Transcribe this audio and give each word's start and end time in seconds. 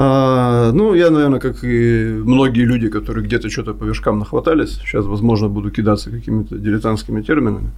А, 0.00 0.70
ну, 0.72 0.94
я, 0.94 1.10
наверное, 1.10 1.40
как 1.40 1.64
и 1.64 2.20
многие 2.24 2.64
люди, 2.64 2.88
которые 2.88 3.24
где-то 3.24 3.50
что-то 3.50 3.74
по 3.74 3.84
вершкам 3.84 4.20
нахватались, 4.20 4.78
сейчас, 4.78 5.04
возможно, 5.06 5.48
буду 5.48 5.70
кидаться 5.70 6.10
какими-то 6.10 6.56
дилетантскими 6.56 7.20
терминами. 7.20 7.70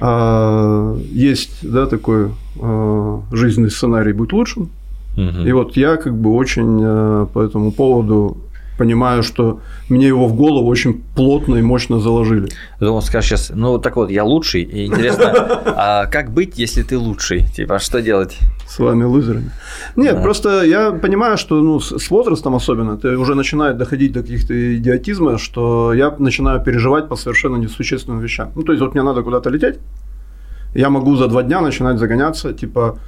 А, 0.00 0.96
есть, 1.12 1.58
да, 1.62 1.86
такой 1.86 2.30
а, 2.60 3.22
жизненный 3.30 3.70
сценарий 3.70 4.12
«Будь 4.12 4.32
лучшим». 4.32 4.70
Угу. 5.16 5.46
И 5.46 5.52
вот 5.52 5.76
я 5.76 5.96
как 5.96 6.16
бы 6.16 6.34
очень 6.34 6.80
а, 6.82 7.26
по 7.26 7.40
этому 7.40 7.70
поводу 7.70 8.36
понимаю, 8.78 9.22
что 9.22 9.60
мне 9.88 10.06
его 10.06 10.26
в 10.26 10.34
голову 10.34 10.68
очень 10.68 11.02
плотно 11.14 11.56
и 11.56 11.62
мощно 11.62 12.00
заложили. 12.00 12.48
Думал, 12.80 13.02
скажешь 13.02 13.30
сейчас, 13.30 13.52
ну 13.54 13.78
так 13.78 13.96
вот, 13.96 14.10
я 14.10 14.24
лучший, 14.24 14.62
и 14.62 14.86
интересно, 14.86 15.32
а 15.76 16.06
как 16.06 16.30
быть, 16.30 16.58
если 16.58 16.82
ты 16.82 16.98
лучший? 16.98 17.44
Типа, 17.56 17.78
что 17.78 18.02
делать? 18.02 18.38
С 18.66 18.78
вами 18.78 19.04
лузерами. 19.04 19.50
Нет, 19.96 20.16
да. 20.16 20.22
просто 20.22 20.62
я 20.62 20.92
понимаю, 20.92 21.36
что 21.36 21.60
ну, 21.60 21.80
с 21.80 22.10
возрастом 22.10 22.54
особенно, 22.54 22.96
ты 22.96 23.16
уже 23.16 23.34
начинает 23.34 23.76
доходить 23.76 24.12
до 24.12 24.22
каких-то 24.22 24.76
идиотизма, 24.76 25.38
что 25.38 25.92
я 25.94 26.14
начинаю 26.18 26.60
переживать 26.60 27.08
по 27.08 27.16
совершенно 27.16 27.56
несущественным 27.56 28.20
вещам. 28.20 28.52
Ну, 28.54 28.62
то 28.62 28.72
есть, 28.72 28.82
вот 28.82 28.94
мне 28.94 29.02
надо 29.02 29.22
куда-то 29.22 29.50
лететь, 29.50 29.78
я 30.74 30.90
могу 30.90 31.16
за 31.16 31.28
два 31.28 31.42
дня 31.42 31.60
начинать 31.60 31.98
загоняться, 31.98 32.52
типа, 32.52 32.98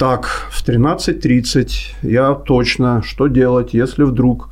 так, 0.00 0.48
в 0.50 0.66
13.30 0.66 1.68
я 2.02 2.34
точно, 2.34 3.02
что 3.02 3.26
делать, 3.26 3.74
если 3.74 4.04
вдруг 4.04 4.48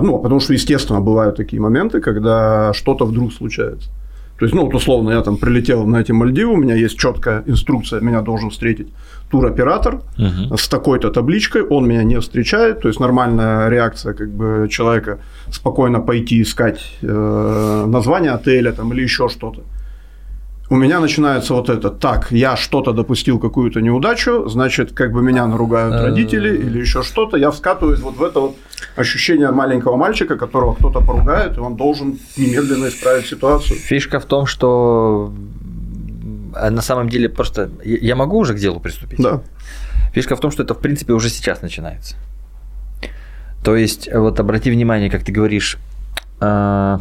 ну, 0.00 0.18
потому 0.18 0.40
что, 0.40 0.54
естественно, 0.54 1.00
бывают 1.00 1.36
такие 1.36 1.60
моменты, 1.60 2.00
когда 2.00 2.72
что-то 2.72 3.04
вдруг 3.04 3.32
случается. 3.32 3.90
То 4.38 4.46
есть, 4.46 4.54
ну, 4.54 4.64
вот 4.64 4.74
условно, 4.74 5.10
я 5.10 5.22
там 5.22 5.36
прилетел 5.36 5.86
на 5.86 6.00
эти 6.00 6.12
Мальдивы, 6.12 6.52
у 6.52 6.56
меня 6.56 6.74
есть 6.74 6.98
четкая 6.98 7.42
инструкция, 7.46 8.00
меня 8.00 8.22
должен 8.22 8.50
встретить 8.50 8.88
туроператор 9.30 10.00
uh-huh. 10.18 10.56
с 10.56 10.68
такой-то 10.68 11.10
табличкой, 11.10 11.62
он 11.62 11.86
меня 11.86 12.02
не 12.02 12.18
встречает, 12.20 12.80
то 12.80 12.88
есть 12.88 13.00
нормальная 13.00 13.68
реакция 13.68 14.14
как 14.14 14.30
бы 14.30 14.68
человека 14.68 15.18
спокойно 15.50 16.00
пойти 16.00 16.42
искать 16.42 16.80
э, 17.02 17.84
название 17.86 18.32
отеля 18.32 18.72
там 18.72 18.92
или 18.92 19.02
еще 19.02 19.28
что-то 19.28 19.62
у 20.72 20.76
меня 20.76 21.00
начинается 21.00 21.52
вот 21.52 21.68
это, 21.68 21.90
так, 21.90 22.32
я 22.32 22.56
что-то 22.56 22.92
допустил, 22.92 23.38
какую-то 23.38 23.82
неудачу, 23.82 24.48
значит, 24.48 24.92
как 24.92 25.12
бы 25.12 25.22
меня 25.22 25.46
наругают 25.46 25.94
э. 25.94 26.02
родители 26.06 26.56
или 26.56 26.80
еще 26.80 27.02
что-то, 27.02 27.36
я 27.36 27.50
вскатываюсь 27.50 28.00
вот 28.00 28.16
в 28.16 28.22
это 28.22 28.40
вот 28.40 28.56
ощущение 28.96 29.50
маленького 29.50 29.96
мальчика, 29.96 30.36
которого 30.36 30.74
кто-то 30.74 31.00
поругает, 31.00 31.58
и 31.58 31.60
он 31.60 31.76
должен 31.76 32.18
немедленно 32.38 32.88
исправить 32.88 33.26
ситуацию. 33.26 33.78
Фишка 33.78 34.18
в 34.18 34.24
том, 34.24 34.46
что 34.46 35.34
э, 36.56 36.70
на 36.70 36.80
самом 36.80 37.10
деле 37.10 37.28
просто 37.28 37.68
я 37.84 38.16
могу 38.16 38.38
уже 38.38 38.54
к 38.54 38.58
делу 38.58 38.80
приступить. 38.80 39.20
Да. 39.20 39.42
Фишка 40.14 40.36
в 40.36 40.40
том, 40.40 40.50
что 40.50 40.62
это 40.62 40.72
в 40.72 40.78
принципе 40.78 41.12
уже 41.12 41.28
сейчас 41.28 41.60
начинается. 41.60 42.16
То 43.62 43.76
есть, 43.76 44.08
вот 44.10 44.40
обрати 44.40 44.70
внимание, 44.70 45.10
как 45.10 45.22
ты 45.22 45.32
говоришь, 45.32 45.76
э, 46.40 46.98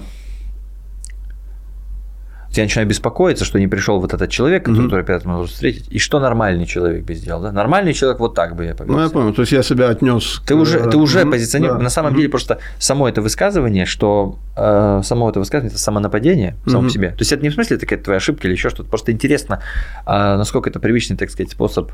я 2.58 2.64
начинаю 2.64 2.88
беспокоиться, 2.88 3.46
что 3.46 3.60
не 3.60 3.68
пришел 3.68 4.00
вот 4.00 4.14
этот 4.14 4.30
человек, 4.30 4.66
который 4.66 4.88
mm-hmm. 4.88 5.00
опять 5.00 5.26
может 5.26 5.52
встретить, 5.52 5.88
и 5.90 6.00
что 6.00 6.20
нормальный 6.20 6.66
человек 6.66 7.06
бы 7.06 7.14
сделал. 7.14 7.42
Да? 7.42 7.52
Нормальный 7.52 7.94
человек 7.94 8.20
вот 8.20 8.36
так 8.36 8.56
бы 8.56 8.66
я 8.66 8.76
повел. 8.76 8.94
Ну, 8.94 9.02
я 9.02 9.10
понял, 9.10 9.34
то 9.34 9.42
есть 9.42 9.52
я 9.54 9.64
себя 9.64 9.90
отнес. 9.90 10.42
Ты 10.46 10.56
к... 10.56 10.58
уже, 10.58 10.90
ты 10.90 10.98
уже 10.98 11.22
mm-hmm. 11.22 11.68
Да. 11.68 11.78
На 11.78 11.90
самом 11.90 12.14
mm-hmm. 12.14 12.18
деле 12.18 12.30
просто 12.30 12.60
само 12.80 13.08
это 13.08 13.22
высказывание, 13.22 13.86
что 13.86 14.38
э, 14.62 15.02
само 15.04 15.30
это 15.30 15.40
высказывание 15.40 15.72
это 15.72 15.80
самонападение 15.80 16.52
mm-hmm. 16.52 16.70
само 16.70 16.84
по 16.84 16.90
себе. 16.90 17.10
То 17.10 17.20
есть 17.20 17.32
это 17.32 17.44
не 17.44 17.50
в 17.50 17.54
смысле 17.54 17.78
такая 17.78 18.00
твоя 18.00 18.18
ошибка 18.18 18.48
или 18.48 18.54
еще 18.54 18.70
что-то. 18.70 18.90
Просто 18.90 19.12
интересно, 19.12 19.62
э, 20.06 20.12
насколько 20.38 20.70
это 20.70 20.80
привычный, 20.80 21.18
так 21.18 21.30
сказать, 21.30 21.52
способ 21.52 21.92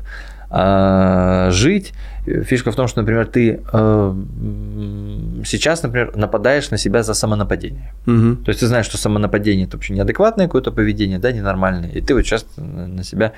э, 0.50 1.48
жить. 1.50 1.92
Фишка 2.26 2.70
в 2.70 2.76
том, 2.76 2.88
что, 2.88 3.00
например, 3.00 3.26
ты 3.26 3.60
э, 3.72 4.14
сейчас, 5.44 5.82
например, 5.82 6.16
нападаешь 6.16 6.70
на 6.70 6.78
себя 6.78 7.02
за 7.02 7.14
самонападение. 7.14 7.94
Угу. 8.06 8.44
То 8.44 8.48
есть 8.50 8.60
ты 8.60 8.66
знаешь, 8.66 8.86
что 8.86 8.98
самонападение 8.98 9.66
это 9.66 9.76
вообще 9.76 9.94
неадекватное 9.94 10.46
какое-то 10.46 10.72
поведение, 10.72 11.18
да, 11.18 11.32
ненормальное, 11.32 11.90
и 11.90 12.00
ты 12.00 12.14
вот 12.14 12.22
сейчас 12.22 12.46
на 12.56 13.02
себя 13.02 13.32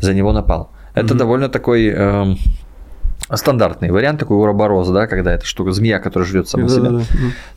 за 0.00 0.14
него 0.14 0.32
напал. 0.32 0.72
Это 0.94 1.14
угу. 1.14 1.18
довольно 1.18 1.48
такой 1.48 1.86
э, 1.86 2.34
стандартный 3.36 3.90
вариант, 3.90 4.20
такой 4.20 4.38
уробороз, 4.38 4.88
да, 4.88 5.06
когда 5.06 5.32
это 5.32 5.46
штука, 5.46 5.72
змея, 5.72 5.98
которая 5.98 6.28
жрет 6.28 6.48
сама 6.48 6.68
да, 6.68 6.74
себя. 6.74 6.90
Да, 6.90 6.98
да. 6.98 7.04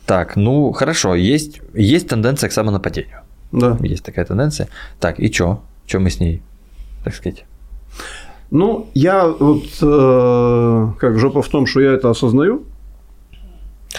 Так, 0.06 0.36
ну 0.36 0.72
хорошо, 0.72 1.14
есть, 1.14 1.60
есть 1.74 2.08
тенденция 2.08 2.48
к 2.48 2.52
самонападению. 2.52 3.20
Да. 3.52 3.76
Есть 3.80 4.04
такая 4.04 4.24
тенденция. 4.24 4.68
Так, 5.00 5.18
и 5.20 5.32
что? 5.32 5.62
Что 5.86 6.00
мы 6.00 6.10
с 6.10 6.20
ней, 6.20 6.42
так 7.04 7.14
сказать? 7.14 7.44
Ну, 8.50 8.88
я 8.94 9.26
вот 9.26 9.64
э, 9.82 10.88
как 10.98 11.18
жопа 11.18 11.42
в 11.42 11.48
том, 11.48 11.66
что 11.66 11.80
я 11.80 11.92
это 11.92 12.10
осознаю, 12.10 12.64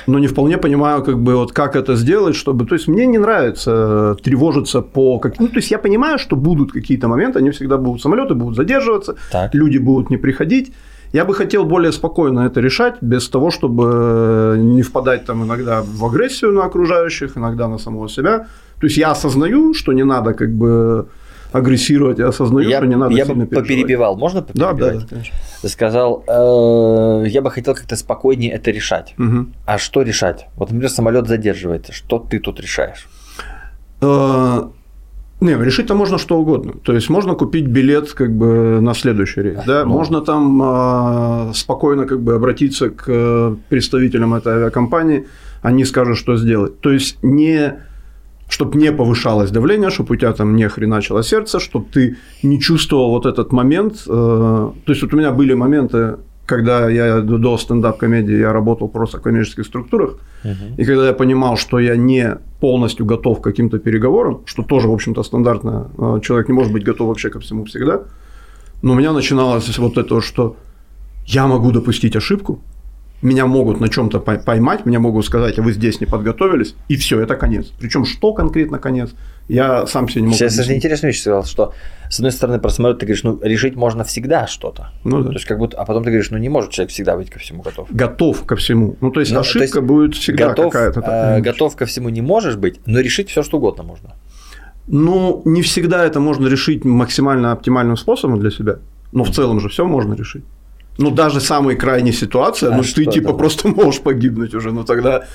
но 0.06 0.20
не 0.20 0.28
вполне 0.28 0.58
понимаю, 0.58 1.04
как 1.04 1.20
бы 1.20 1.36
вот 1.36 1.52
как 1.52 1.76
это 1.76 1.96
сделать, 1.96 2.36
чтобы, 2.36 2.66
то 2.66 2.76
есть 2.76 2.88
мне 2.88 3.06
не 3.06 3.18
нравится 3.18 4.16
тревожиться 4.24 4.82
по, 4.82 5.20
как, 5.20 5.40
ну 5.40 5.48
то 5.48 5.56
есть 5.56 5.72
я 5.72 5.80
понимаю, 5.80 6.20
что 6.20 6.36
будут 6.36 6.72
какие-то 6.72 7.08
моменты, 7.08 7.40
они 7.40 7.50
всегда 7.50 7.78
будут 7.78 8.02
самолеты 8.02 8.36
будут 8.36 8.56
задерживаться, 8.56 9.16
так. 9.32 9.54
люди 9.54 9.78
будут 9.78 10.10
не 10.10 10.18
приходить. 10.18 10.74
Я 11.14 11.26
бы 11.26 11.34
хотел 11.34 11.66
более 11.66 11.92
спокойно 11.92 12.42
это 12.42 12.60
решать, 12.60 12.96
без 13.02 13.30
того, 13.30 13.52
чтобы 13.52 14.56
не 14.58 14.82
впадать 14.82 15.26
там 15.26 15.44
иногда 15.44 15.82
в 15.82 16.06
агрессию 16.06 16.52
на 16.52 16.66
окружающих, 16.66 17.38
иногда 17.38 17.68
на 17.68 17.78
самого 17.78 18.10
себя. 18.10 18.48
То 18.80 18.88
есть 18.88 18.98
я 18.98 19.12
осознаю, 19.12 19.74
что 19.74 19.94
не 19.94 20.04
надо 20.04 20.34
как 20.34 20.52
бы 20.52 21.08
агрессировать, 21.52 22.20
я 22.20 22.28
осознаю, 22.28 22.70
я, 22.70 22.78
что 22.78 22.86
не 22.86 22.96
надо 22.96 23.16
Я 23.16 23.26
бы 23.26 23.46
поперебивал, 23.46 24.18
можно 24.18 24.42
поперебивать? 24.42 24.78
Да, 24.78 24.94
да, 24.94 25.00
да, 25.00 25.08
конечно. 25.08 25.36
Ты 25.62 25.70
сказал, 25.70 26.24
э, 26.28 27.28
я 27.28 27.42
бы 27.42 27.52
хотел 27.52 27.74
как-то 27.74 27.96
спокойнее 27.96 28.52
это 28.52 28.72
решать. 28.72 29.16
Угу. 29.18 29.48
А 29.66 29.78
что 29.78 30.02
решать? 30.02 30.48
Вот, 30.56 30.70
например, 30.70 30.90
самолет 30.90 31.28
задерживается, 31.28 31.94
что 31.94 32.20
ты 32.20 32.40
тут 32.40 32.60
решаешь? 32.60 33.08
Э, 34.02 34.64
не, 35.40 35.54
решить-то 35.54 35.94
можно 35.94 36.18
что 36.18 36.40
угодно. 36.40 36.74
То 36.84 36.94
есть 36.94 37.10
можно 37.10 37.36
купить 37.36 37.68
билет 37.68 38.12
как 38.14 38.36
бы 38.36 38.80
на 38.82 38.94
следующий 38.94 39.42
рейс, 39.42 39.60
да, 39.68 39.86
ну. 39.86 39.92
можно 39.92 40.22
там 40.22 40.62
э, 41.50 41.54
спокойно 41.54 42.06
как 42.06 42.22
бы 42.22 42.34
обратиться 42.34 42.90
к 42.90 43.56
представителям 43.70 44.34
этой 44.34 44.54
авиакомпании, 44.54 45.28
они 45.62 45.86
скажут, 45.86 46.18
что 46.18 46.38
сделать. 46.38 46.80
То 46.80 46.92
есть 46.92 47.20
не 47.22 47.76
чтобы 48.50 48.80
не 48.80 48.92
повышалось 48.92 49.52
давление, 49.52 49.90
чтобы 49.90 50.14
у 50.14 50.16
тебя 50.16 50.32
там 50.32 50.56
не 50.56 50.70
хреначило 50.70 51.22
сердце, 51.22 51.60
чтобы 51.60 51.86
ты 51.92 52.16
не 52.44 52.60
чувствовал 52.62 53.10
вот 53.10 53.26
этот 53.26 53.52
момент. 53.52 54.04
Э, 54.08 54.72
то 54.86 54.92
есть 54.92 55.02
вот 55.04 55.14
у 55.14 55.18
меня 55.18 55.32
были 55.32 55.54
моменты, 55.54 56.18
когда 56.48 56.90
я 56.90 57.22
до 57.22 57.58
стендап-комедии 57.58 58.40
я 58.40 58.54
работал 58.54 58.88
просто 58.88 59.18
в 59.18 59.22
коммерческих 59.22 59.66
структурах, 59.66 60.18
uh-huh. 60.44 60.76
и 60.78 60.86
когда 60.86 61.08
я 61.08 61.14
понимал, 61.14 61.58
что 61.58 61.80
я 61.80 61.98
не 61.98 62.38
полностью 62.60 63.06
готов 63.06 63.40
к 63.40 63.44
каким-то 63.44 63.80
переговорам, 63.80 64.42
что 64.46 64.64
тоже, 64.64 64.88
в 64.88 64.94
общем-то, 64.94 65.24
стандартно, 65.24 65.92
э, 65.98 66.20
человек 66.24 66.48
не 66.48 66.54
может 66.54 66.74
быть 66.74 66.86
готов 66.86 67.08
вообще 67.08 67.30
ко 67.30 67.40
всему 67.40 67.66
всегда, 67.66 68.02
но 68.82 68.94
у 68.94 68.96
меня 68.96 69.12
начиналось 69.12 69.78
вот 69.78 69.98
это, 69.98 70.22
что 70.22 70.56
я 71.26 71.48
могу 71.48 71.72
допустить 71.72 72.16
ошибку, 72.16 72.60
меня 73.22 73.48
могут 73.48 73.80
на 73.80 73.90
чем-то 73.90 74.20
поймать, 74.20 74.86
мне 74.86 75.00
могут 75.00 75.26
сказать, 75.26 75.58
а 75.58 75.62
вы 75.62 75.74
здесь 75.74 76.00
не 76.00 76.06
подготовились, 76.06 76.76
и 76.88 76.96
все, 76.96 77.20
это 77.20 77.36
конец. 77.36 77.68
Причем 77.80 78.06
что 78.06 78.34
конкретно 78.34 78.78
конец, 78.78 79.12
я 79.48 79.88
сам 79.88 80.08
себе 80.08 80.22
не 80.22 80.28
могу. 80.28 80.38
Сейчас 80.38 80.60
это 80.60 80.76
интересную 80.76 81.14
вещь 81.14 81.22
сказал, 81.22 81.46
что 81.46 81.74
с 82.10 82.20
одной 82.20 82.32
стороны 82.32 82.60
про 82.60 82.70
самолет 82.70 83.00
ты 83.00 83.06
говоришь, 83.06 83.24
ну 83.24 83.40
решить 83.42 83.76
можно 83.76 84.04
всегда 84.04 84.46
что-то. 84.46 84.92
Ну, 85.04 85.22
да. 85.22 85.30
То 85.30 85.34
есть 85.34 85.46
как 85.46 85.58
будто, 85.58 85.78
а 85.78 85.86
потом 85.86 86.04
ты 86.04 86.10
говоришь, 86.10 86.30
ну 86.30 86.38
не 86.38 86.50
может 86.50 86.72
человек 86.72 86.92
всегда 86.92 87.16
быть 87.16 87.30
ко 87.30 87.40
всему 87.40 87.64
готов. 87.64 87.88
Готов 87.90 88.46
ко 88.46 88.56
всему. 88.56 88.98
Ну 89.02 89.12
то 89.12 89.20
есть 89.20 89.32
ну, 89.32 89.40
ошибка 89.40 89.60
то 89.60 89.80
есть 89.80 89.88
будет 89.88 90.16
всегда 90.16 90.50
готов, 90.50 90.72
какая-то. 90.72 91.02
Такая, 91.02 91.38
э, 91.40 91.42
готов 91.42 91.76
ко 91.76 91.86
всему 91.86 92.10
не 92.10 92.22
можешь 92.22 92.56
быть, 92.56 92.80
но 92.86 93.00
решить 93.00 93.30
все 93.30 93.42
что 93.42 93.58
угодно 93.58 93.84
можно. 93.84 94.16
Ну 94.88 95.42
не 95.46 95.62
всегда 95.64 96.06
это 96.06 96.20
можно 96.20 96.48
решить 96.48 96.86
максимально 96.86 97.52
оптимальным 97.52 97.98
способом 97.98 98.40
для 98.40 98.52
себя, 98.52 98.78
но 99.12 99.24
в 99.24 99.32
целом 99.32 99.60
же 99.60 99.70
все 99.70 99.86
можно 99.86 100.14
решить. 100.14 100.44
Ну, 100.98 101.12
даже 101.12 101.40
самая 101.40 101.76
крайняя 101.76 102.14
ситуация, 102.14 102.72
а 102.72 102.78
ну, 102.78 102.84
ты 102.84 103.06
типа 103.06 103.30
это? 103.30 103.38
просто 103.38 103.68
можешь 103.68 104.02
погибнуть 104.02 104.56
уже, 104.56 104.72
но 104.72 104.84
тогда 104.84 105.26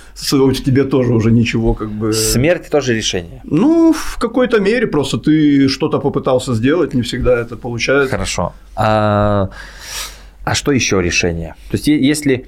тебе 0.65 0.85
тоже 0.85 1.13
уже 1.13 1.31
ничего 1.31 1.75
как 1.75 1.91
бы… 1.91 2.13
Смерть 2.13 2.71
тоже 2.71 2.95
решение? 2.95 3.41
Ну, 3.45 3.93
в 3.93 4.19
какой-то 4.19 4.61
мере 4.61 4.87
просто 4.87 5.19
ты 5.19 5.69
что-то 5.69 5.99
попытался 5.99 6.55
сделать, 6.55 6.95
не 6.95 7.03
всегда 7.03 7.39
это 7.39 7.57
получается. 7.57 8.11
Хорошо. 8.11 8.53
А, 8.75 9.51
а 10.45 10.55
что 10.55 10.73
еще 10.73 11.01
решение? 11.01 11.55
То 11.71 11.77
есть, 11.77 11.87
если 11.87 12.47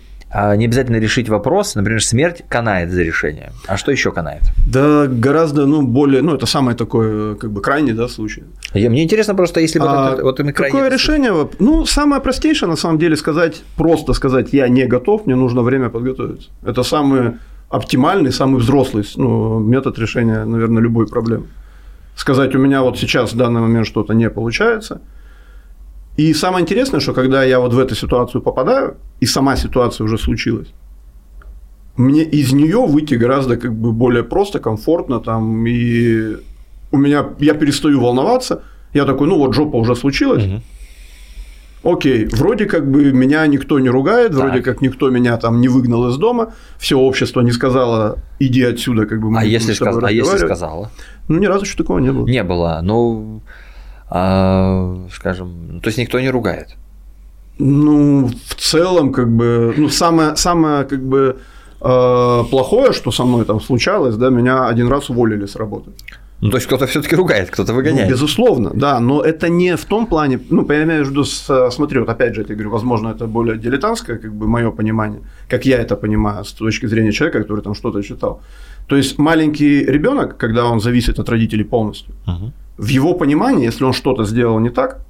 не 0.57 0.65
обязательно 0.65 0.97
решить 0.97 1.29
вопрос, 1.29 1.75
например, 1.77 2.03
смерть 2.03 2.43
канает 2.49 2.91
за 2.91 3.03
решение. 3.03 3.53
А 3.67 3.77
что 3.77 3.93
еще 3.93 4.11
канает? 4.11 4.43
Да, 4.67 5.07
гораздо, 5.07 5.67
ну, 5.67 5.83
более, 5.83 6.23
ну, 6.23 6.35
это 6.35 6.47
самый 6.47 6.75
такой, 6.75 7.37
как 7.37 7.53
бы, 7.53 7.61
крайний, 7.61 7.93
да, 7.93 8.09
случай. 8.09 8.43
Я, 8.75 8.91
мне 8.91 9.05
интересно 9.05 9.35
просто, 9.35 9.61
если 9.61 9.79
бы 9.79 9.87
а, 9.89 10.17
вот, 10.17 10.41
вот 10.41 10.53
Какое 10.55 10.91
решение? 10.91 11.33
Ну, 11.61 11.87
самое 11.87 12.21
простейшее, 12.21 12.69
на 12.69 12.77
самом 12.77 12.99
деле, 12.99 13.17
сказать, 13.17 13.63
просто 13.77 14.13
сказать, 14.13 14.53
я 14.53 14.69
не 14.69 14.87
готов, 14.87 15.27
мне 15.27 15.37
нужно 15.37 15.63
время 15.63 15.89
подготовиться. 15.89 16.49
Это 16.65 16.83
самый 16.83 17.35
оптимальный, 17.69 18.33
самый 18.33 18.61
взрослый 18.61 19.05
ну, 19.17 19.59
метод 19.59 19.99
решения, 19.99 20.45
наверное, 20.45 20.83
любой 20.83 21.07
проблемы. 21.07 21.47
Сказать, 22.17 22.55
у 22.55 22.59
меня 22.59 22.83
вот 22.83 22.99
сейчас 22.99 23.33
в 23.33 23.37
данный 23.37 23.61
момент 23.61 23.87
что-то 23.87 24.15
не 24.15 24.31
получается, 24.31 25.01
И 26.17 26.33
самое 26.35 26.63
интересное, 26.63 27.01
что 27.01 27.13
когда 27.13 27.45
я 27.45 27.59
вот 27.59 27.73
в 27.73 27.79
эту 27.79 27.95
ситуацию 27.95 28.43
попадаю, 28.43 28.97
и 29.21 29.27
сама 29.27 29.57
ситуация 29.57 30.05
уже 30.05 30.19
случилась, 30.19 30.69
мне 31.97 32.23
из 32.23 32.53
нее 32.53 32.87
выйти 32.87 33.15
гораздо 33.15 33.57
как 33.57 33.73
бы 33.73 33.93
более 33.93 34.23
просто, 34.23 34.59
комфортно, 34.59 35.21
там, 35.21 35.67
и 35.67 36.37
у 36.93 36.97
меня, 36.97 37.27
я 37.39 37.55
перестаю 37.55 38.01
волноваться, 38.01 38.63
я 38.93 39.05
такой, 39.05 39.29
ну 39.29 39.39
вот 39.39 39.55
жопа 39.55 39.77
уже 39.77 39.97
случилась, 39.97 40.45
угу. 40.45 40.63
Окей, 41.85 42.25
вроде 42.25 42.65
как 42.65 42.91
бы 42.91 43.13
меня 43.13 43.47
никто 43.47 43.79
не 43.79 43.91
ругает, 43.91 44.33
так. 44.33 44.41
вроде 44.41 44.63
как 44.63 44.81
никто 44.81 45.11
меня 45.11 45.37
там 45.37 45.61
не 45.61 45.69
выгнал 45.69 46.09
из 46.09 46.17
дома, 46.17 46.55
все 46.79 46.99
общество 46.99 47.43
не 47.43 47.53
сказало, 47.53 48.19
иди 48.39 48.63
отсюда, 48.63 49.05
как 49.05 49.21
бы 49.21 49.31
мы 49.31 49.41
а 49.41 49.45
если, 49.45 49.75
сказ... 49.75 50.03
а 50.03 50.11
если 50.11 50.39
сказала? 50.39 50.91
Ну, 51.29 51.39
ни 51.39 51.47
разу 51.47 51.67
еще 51.67 51.77
такого 51.77 51.99
не 51.99 52.11
было. 52.11 52.27
Не 52.27 52.43
было, 52.43 52.81
ну, 52.83 53.43
а, 54.09 55.07
скажем, 55.13 55.81
то 55.83 55.89
есть 55.89 55.99
никто 55.99 56.21
не 56.21 56.31
ругает. 56.31 56.77
Ну, 57.59 58.31
в 58.47 58.55
целом, 58.55 59.13
как 59.13 59.29
бы, 59.31 59.75
ну, 59.77 59.89
самое, 59.89 60.37
самое, 60.37 60.85
как 60.85 61.03
бы, 61.03 61.37
э, 61.81 62.45
плохое, 62.51 62.93
что 62.93 63.13
со 63.13 63.25
мной 63.25 63.45
там 63.45 63.61
случалось, 63.61 64.17
да, 64.17 64.31
меня 64.31 64.67
один 64.67 64.89
раз 64.89 65.11
уволили 65.11 65.47
с 65.47 65.57
работы. 65.57 65.91
Ну, 66.41 66.51
то 66.51 66.57
есть 66.57 66.67
кто-то 66.67 66.87
все-таки 66.87 67.17
ругает, 67.17 67.51
кто-то 67.51 67.73
выгоняет. 67.73 68.09
Ну, 68.09 68.11
безусловно, 68.11 68.71
да, 68.75 69.01
но 69.01 69.23
это 69.23 69.49
не 69.49 69.77
в 69.77 69.85
том 69.85 70.07
плане, 70.07 70.41
ну, 70.51 70.67
я 70.69 70.83
имею 70.83 71.05
в 71.05 71.11
виду, 71.11 71.25
смотри, 71.25 72.01
вот 72.01 72.09
опять 72.09 72.35
же, 72.35 72.45
я 72.49 72.55
говорю, 72.55 72.71
возможно, 72.71 73.09
это 73.09 73.27
более 73.27 73.57
дилетантское, 73.57 74.19
как 74.19 74.35
бы, 74.35 74.47
мое 74.47 74.71
понимание, 74.71 75.21
как 75.49 75.65
я 75.65 75.79
это 75.79 75.97
понимаю 75.97 76.45
с 76.45 76.53
точки 76.53 76.87
зрения 76.87 77.13
человека, 77.13 77.41
который 77.43 77.63
там 77.63 77.75
что-то 77.75 78.03
читал. 78.03 78.41
То 78.87 78.97
есть 78.97 79.19
маленький 79.19 79.85
ребенок, 79.85 80.37
когда 80.37 80.67
он 80.67 80.81
зависит 80.81 81.19
от 81.19 81.29
родителей 81.29 81.65
полностью, 81.65 82.15
угу. 82.27 82.53
в 82.77 82.89
его 82.89 83.15
понимании, 83.15 83.65
если 83.65 83.85
он 83.85 83.93
что-то 83.93 84.25
сделал 84.25 84.59
не 84.61 84.71
так, 84.71 85.01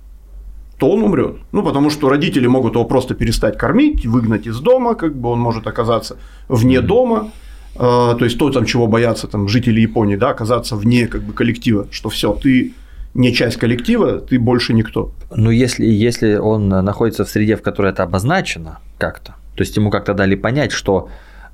то 0.79 0.91
он 0.91 1.03
умрет. 1.03 1.37
Ну, 1.53 1.63
потому 1.63 1.91
что 1.91 2.09
родители 2.09 2.47
могут 2.47 2.75
его 2.75 2.85
просто 2.85 3.15
перестать 3.15 3.59
кормить, 3.59 4.07
выгнать 4.07 4.47
из 4.47 4.59
дома, 4.61 4.95
как 4.95 5.15
бы 5.17 5.29
он 5.29 5.41
может 5.41 5.67
оказаться 5.67 6.17
вне 6.49 6.81
дома. 6.81 7.31
Э, 7.77 8.15
то 8.19 8.25
есть 8.25 8.39
то, 8.39 8.51
там, 8.51 8.65
чего 8.65 8.87
боятся 8.87 9.27
там, 9.27 9.49
жители 9.49 9.81
Японии, 9.81 10.17
да, 10.17 10.31
оказаться 10.31 10.77
вне 10.77 11.07
как 11.07 11.23
бы, 11.23 11.33
коллектива, 11.33 11.87
что 11.91 12.09
все, 12.09 12.33
ты 12.33 12.75
не 13.15 13.33
часть 13.33 13.57
коллектива, 13.57 14.19
ты 14.21 14.39
больше 14.39 14.75
никто. 14.75 15.13
Ну, 15.35 15.51
если, 15.51 15.87
если 15.87 16.35
он 16.35 16.69
находится 16.69 17.25
в 17.25 17.29
среде, 17.29 17.57
в 17.57 17.63
которой 17.63 17.93
это 17.93 18.03
обозначено 18.03 18.79
как-то, 18.99 19.37
то 19.55 19.63
есть 19.63 19.77
ему 19.77 19.91
как-то 19.91 20.15
дали 20.15 20.35
понять, 20.35 20.73
что 20.73 21.09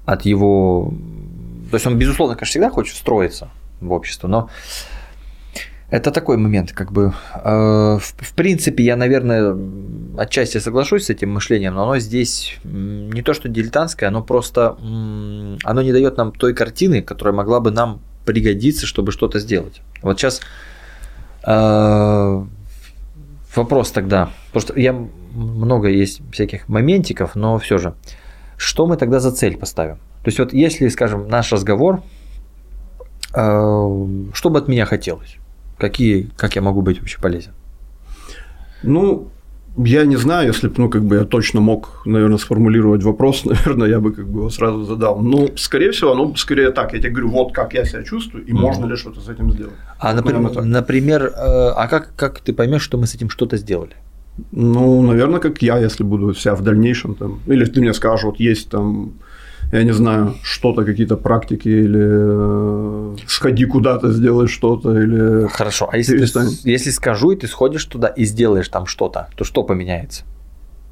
от 0.07 0.25
его 0.25 0.93
то 1.71 1.77
есть 1.77 1.87
он, 1.87 1.99
безусловно, 1.99 2.35
конечно, 2.35 2.51
всегда 2.51 2.71
хочет 2.71 2.95
встроиться 2.95 3.51
в 3.81 3.93
общество, 3.93 4.29
но 4.29 4.51
это 5.91 6.13
такой 6.13 6.37
момент, 6.37 6.73
как 6.73 6.93
бы, 6.93 7.13
э, 7.35 7.99
в, 7.99 8.01
в 8.01 8.35
принципе, 8.35 8.85
я, 8.85 8.97
наверное, 8.97 9.57
отчасти 10.17 10.59
соглашусь 10.59 11.07
с 11.07 11.11
этим 11.11 11.31
мышлением, 11.33 11.75
но 11.75 11.83
оно 11.83 11.99
здесь 11.99 12.57
не 12.65 13.23
то 13.23 13.35
что 13.35 13.49
дилетантское, 13.49 14.09
оно 14.09 14.23
просто, 14.23 14.77
оно 14.79 15.83
не 15.83 15.93
дает 15.93 16.17
нам 16.17 16.33
той 16.33 16.55
картины, 16.55 17.03
которая 17.03 17.35
могла 17.35 17.59
бы 17.61 17.73
нам 17.73 18.01
пригодиться, 18.25 18.87
чтобы 18.87 19.11
что-то 19.11 19.41
сделать. 19.41 19.83
Вот 20.03 20.21
сейчас 20.21 20.41
э, 21.45 22.45
вопрос 23.57 23.91
тогда, 23.91 24.31
просто 24.53 24.79
я 24.79 24.93
много 24.93 25.89
есть 25.89 26.21
всяких 26.33 26.69
моментиков, 26.69 27.35
но 27.35 27.59
все 27.59 27.79
же, 27.79 27.95
что 28.57 28.87
мы 28.87 28.97
тогда 28.97 29.19
за 29.19 29.33
цель 29.33 29.57
поставим? 29.57 29.99
То 30.23 30.29
есть 30.29 30.39
вот 30.39 30.53
если, 30.53 30.89
скажем, 30.89 31.29
наш 31.29 31.53
разговор, 31.53 32.03
э, 33.35 34.07
что 34.35 34.51
бы 34.51 34.59
от 34.59 34.69
меня 34.69 34.85
хотелось? 34.85 35.37
Какие, 35.79 36.29
как 36.37 36.57
я 36.57 36.63
могу 36.63 36.83
быть 36.83 36.99
вообще 36.99 37.19
полезен? 37.21 37.53
Ну, 38.83 39.29
я 39.79 40.05
не 40.05 40.17
знаю, 40.17 40.49
если 40.49 40.69
бы, 40.69 40.75
ну, 40.77 40.89
как 40.91 41.05
бы 41.05 41.17
я 41.17 41.25
точно 41.25 41.61
мог, 41.61 42.03
наверное, 42.05 42.39
сформулировать 42.39 43.03
вопрос, 43.03 43.45
наверное, 43.47 43.89
я 43.89 44.01
бы 44.01 44.13
как 44.13 44.29
бы 44.29 44.41
его 44.41 44.51
сразу 44.51 44.85
задал. 44.85 45.21
Ну, 45.21 45.51
скорее 45.57 45.91
всего, 45.91 46.13
оно 46.13 46.35
скорее 46.37 46.71
так. 46.71 46.93
Я 46.93 46.99
тебе 46.99 47.11
говорю, 47.11 47.31
вот 47.31 47.53
как 47.53 47.75
я 47.75 47.85
себя 47.85 48.03
чувствую, 48.03 48.45
и 48.45 48.53
mm-hmm. 48.53 48.61
можно 48.61 48.87
ли 48.87 48.97
что-то 48.97 49.21
с 49.21 49.29
этим 49.29 49.53
сделать. 49.53 49.75
А, 49.99 50.13
например, 50.13 50.65
например 50.65 51.23
э, 51.23 51.31
а 51.37 51.89
как, 51.89 52.15
как 52.17 52.41
ты 52.41 52.53
поймешь, 52.53 52.83
что 52.83 52.99
мы 52.99 53.07
с 53.07 53.15
этим 53.15 53.31
что-то 53.31 53.57
сделали? 53.57 53.95
Ну, 54.53 55.03
наверное, 55.03 55.41
как 55.41 55.63
я, 55.63 55.79
если 55.79 56.05
буду 56.05 56.33
вся 56.33 56.55
в 56.55 56.63
дальнейшем 56.63 57.15
там. 57.15 57.41
Или 57.47 57.65
ты 57.65 57.81
мне 57.81 57.95
скажешь, 57.95 58.25
вот 58.25 58.41
есть 58.41 58.71
там 58.71 59.13
я 59.73 59.85
не 59.85 59.93
знаю, 59.93 60.35
что-то, 60.43 60.85
какие-то 60.85 61.17
практики, 61.17 61.69
или 61.69 63.15
э, 63.15 63.17
сходи 63.27 63.65
куда-то, 63.67 64.13
сделай 64.13 64.49
что-то, 64.49 65.01
или... 65.01 65.47
Хорошо, 65.49 65.89
а 65.93 65.97
если, 65.97 66.19
ты, 66.19 66.41
если 66.65 66.91
скажу, 66.91 67.31
и 67.31 67.37
ты 67.37 67.47
сходишь 67.47 67.85
туда 67.85 68.09
и 68.09 68.25
сделаешь 68.25 68.69
там 68.69 68.87
что-то, 68.87 69.29
то 69.37 69.45
что 69.45 69.63
поменяется? 69.63 70.25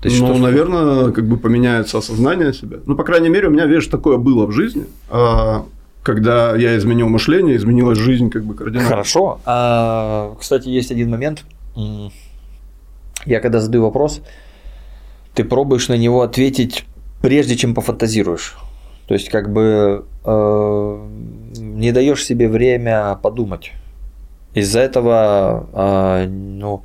То 0.01 0.09
есть, 0.09 0.21
ну, 0.21 0.29
что, 0.29 0.39
наверное, 0.39 1.11
как 1.11 1.27
бы 1.27 1.39
поменяется 1.39 1.99
осознание 1.99 2.53
себя. 2.53 2.79
Ну, 2.87 2.95
по 2.95 3.03
крайней 3.03 3.29
мере, 3.29 3.49
у 3.49 3.51
меня, 3.51 3.67
видишь, 3.67 3.89
такое 3.89 4.17
было 4.17 4.47
в 4.47 4.53
жизни. 4.53 4.87
А, 5.11 5.67
когда 6.05 6.55
я 6.55 6.79
изменил 6.79 7.09
мышление, 7.09 7.57
изменилась 7.57 7.99
жизнь 7.99 8.31
как 8.31 8.45
бы 8.45 8.55
кардинально. 8.55 8.89
Хорошо. 8.89 9.41
А, 9.45 10.37
кстати, 10.39 10.69
есть 10.69 10.93
один 10.93 11.11
момент. 11.11 11.45
Я 13.27 13.41
когда 13.41 13.61
задаю 13.61 13.83
вопрос, 13.83 14.21
ты 15.35 15.43
пробуешь 15.43 15.89
на 15.89 15.97
него 15.97 16.23
ответить 16.23 16.85
прежде 17.21 17.57
чем 17.57 17.75
пофантазируешь. 17.75 18.57
То 19.09 19.15
есть, 19.15 19.31
как 19.31 19.51
бы 19.51 20.05
э, 20.25 21.09
не 21.57 21.93
даешь 21.93 22.25
себе 22.25 22.49
время 22.49 23.19
подумать. 23.23 23.73
Из-за 24.55 24.81
этого, 24.81 25.67
э, 25.73 26.27
ну, 26.29 26.85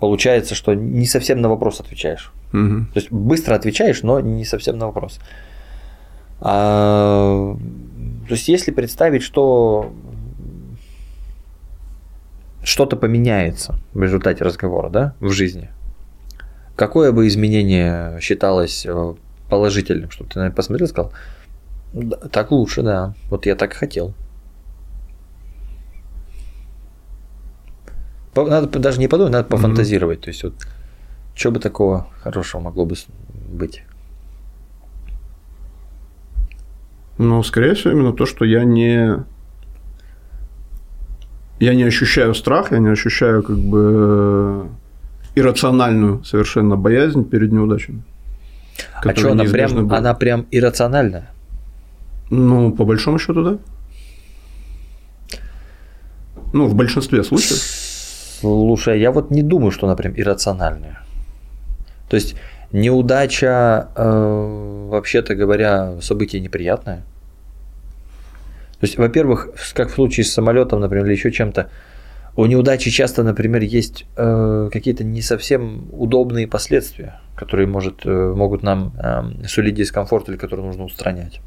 получается, 0.00 0.56
что 0.56 0.74
не 0.74 1.06
совсем 1.06 1.40
на 1.40 1.48
вопрос 1.48 1.80
отвечаешь. 1.80 2.32
Угу. 2.52 2.92
То 2.92 2.96
есть 2.96 3.12
быстро 3.12 3.54
отвечаешь, 3.54 4.02
но 4.02 4.18
не 4.18 4.44
совсем 4.44 4.78
на 4.78 4.86
вопрос. 4.86 5.20
А, 6.40 7.56
то 8.26 8.34
есть, 8.34 8.48
если 8.48 8.72
представить, 8.72 9.22
что 9.22 9.92
что-то 12.64 12.96
поменяется 12.96 13.78
в 13.94 14.02
результате 14.02 14.42
разговора, 14.44 14.90
да, 14.90 15.14
в 15.20 15.30
жизни, 15.30 15.70
какое 16.74 17.12
бы 17.12 17.28
изменение 17.28 18.18
считалось 18.20 18.84
э, 18.86 19.14
положительным, 19.48 20.10
чтобы 20.10 20.30
ты 20.30 20.38
на 20.40 20.46
это 20.46 20.56
посмотрел 20.56 20.86
и 20.86 20.90
сказал, 20.90 21.12
так 22.30 22.50
лучше, 22.50 22.82
да. 22.82 23.14
Вот 23.28 23.46
я 23.46 23.56
так 23.56 23.72
и 23.72 23.76
хотел. 23.76 24.14
Надо 28.34 28.78
даже 28.78 29.00
не 29.00 29.08
подумать, 29.08 29.32
надо 29.32 29.48
пофантазировать. 29.48 30.20
Mm-hmm. 30.20 30.22
То 30.22 30.28
есть, 30.28 30.44
вот, 30.44 30.54
что 31.34 31.50
бы 31.50 31.58
такого 31.58 32.06
хорошего 32.22 32.60
могло 32.60 32.86
бы 32.86 32.94
быть? 33.48 33.82
Ну, 37.18 37.42
скорее 37.42 37.74
всего, 37.74 37.92
именно 37.92 38.12
то, 38.12 38.24
что 38.24 38.44
я 38.44 38.64
не 38.64 39.24
я 41.58 41.74
не 41.74 41.82
ощущаю 41.82 42.34
страх, 42.34 42.72
я 42.72 42.78
не 42.78 42.88
ощущаю 42.88 43.42
как 43.42 43.58
бы 43.58 44.68
иррациональную 45.34 46.24
совершенно 46.24 46.76
боязнь 46.76 47.24
перед 47.24 47.52
неудачами. 47.52 48.02
А 48.94 49.14
что, 49.14 49.32
она 49.32 49.44
прям, 49.44 49.92
она 49.92 50.14
прям 50.14 50.46
иррациональная? 50.50 51.30
Ну, 52.30 52.72
по 52.72 52.84
большому 52.84 53.18
счету, 53.18 53.42
да. 53.42 53.58
Ну, 56.52 56.66
в 56.66 56.74
большинстве 56.74 57.22
случаев. 57.24 57.60
Слушай, 58.40 59.00
я 59.00 59.12
вот 59.12 59.30
не 59.30 59.42
думаю, 59.42 59.70
что 59.70 59.86
она 59.86 59.96
прям 59.96 60.14
иррациональная. 60.16 61.00
То 62.08 62.16
есть 62.16 62.36
неудача, 62.72 63.88
э, 63.94 64.88
вообще-то 64.90 65.34
говоря, 65.34 66.00
событие 66.00 66.40
неприятное. 66.40 67.04
То 68.80 68.86
есть, 68.86 68.96
во-первых, 68.96 69.50
как 69.74 69.90
в 69.90 69.94
случае 69.94 70.24
с 70.24 70.32
самолетом, 70.32 70.80
например, 70.80 71.04
или 71.04 71.12
еще 71.12 71.30
чем-то, 71.30 71.68
у 72.36 72.46
неудачи 72.46 72.90
часто, 72.90 73.22
например, 73.22 73.62
есть 73.62 74.06
э, 74.16 74.70
какие-то 74.72 75.04
не 75.04 75.20
совсем 75.20 75.88
удобные 75.92 76.46
последствия, 76.46 77.20
которые 77.36 77.66
может, 77.66 78.06
э, 78.06 78.32
могут 78.34 78.62
нам 78.62 78.94
э, 78.98 79.46
сулить 79.46 79.74
дискомфорт 79.74 80.28
или 80.28 80.36
которые 80.36 80.66
нужно 80.66 80.84
устранять. 80.84 81.40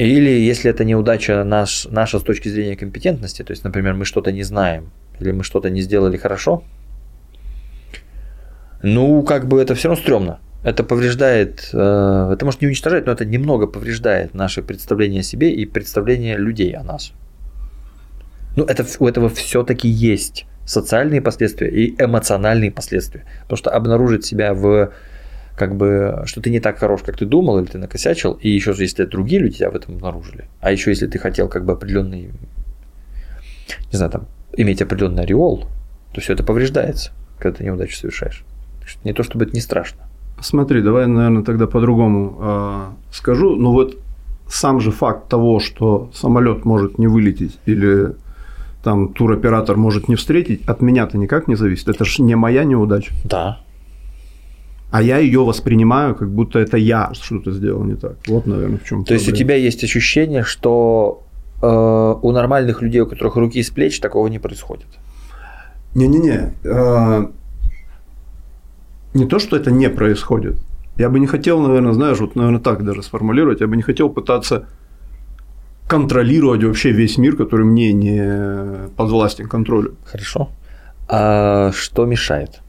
Или 0.00 0.30
если 0.30 0.70
это 0.70 0.82
неудача 0.82 1.44
наш, 1.44 1.86
наша 1.90 2.18
с 2.18 2.22
точки 2.22 2.48
зрения 2.48 2.74
компетентности, 2.74 3.42
то 3.42 3.50
есть, 3.50 3.64
например, 3.64 3.92
мы 3.92 4.06
что-то 4.06 4.32
не 4.32 4.44
знаем, 4.44 4.90
или 5.20 5.30
мы 5.30 5.44
что-то 5.44 5.68
не 5.68 5.82
сделали 5.82 6.16
хорошо, 6.16 6.64
ну, 8.82 9.22
как 9.22 9.46
бы 9.46 9.60
это 9.60 9.74
все 9.74 9.88
равно 9.88 10.02
стрёмно. 10.02 10.38
Это 10.64 10.84
повреждает, 10.84 11.68
э, 11.74 12.30
это 12.32 12.44
может 12.46 12.62
не 12.62 12.68
уничтожать, 12.68 13.04
но 13.04 13.12
это 13.12 13.26
немного 13.26 13.66
повреждает 13.66 14.32
наше 14.32 14.62
представление 14.62 15.20
о 15.20 15.22
себе 15.22 15.52
и 15.52 15.66
представление 15.66 16.38
людей 16.38 16.72
о 16.72 16.82
нас. 16.82 17.12
Ну, 18.56 18.64
это, 18.64 18.86
у 19.00 19.06
этого 19.06 19.28
все-таки 19.28 19.88
есть 19.88 20.46
социальные 20.64 21.20
последствия 21.20 21.68
и 21.68 21.94
эмоциональные 22.02 22.70
последствия. 22.70 23.26
Потому 23.42 23.58
что 23.58 23.70
обнаружить 23.70 24.24
себя 24.24 24.54
в 24.54 24.92
как 25.60 25.76
бы, 25.76 26.22
что 26.24 26.40
ты 26.40 26.48
не 26.48 26.58
так 26.58 26.78
хорош, 26.78 27.02
как 27.02 27.18
ты 27.18 27.26
думал, 27.26 27.58
или 27.58 27.66
ты 27.66 27.76
накосячил, 27.76 28.32
и 28.40 28.48
еще 28.48 28.74
если 28.78 29.04
другие 29.04 29.42
люди 29.42 29.58
тебя 29.58 29.70
в 29.70 29.76
этом 29.76 29.96
обнаружили, 29.96 30.46
а 30.62 30.72
еще 30.72 30.90
если 30.90 31.06
ты 31.06 31.18
хотел 31.18 31.48
как 31.48 31.66
бы 31.66 31.74
определенный, 31.74 32.30
не 33.92 33.96
знаю, 33.96 34.10
там, 34.10 34.26
иметь 34.56 34.80
определенный 34.80 35.24
ореол, 35.24 35.66
то 36.14 36.22
все 36.22 36.32
это 36.32 36.44
повреждается. 36.44 37.10
когда 37.38 37.58
ты 37.58 37.64
неудачу 37.64 37.94
совершаешь. 37.94 38.42
Не 39.04 39.12
то 39.12 39.22
чтобы 39.22 39.44
это 39.44 39.52
не 39.52 39.60
страшно. 39.60 40.00
Смотри, 40.40 40.80
давай, 40.80 41.06
наверное, 41.06 41.42
тогда 41.42 41.66
по-другому 41.66 42.38
э, 42.40 42.86
скажу. 43.12 43.54
Ну 43.54 43.72
вот 43.72 43.98
сам 44.48 44.80
же 44.80 44.92
факт 44.92 45.28
того, 45.28 45.60
что 45.60 46.10
самолет 46.14 46.64
может 46.64 46.96
не 46.96 47.06
вылететь 47.06 47.58
или 47.66 48.14
там 48.82 49.12
туроператор 49.12 49.76
может 49.76 50.08
не 50.08 50.16
встретить, 50.16 50.66
от 50.66 50.80
меня-то 50.80 51.18
никак 51.18 51.48
не 51.48 51.54
зависит. 51.54 51.88
Это 51.88 52.06
же 52.06 52.22
не 52.22 52.34
моя 52.34 52.64
неудача. 52.64 53.12
Да. 53.24 53.60
А 54.90 55.02
я 55.02 55.18
ее 55.18 55.44
воспринимаю, 55.44 56.14
как 56.14 56.30
будто 56.30 56.58
это 56.58 56.76
я 56.76 57.10
что-то 57.14 57.52
сделал 57.52 57.84
не 57.84 57.94
так. 57.94 58.16
Вот, 58.26 58.46
наверное, 58.46 58.78
в 58.78 58.84
чем. 58.84 59.04
То 59.04 59.14
есть 59.14 59.28
у 59.28 59.32
тебя 59.32 59.54
есть 59.54 59.84
ощущение, 59.84 60.42
что 60.42 61.22
э, 61.62 61.66
у 61.66 62.32
нормальных 62.32 62.82
людей, 62.82 63.00
у 63.00 63.06
которых 63.06 63.36
руки 63.36 63.62
с 63.62 63.70
плеч, 63.70 64.00
такого 64.00 64.26
не 64.26 64.40
происходит. 64.40 64.88
Не-не-не. 65.94 66.54
Э, 66.64 67.26
не 69.14 69.26
то, 69.26 69.38
что 69.38 69.56
это 69.56 69.70
не 69.70 69.88
происходит. 69.88 70.56
Я 70.96 71.08
бы 71.08 71.20
не 71.20 71.26
хотел, 71.26 71.60
наверное, 71.60 71.92
знаешь, 71.92 72.18
вот, 72.18 72.34
наверное, 72.34 72.60
так 72.60 72.84
даже 72.84 73.02
сформулировать. 73.02 73.60
Я 73.60 73.68
бы 73.68 73.76
не 73.76 73.82
хотел 73.82 74.10
пытаться 74.10 74.66
контролировать 75.88 76.62
вообще 76.64 76.92
весь 76.92 77.16
мир, 77.18 77.36
который 77.36 77.64
мне 77.64 77.92
не 77.92 78.88
подвластен 78.96 79.48
контролю. 79.48 79.94
Хорошо. 80.04 80.50
А 81.08 81.72
что 81.72 82.06
мешает? 82.06 82.60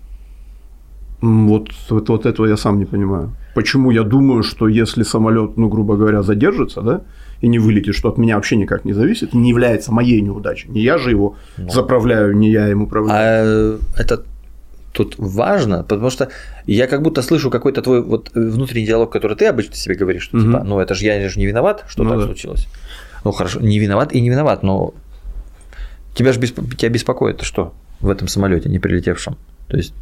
Вот, 1.21 1.69
вот, 1.89 2.09
вот 2.09 2.25
этого 2.25 2.47
я 2.47 2.57
сам 2.57 2.79
не 2.79 2.85
понимаю. 2.85 3.35
Почему 3.53 3.91
я 3.91 4.03
думаю, 4.03 4.43
что 4.43 4.67
если 4.67 5.03
самолет, 5.03 5.57
ну, 5.57 5.69
грубо 5.69 5.95
говоря, 5.95 6.23
задержится, 6.23 6.81
да, 6.81 7.01
и 7.41 7.47
не 7.47 7.59
вылетит, 7.59 7.95
что 7.95 8.09
от 8.09 8.17
меня 8.17 8.35
вообще 8.35 8.55
никак 8.55 8.85
не 8.85 8.93
зависит, 8.93 9.33
не 9.33 9.49
является 9.49 9.91
моей 9.91 10.21
неудачей. 10.21 10.69
Не 10.69 10.81
я 10.81 10.97
же 10.97 11.11
его 11.11 11.35
ну. 11.57 11.69
заправляю, 11.69 12.35
не 12.35 12.51
я 12.51 12.69
им 12.69 12.83
управляю. 12.83 13.79
А 13.95 14.01
это 14.01 14.23
тут 14.93 15.15
важно, 15.17 15.83
потому 15.83 16.09
что 16.09 16.29
я 16.65 16.87
как 16.87 17.01
будто 17.01 17.21
слышу 17.21 17.49
какой-то 17.49 17.81
твой 17.81 18.01
вот 18.01 18.31
внутренний 18.33 18.85
диалог, 18.85 19.11
который 19.11 19.37
ты 19.37 19.45
обычно 19.45 19.75
себе 19.75 19.95
говоришь, 19.95 20.23
что 20.23 20.37
угу. 20.37 20.45
типа, 20.45 20.63
ну 20.63 20.79
это 20.79 20.93
же 20.93 21.05
я 21.05 21.29
же 21.29 21.39
не 21.39 21.45
виноват, 21.45 21.85
что 21.87 22.03
ну, 22.03 22.09
так 22.11 22.19
да. 22.19 22.25
случилось. 22.25 22.67
Ну 23.23 23.31
хорошо, 23.31 23.59
не 23.59 23.79
виноват 23.79 24.13
и 24.13 24.21
не 24.21 24.29
виноват, 24.29 24.63
но 24.63 24.93
тебя 26.13 26.33
же 26.33 26.39
бесп... 26.39 26.59
тебя 26.77 26.89
беспокоит 26.89 27.37
то 27.37 27.45
что 27.45 27.73
в 27.99 28.09
этом 28.09 28.27
самолете 28.27 28.69
не 28.69 28.79
прилетевшем. 28.79 29.37
То 29.67 29.77
есть 29.77 29.93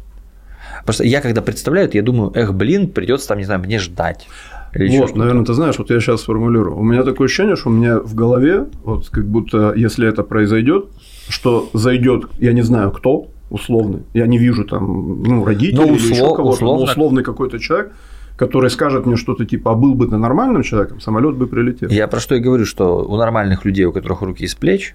Просто 0.84 1.04
я 1.04 1.20
когда 1.20 1.42
представляю, 1.42 1.90
я 1.92 2.02
думаю, 2.02 2.32
эх, 2.34 2.54
блин, 2.54 2.88
придется 2.88 3.28
там, 3.28 3.38
не 3.38 3.44
знаю, 3.44 3.60
мне 3.60 3.78
ждать. 3.78 4.28
Или 4.74 4.98
вот, 4.98 5.16
наверное, 5.16 5.44
ты 5.44 5.52
знаешь, 5.54 5.78
вот 5.78 5.90
я 5.90 6.00
сейчас 6.00 6.20
сформулирую. 6.20 6.76
У 6.76 6.84
меня 6.84 7.02
такое 7.02 7.26
ощущение, 7.26 7.56
что 7.56 7.70
у 7.70 7.72
меня 7.72 7.98
в 7.98 8.14
голове, 8.14 8.66
вот 8.84 9.08
как 9.08 9.26
будто, 9.26 9.72
если 9.74 10.08
это 10.08 10.22
произойдет, 10.22 10.86
что 11.28 11.70
зайдет, 11.72 12.26
я 12.38 12.52
не 12.52 12.62
знаю 12.62 12.92
кто, 12.92 13.28
условный, 13.50 14.02
я 14.14 14.26
не 14.26 14.38
вижу 14.38 14.64
там, 14.64 15.22
ну, 15.22 15.44
родителей 15.44 15.86
ну, 15.86 15.92
услов, 15.94 16.00
или 16.00 16.12
еще 16.12 16.20
кого-то, 16.20 16.42
условно. 16.42 16.84
но 16.84 16.90
условный 16.90 17.24
какой-то 17.24 17.58
человек, 17.58 17.92
который 18.36 18.70
скажет 18.70 19.06
мне 19.06 19.16
что-то 19.16 19.44
типа, 19.44 19.72
а 19.72 19.74
был 19.74 19.94
бы 19.94 20.06
ты 20.06 20.16
нормальным 20.16 20.62
человеком, 20.62 21.00
самолет 21.00 21.36
бы 21.36 21.46
прилетел. 21.46 21.90
Я 21.90 22.06
про 22.06 22.20
что 22.20 22.36
и 22.36 22.40
говорю, 22.40 22.64
что 22.64 23.04
у 23.04 23.16
нормальных 23.16 23.64
людей, 23.64 23.84
у 23.84 23.92
которых 23.92 24.22
руки 24.22 24.44
из 24.44 24.54
плеч, 24.54 24.94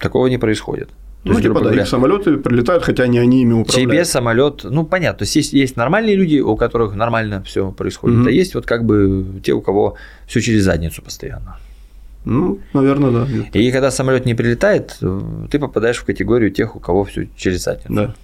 такого 0.00 0.26
не 0.26 0.38
происходит. 0.38 0.90
То 1.26 1.32
ну, 1.32 1.38
есть, 1.38 1.42
типа, 1.42 1.54
да, 1.54 1.60
говоря, 1.64 1.82
их 1.82 1.88
самолеты 1.88 2.36
прилетают, 2.36 2.84
хотя 2.84 3.08
не 3.08 3.18
они 3.18 3.42
ими 3.42 3.52
управляют. 3.52 3.90
Тебе 3.90 4.04
самолет, 4.04 4.60
ну 4.62 4.84
понятно, 4.84 5.18
то 5.18 5.22
есть 5.24 5.34
есть, 5.34 5.52
есть 5.52 5.76
нормальные 5.76 6.14
люди, 6.14 6.38
у 6.38 6.56
которых 6.56 6.94
нормально 6.94 7.42
все 7.42 7.72
происходит, 7.72 8.20
угу. 8.20 8.28
а 8.28 8.30
есть 8.30 8.54
вот 8.54 8.64
как 8.64 8.84
бы 8.84 9.40
те, 9.42 9.52
у 9.52 9.60
кого 9.60 9.96
все 10.28 10.40
через 10.40 10.62
задницу 10.62 11.02
постоянно. 11.02 11.56
Ну, 12.24 12.60
наверное, 12.72 13.10
да. 13.10 13.26
И 13.58 13.72
когда 13.72 13.90
самолет 13.90 14.24
не 14.24 14.34
прилетает, 14.34 15.00
ты 15.50 15.58
попадаешь 15.58 15.96
в 15.96 16.04
категорию 16.04 16.52
тех, 16.52 16.76
у 16.76 16.78
кого 16.78 17.04
все 17.04 17.26
через 17.36 17.64
задницу. 17.64 17.92
Да. 17.92 18.14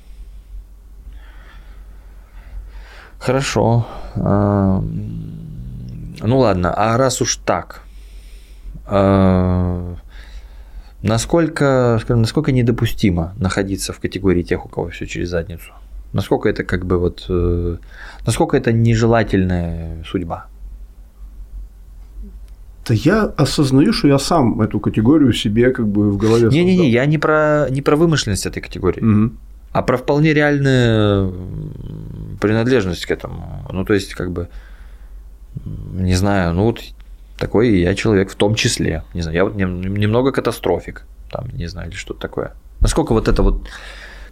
Хорошо. 3.19 3.85
А, 4.15 4.81
ну 6.21 6.39
ладно, 6.39 6.73
а 6.73 6.97
раз 6.97 7.21
уж 7.21 7.35
так, 7.35 7.83
а, 8.87 9.97
Насколько, 11.03 11.99
скажем, 12.01 12.21
насколько 12.21 12.53
недопустимо 12.53 13.35
находиться 13.39 13.93
в 13.93 13.99
категории 13.99 14.43
тех, 14.43 14.65
у 14.65 14.69
кого 14.69 14.89
все 14.91 15.07
через 15.07 15.31
задницу? 15.31 15.73
Насколько 16.13 16.49
это 16.49 16.63
как 16.63 16.87
бы 16.87 16.99
вот, 16.99 17.27
э, 17.29 17.77
насколько 18.25 18.57
это 18.57 18.73
нежелательная 18.73 20.05
судьба? 20.05 20.47
Да 22.87 22.95
я 22.95 23.23
осознаю, 23.25 23.93
что 23.93 24.09
я 24.09 24.19
сам 24.19 24.61
эту 24.61 24.79
категорию 24.79 25.33
себе 25.33 25.71
как 25.71 25.89
бы 25.89 26.11
в 26.11 26.17
голове 26.17 26.49
Не-не-не, 26.49 26.91
я 26.91 27.07
не 27.07 27.19
про, 27.19 27.67
не 27.71 27.83
про 27.83 27.97
вымышленность 27.97 28.47
этой 28.47 28.61
категории, 28.61 29.01
угу. 29.01 29.33
а 29.73 29.83
про 29.83 29.97
вполне 29.97 30.35
реальную 30.35 31.35
принадлежность 32.41 33.07
к 33.07 33.11
этому. 33.11 33.67
Ну, 33.73 33.85
то 33.85 33.95
есть, 33.95 34.15
как 34.15 34.31
бы, 34.31 34.49
не 35.95 36.15
знаю, 36.15 36.55
ну 36.55 36.65
вот 36.65 36.81
такой 37.43 37.69
и 37.69 37.81
я 37.81 37.95
человек 37.95 38.31
в 38.31 38.35
том 38.37 38.55
числе. 38.55 39.03
Не 39.15 39.23
знаю, 39.23 39.37
я 39.37 39.45
вот 39.45 39.57
немного 39.57 40.31
катастрофик, 40.33 41.03
там, 41.31 41.49
не 41.53 41.67
знаю, 41.67 41.91
или 41.91 41.97
что-то 41.97 42.21
такое. 42.21 42.53
Насколько 42.81 43.15
вот 43.15 43.29
это 43.29 43.43
вот, 43.43 43.69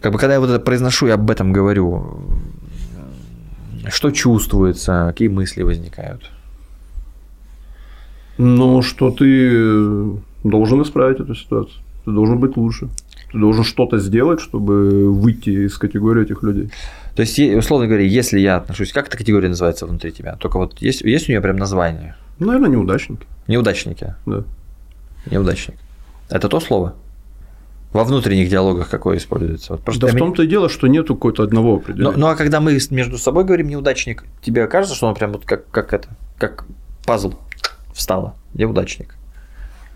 как 0.01 0.13
бы, 0.13 0.19
когда 0.19 0.33
я 0.33 0.39
вот 0.39 0.49
это 0.49 0.59
произношу 0.59 1.07
и 1.07 1.11
об 1.11 1.29
этом 1.29 1.53
говорю, 1.53 2.19
что 3.89 4.11
чувствуется, 4.11 5.07
какие 5.07 5.27
мысли 5.27 5.63
возникают? 5.63 6.31
Ну, 8.37 8.81
что 8.81 9.11
ты 9.11 10.19
должен 10.43 10.81
исправить 10.81 11.19
эту 11.19 11.35
ситуацию. 11.35 11.81
Ты 12.05 12.11
должен 12.11 12.39
быть 12.39 12.57
лучше. 12.57 12.87
Ты 13.31 13.39
должен 13.39 13.63
что-то 13.63 13.99
сделать, 13.99 14.39
чтобы 14.39 15.11
выйти 15.11 15.65
из 15.65 15.77
категории 15.77 16.23
этих 16.23 16.43
людей. 16.43 16.69
То 17.15 17.23
есть, 17.23 17.39
условно 17.39 17.87
говоря, 17.87 18.03
если 18.03 18.39
я 18.39 18.57
отношусь, 18.57 18.93
как 18.93 19.07
эта 19.07 19.17
категория 19.17 19.49
называется 19.49 19.85
внутри 19.85 20.11
тебя? 20.11 20.35
Только 20.35 20.57
вот 20.57 20.81
есть, 20.81 21.01
есть 21.01 21.29
у 21.29 21.31
нее 21.31 21.41
прям 21.41 21.57
название? 21.57 22.15
Наверное, 22.45 22.69
неудачники. 22.69 23.27
Неудачники. 23.47 24.15
Да. 24.25 24.43
Неудачник. 25.29 25.75
Это 26.29 26.49
то 26.49 26.59
слово? 26.59 26.95
Во 27.93 28.03
внутренних 28.03 28.49
диалогах 28.49 28.89
какое 28.89 29.17
используется? 29.17 29.73
Вот 29.73 29.83
просто 29.83 30.07
да 30.07 30.13
в 30.13 30.15
том-то 30.15 30.43
и 30.43 30.47
дело, 30.47 30.69
что 30.69 30.87
нету 30.87 31.15
какого-то 31.15 31.43
одного 31.43 31.75
определения. 31.75 32.11
Ну, 32.11 32.17
ну 32.17 32.27
а 32.27 32.35
когда 32.35 32.59
мы 32.59 32.79
между 32.89 33.17
собой 33.17 33.43
говорим 33.43 33.67
неудачник, 33.67 34.23
тебе 34.41 34.65
кажется, 34.67 34.95
что 34.95 35.07
он 35.07 35.13
прям 35.13 35.33
вот 35.33 35.45
как, 35.45 35.69
как 35.69 35.93
это, 35.93 36.07
как 36.37 36.65
пазл 37.05 37.33
встало, 37.93 38.35
неудачник? 38.53 39.15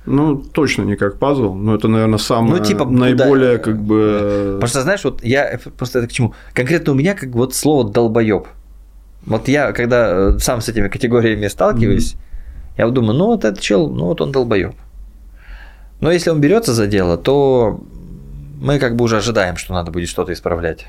Ну, 0.06 0.36
точно 0.36 0.84
не 0.84 0.98
как 0.98 1.18
пазл, 1.18 1.56
но 1.56 1.74
это, 1.74 1.88
наверное, 1.88 2.20
самое 2.20 2.58
ну, 2.58 2.64
типа, 2.64 2.86
наиболее 2.86 3.58
да, 3.58 3.64
как 3.64 3.82
бы. 3.82 4.58
Просто 4.60 4.84
знаешь, 4.84 5.04
вот 5.04 5.24
я 5.24 5.60
просто 5.78 6.00
это 6.00 6.08
к 6.08 6.12
чему? 6.12 6.36
Конкретно 6.54 6.92
у 6.92 6.96
меня 6.96 7.16
как 7.16 7.30
вот 7.30 7.56
слово 7.56 7.90
долбоеб. 7.90 8.46
Вот 9.26 9.48
я, 9.48 9.72
когда 9.72 10.34
э, 10.36 10.40
сам 10.40 10.62
с 10.62 10.70
этими 10.70 10.90
категориями 10.90 11.48
сталкиваюсь, 11.48 12.18
я 12.78 12.88
думаю, 12.90 13.18
ну 13.18 13.28
вот 13.28 13.46
этот 13.46 13.62
чел, 13.62 13.90
ну 13.90 14.06
вот 14.06 14.22
он 14.22 14.32
долбоеб. 14.32 14.76
Но 16.02 16.12
если 16.12 16.30
он 16.30 16.42
берется 16.42 16.74
за 16.74 16.88
дело, 16.88 17.18
то 17.18 17.80
мы 18.60 18.80
как 18.80 18.96
бы 18.96 19.06
уже 19.06 19.18
ожидаем, 19.18 19.58
что 19.58 19.74
надо 19.74 19.92
будет 19.92 20.10
что-то 20.10 20.34
исправлять. 20.34 20.88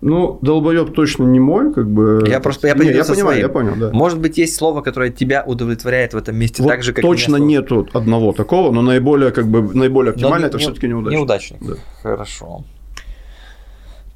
Ну, 0.00 0.38
долбоеб 0.40 0.94
точно 0.94 1.24
не 1.24 1.40
мой, 1.40 1.74
как 1.74 1.88
бы. 1.88 2.24
Я 2.26 2.40
просто 2.40 2.68
я, 2.68 2.74
не, 2.74 2.86
я 2.86 3.04
понимаю, 3.04 3.16
своим. 3.16 3.40
я 3.40 3.48
понял, 3.50 3.76
да. 3.76 3.90
Может 3.92 4.18
быть, 4.18 4.38
есть 4.38 4.56
слово, 4.56 4.80
которое 4.80 5.10
тебя 5.10 5.44
удовлетворяет 5.46 6.14
в 6.14 6.16
этом 6.16 6.36
месте 6.36 6.62
вот 6.62 6.70
так 6.70 6.82
же, 6.82 6.94
как 6.94 7.02
точно 7.02 7.36
нету 7.36 7.86
одного 7.92 8.32
такого, 8.32 8.72
но 8.72 8.80
наиболее 8.80 9.30
как 9.30 9.46
бы 9.46 9.74
наиболее 9.74 10.12
оптимально 10.12 10.46
это 10.46 10.56
не, 10.56 10.62
все-таки 10.62 10.88
неудачник. 10.88 11.18
Неудачник. 11.18 11.58
Да. 11.60 11.74
Хорошо. 12.02 12.64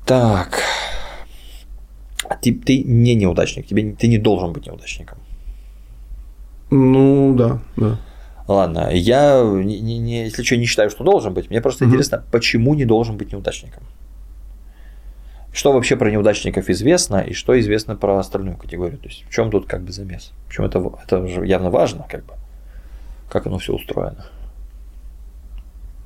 Так. 0.06 0.60
Ты, 2.40 2.54
ты 2.54 2.82
не 2.82 3.14
неудачник, 3.14 3.66
тебе 3.66 3.92
ты 3.92 4.08
не 4.08 4.16
должен 4.16 4.54
быть 4.54 4.66
неудачником. 4.66 5.18
Ну, 6.76 7.36
да, 7.36 7.60
да. 7.76 7.98
Ладно, 8.48 8.90
я, 8.92 9.40
не, 9.44 9.80
не, 9.80 10.24
если 10.24 10.42
что, 10.42 10.56
не 10.56 10.66
считаю, 10.66 10.90
что 10.90 11.04
должен 11.04 11.32
быть. 11.32 11.48
Мне 11.48 11.60
просто 11.60 11.84
угу. 11.84 11.90
интересно, 11.90 12.24
почему 12.32 12.74
не 12.74 12.84
должен 12.84 13.16
быть 13.16 13.30
неудачником? 13.30 13.84
Что 15.52 15.72
вообще 15.72 15.94
про 15.94 16.10
неудачников 16.10 16.68
известно 16.68 17.18
и 17.18 17.32
что 17.32 17.58
известно 17.60 17.94
про 17.94 18.18
остальную 18.18 18.56
категорию? 18.56 18.98
То 18.98 19.06
есть 19.06 19.24
в 19.28 19.32
чем 19.32 19.52
тут 19.52 19.66
как 19.66 19.82
бы 19.82 19.92
замес? 19.92 20.32
Почему 20.48 20.66
это, 20.66 20.92
это 21.04 21.28
же 21.28 21.46
явно 21.46 21.70
важно, 21.70 22.06
как 22.10 22.24
бы, 22.24 22.32
как 23.28 23.46
оно 23.46 23.58
все 23.58 23.72
устроено? 23.72 24.26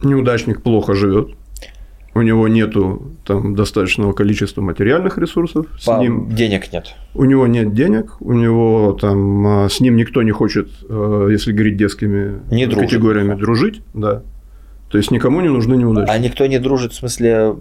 Неудачник 0.02 0.62
плохо 0.62 0.94
живет 0.94 1.34
у 2.18 2.22
него 2.22 2.48
нету 2.48 3.12
там 3.24 3.54
достаточного 3.54 4.12
количества 4.12 4.60
материальных 4.60 5.18
ресурсов, 5.18 5.66
с 5.78 5.84
По 5.84 5.98
ним 6.00 6.34
денег 6.34 6.72
нет. 6.72 6.94
У 7.14 7.24
него 7.24 7.46
нет 7.46 7.74
денег, 7.74 8.20
у 8.20 8.32
него 8.32 8.96
там 9.00 9.46
а, 9.46 9.68
с 9.68 9.80
ним 9.80 9.96
никто 9.96 10.22
не 10.22 10.32
хочет, 10.32 10.68
э, 10.88 11.28
если 11.30 11.52
говорить 11.52 11.76
детскими 11.76 12.40
не 12.50 12.66
категориями, 12.66 13.34
дружит, 13.34 13.44
дружить, 13.44 13.82
да. 13.94 14.22
То 14.90 14.98
есть 14.98 15.10
никому 15.10 15.40
не 15.40 15.48
нужны 15.48 15.74
неудачи. 15.74 16.10
А 16.10 16.18
никто 16.18 16.46
не 16.46 16.58
дружит 16.58 16.92
в 16.92 16.96
смысле, 16.96 17.54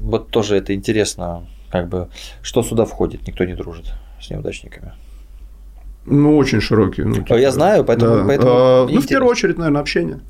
вот 0.00 0.30
тоже 0.30 0.56
это 0.56 0.74
интересно, 0.74 1.46
как 1.70 1.88
бы, 1.88 2.08
что 2.42 2.62
сюда 2.62 2.84
входит, 2.84 3.26
никто 3.26 3.44
не 3.44 3.54
дружит 3.54 3.92
с 4.20 4.30
неудачниками. 4.30 4.92
Ну, 6.04 6.36
очень 6.36 6.60
широкий. 6.60 7.02
Ну, 7.02 7.14
типа, 7.14 7.34
Я 7.34 7.52
знаю, 7.52 7.84
поэтому. 7.84 8.16
Да. 8.16 8.24
поэтому 8.26 8.50
а, 8.52 8.88
ну, 8.90 9.00
в 9.00 9.06
первую 9.06 9.30
очередь, 9.30 9.58
наверное, 9.58 9.80
общение 9.80 10.20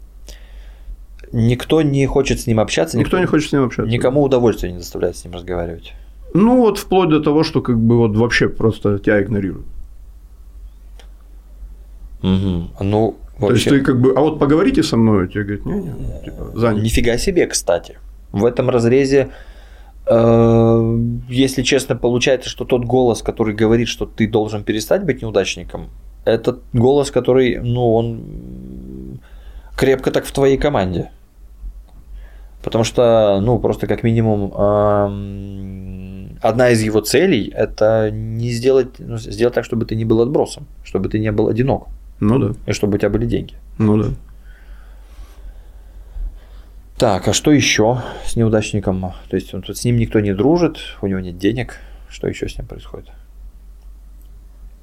никто 1.33 1.83
не 1.83 2.07
хочет 2.07 2.41
с 2.41 2.47
ним 2.47 2.61
общаться. 2.61 2.97
Никто, 2.97 3.19
никто 3.19 3.21
не 3.21 3.27
хочет 3.27 3.51
с 3.51 3.53
ним 3.53 3.65
общаться. 3.65 3.91
Никому 3.91 4.23
удовольствия 4.23 4.73
не 4.73 4.79
доставляет 4.79 5.17
с 5.17 5.25
ним 5.25 5.35
разговаривать. 5.35 5.95
Ну, 6.35 6.59
вот 6.59 6.79
вплоть 6.79 7.09
до 7.09 7.21
того, 7.21 7.43
что 7.43 7.63
как 7.63 7.79
бы 7.79 7.97
вот 7.97 8.17
вообще 8.17 8.49
просто 8.49 8.99
тебя 8.99 9.23
игнорируют. 9.23 9.67
Угу. 12.23 12.71
Ну, 12.81 13.17
вообще... 13.39 13.47
То 13.49 13.55
есть 13.55 13.69
ты 13.69 13.81
как 13.81 14.01
бы, 14.01 14.13
а 14.17 14.21
вот 14.21 14.39
поговорите 14.39 14.83
со 14.83 14.97
мной, 14.97 15.29
тебе 15.29 15.45
говорят, 15.45 15.67
не, 15.67 15.81
не, 15.81 16.25
типа, 16.25 16.53
занят. 16.55 16.83
Нифига 16.83 17.19
себе, 17.19 17.47
кстати. 17.47 17.99
В 18.33 18.45
этом 18.45 18.69
разрезе, 18.69 19.31
э, 20.07 20.99
если 21.29 21.63
честно, 21.63 21.97
получается, 21.97 22.51
что 22.51 22.65
тот 22.65 22.85
голос, 22.85 23.23
который 23.23 23.55
говорит, 23.55 23.89
что 23.89 24.05
ты 24.05 24.29
должен 24.29 24.65
перестать 24.65 25.05
быть 25.05 25.23
неудачником, 25.23 25.89
это 26.25 26.59
голос, 26.73 27.11
который, 27.11 27.59
ну, 27.63 27.95
он 27.95 29.21
крепко 29.77 30.11
так 30.11 30.27
в 30.27 30.33
твоей 30.33 30.59
команде. 30.59 31.11
Потому 32.69 32.85
что, 32.85 33.41
ну, 33.41 33.59
просто 33.59 33.87
как 33.87 34.03
минимум, 34.03 34.53
одна 36.43 36.69
из 36.69 36.83
его 36.83 37.01
целей– 37.01 37.51
это 37.57 38.11
не 38.11 38.51
сделать, 38.51 38.99
ну, 38.99 39.17
сделать 39.17 39.55
так, 39.55 39.65
чтобы 39.65 39.87
ты 39.87 39.97
не 39.97 40.05
был 40.05 40.21
отбросом, 40.21 40.67
чтобы 40.85 41.09
ты 41.09 41.19
не 41.19 41.33
был 41.33 41.49
одинок. 41.49 41.89
Ну 42.21 42.39
да. 42.39 42.55
И 42.67 42.73
чтобы 42.75 42.97
у 42.97 42.99
тебя 42.99 43.09
были 43.09 43.25
деньги. 43.25 43.55
Ну 43.79 43.97
да. 43.97 44.09
Так, 46.99 47.29
а 47.29 47.33
что 47.33 47.51
еще 47.53 48.03
с 48.27 48.37
неудачником? 48.37 49.01
То 49.31 49.37
есть 49.37 49.55
он, 49.55 49.65
с 49.65 49.85
ним 49.87 49.97
никто 49.97 50.21
не 50.21 50.35
дружит, 50.35 50.77
у 51.01 51.07
него 51.07 51.21
нет 51.21 51.39
денег. 51.39 51.79
Что 52.11 52.29
еще 52.29 52.51
с 52.51 52.59
ним 52.59 52.67
происходит? 52.67 53.09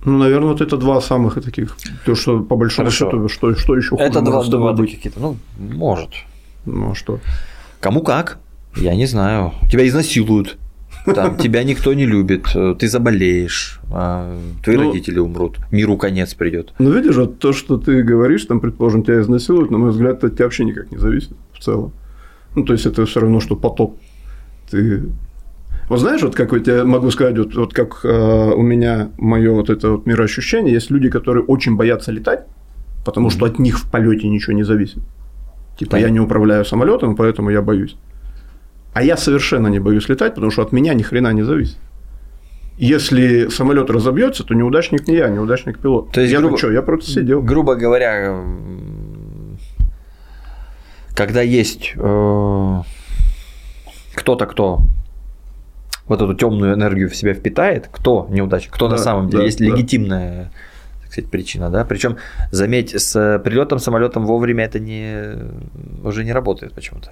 Ну, 0.06 0.18
наверное, 0.18 0.48
вот 0.54 0.62
это 0.62 0.75
два 0.77 1.01
самых 1.01 1.36
таких. 1.36 1.77
То, 2.04 2.15
что 2.15 2.39
по 2.39 2.56
большому 2.56 2.89
Хорошо. 2.89 3.12
счету, 3.12 3.30
что, 3.30 3.54
что 3.54 3.75
еще 3.77 3.96
Это 4.00 4.22
два, 4.22 4.44
два 4.44 4.74
быть? 4.74 4.96
какие-то. 4.96 5.20
Ну, 5.20 5.38
может. 5.60 6.10
Ну, 6.65 6.92
а 6.92 6.96
что? 6.96 7.20
Кому 7.79 8.01
как? 8.01 8.39
Я 8.75 8.96
не 8.96 9.05
знаю. 9.05 9.53
Тебя 9.72 9.88
изнасилуют. 9.88 10.58
Там 11.05 11.38
тебя 11.39 11.63
никто 11.63 11.94
не 11.94 12.05
любит, 12.05 12.48
ты 12.79 12.88
заболеешь, 12.88 13.79
а 13.91 14.36
твои 14.63 14.77
ну, 14.77 14.88
родители 14.88 15.20
умрут, 15.20 15.60
миру 15.70 15.98
конец 15.98 16.34
придет. 16.34 16.74
Ну, 16.79 16.91
видишь, 16.91 17.15
вот 17.15 17.38
то, 17.38 17.53
что 17.53 17.77
ты 17.77 18.01
говоришь, 18.01 18.46
там, 18.46 18.60
предположим, 18.60 19.03
тебя 19.03 19.22
изнасилуют, 19.22 19.70
на 19.70 19.77
мой 19.77 19.91
взгляд, 19.91 20.24
от 20.24 20.34
тебя 20.34 20.46
вообще 20.46 20.65
никак 20.65 20.91
не 20.91 20.98
зависит 20.98 21.34
в 21.53 21.60
целом. 21.60 21.91
Ну, 22.55 22.63
то 22.63 22.74
есть 22.74 22.88
это 22.88 23.05
все 23.05 23.20
равно, 23.20 23.39
что 23.39 23.55
потоп. 23.55 24.00
Ты 24.72 25.03
вот 25.88 26.00
знаешь, 26.00 26.24
вот 26.24 26.36
как 26.36 26.51
вот 26.51 26.67
я 26.67 26.84
могу 26.84 27.12
сказать, 27.12 27.38
вот, 27.38 27.53
вот 27.53 27.74
как 27.74 28.00
э, 28.03 28.53
у 28.55 28.62
меня 28.62 29.12
мое 29.17 29.51
вот 29.51 29.70
это 29.70 29.91
вот 29.91 30.08
мироощущение, 30.08 30.74
есть 30.74 30.89
люди, 30.89 31.10
которые 31.10 31.44
очень 31.44 31.75
боятся 31.75 32.12
летать, 32.12 32.46
потому 33.05 33.29
что 33.29 33.46
от 33.46 33.60
них 33.60 33.77
в 33.77 33.91
полете 33.91 34.27
ничего 34.27 34.53
не 34.53 34.63
зависит. 34.63 35.00
Типа 35.77 35.91
да. 35.94 35.98
я 36.00 36.10
не 36.10 36.20
управляю 36.20 36.65
самолетом, 36.65 37.15
поэтому 37.15 37.50
я 37.50 37.62
боюсь. 37.62 37.98
А 38.94 39.03
я 39.03 39.17
совершенно 39.17 39.67
не 39.67 39.79
боюсь 39.79 40.08
летать, 40.08 40.36
потому 40.36 40.51
что 40.51 40.62
от 40.62 40.72
меня 40.72 40.94
ни 40.94 41.03
хрена 41.03 41.34
не 41.34 41.44
зависит. 41.44 41.77
Если 42.77 43.48
самолет 43.50 43.89
разобьется, 43.89 44.44
то 44.44 44.53
неудачник 44.53 45.08
не 45.08 45.15
я, 45.15 45.29
неудачник 45.29 45.79
пилот. 45.79 46.12
То 46.12 46.22
есть, 46.22 46.34
я 46.34 46.39
грубо, 46.39 46.58
что, 46.58 46.72
я 46.72 46.82
просто 46.82 47.12
сидел. 47.12 47.41
Грубо 47.41 47.75
говоря, 47.75 48.41
когда 51.13 51.41
есть 51.41 51.94
э, 51.96 52.82
кто-то, 54.13 54.46
кто 54.46 54.79
вот 56.08 56.22
эту 56.22 56.34
темную 56.34 56.74
энергию 56.74 57.10
в 57.10 57.15
себя 57.15 57.34
впитает, 57.34 57.89
кто 57.91 58.27
неудачник, 58.29 58.74
кто 58.74 58.88
да, 58.88 58.96
на 58.96 59.01
самом 59.01 59.29
деле, 59.29 59.39
да, 59.39 59.46
есть 59.46 59.60
да. 59.60 59.65
легитимная 59.65 60.51
сказать, 61.15 61.31
причина, 61.31 61.69
да. 61.69 61.86
Причем, 61.86 62.17
заметь, 62.51 62.93
с 63.00 63.39
прилетом 63.43 63.79
самолетом 63.79 64.25
вовремя 64.25 64.65
это 64.65 64.79
не 64.79 65.38
уже 66.03 66.24
не 66.24 66.34
работает 66.34 66.74
почему-то. 66.74 67.12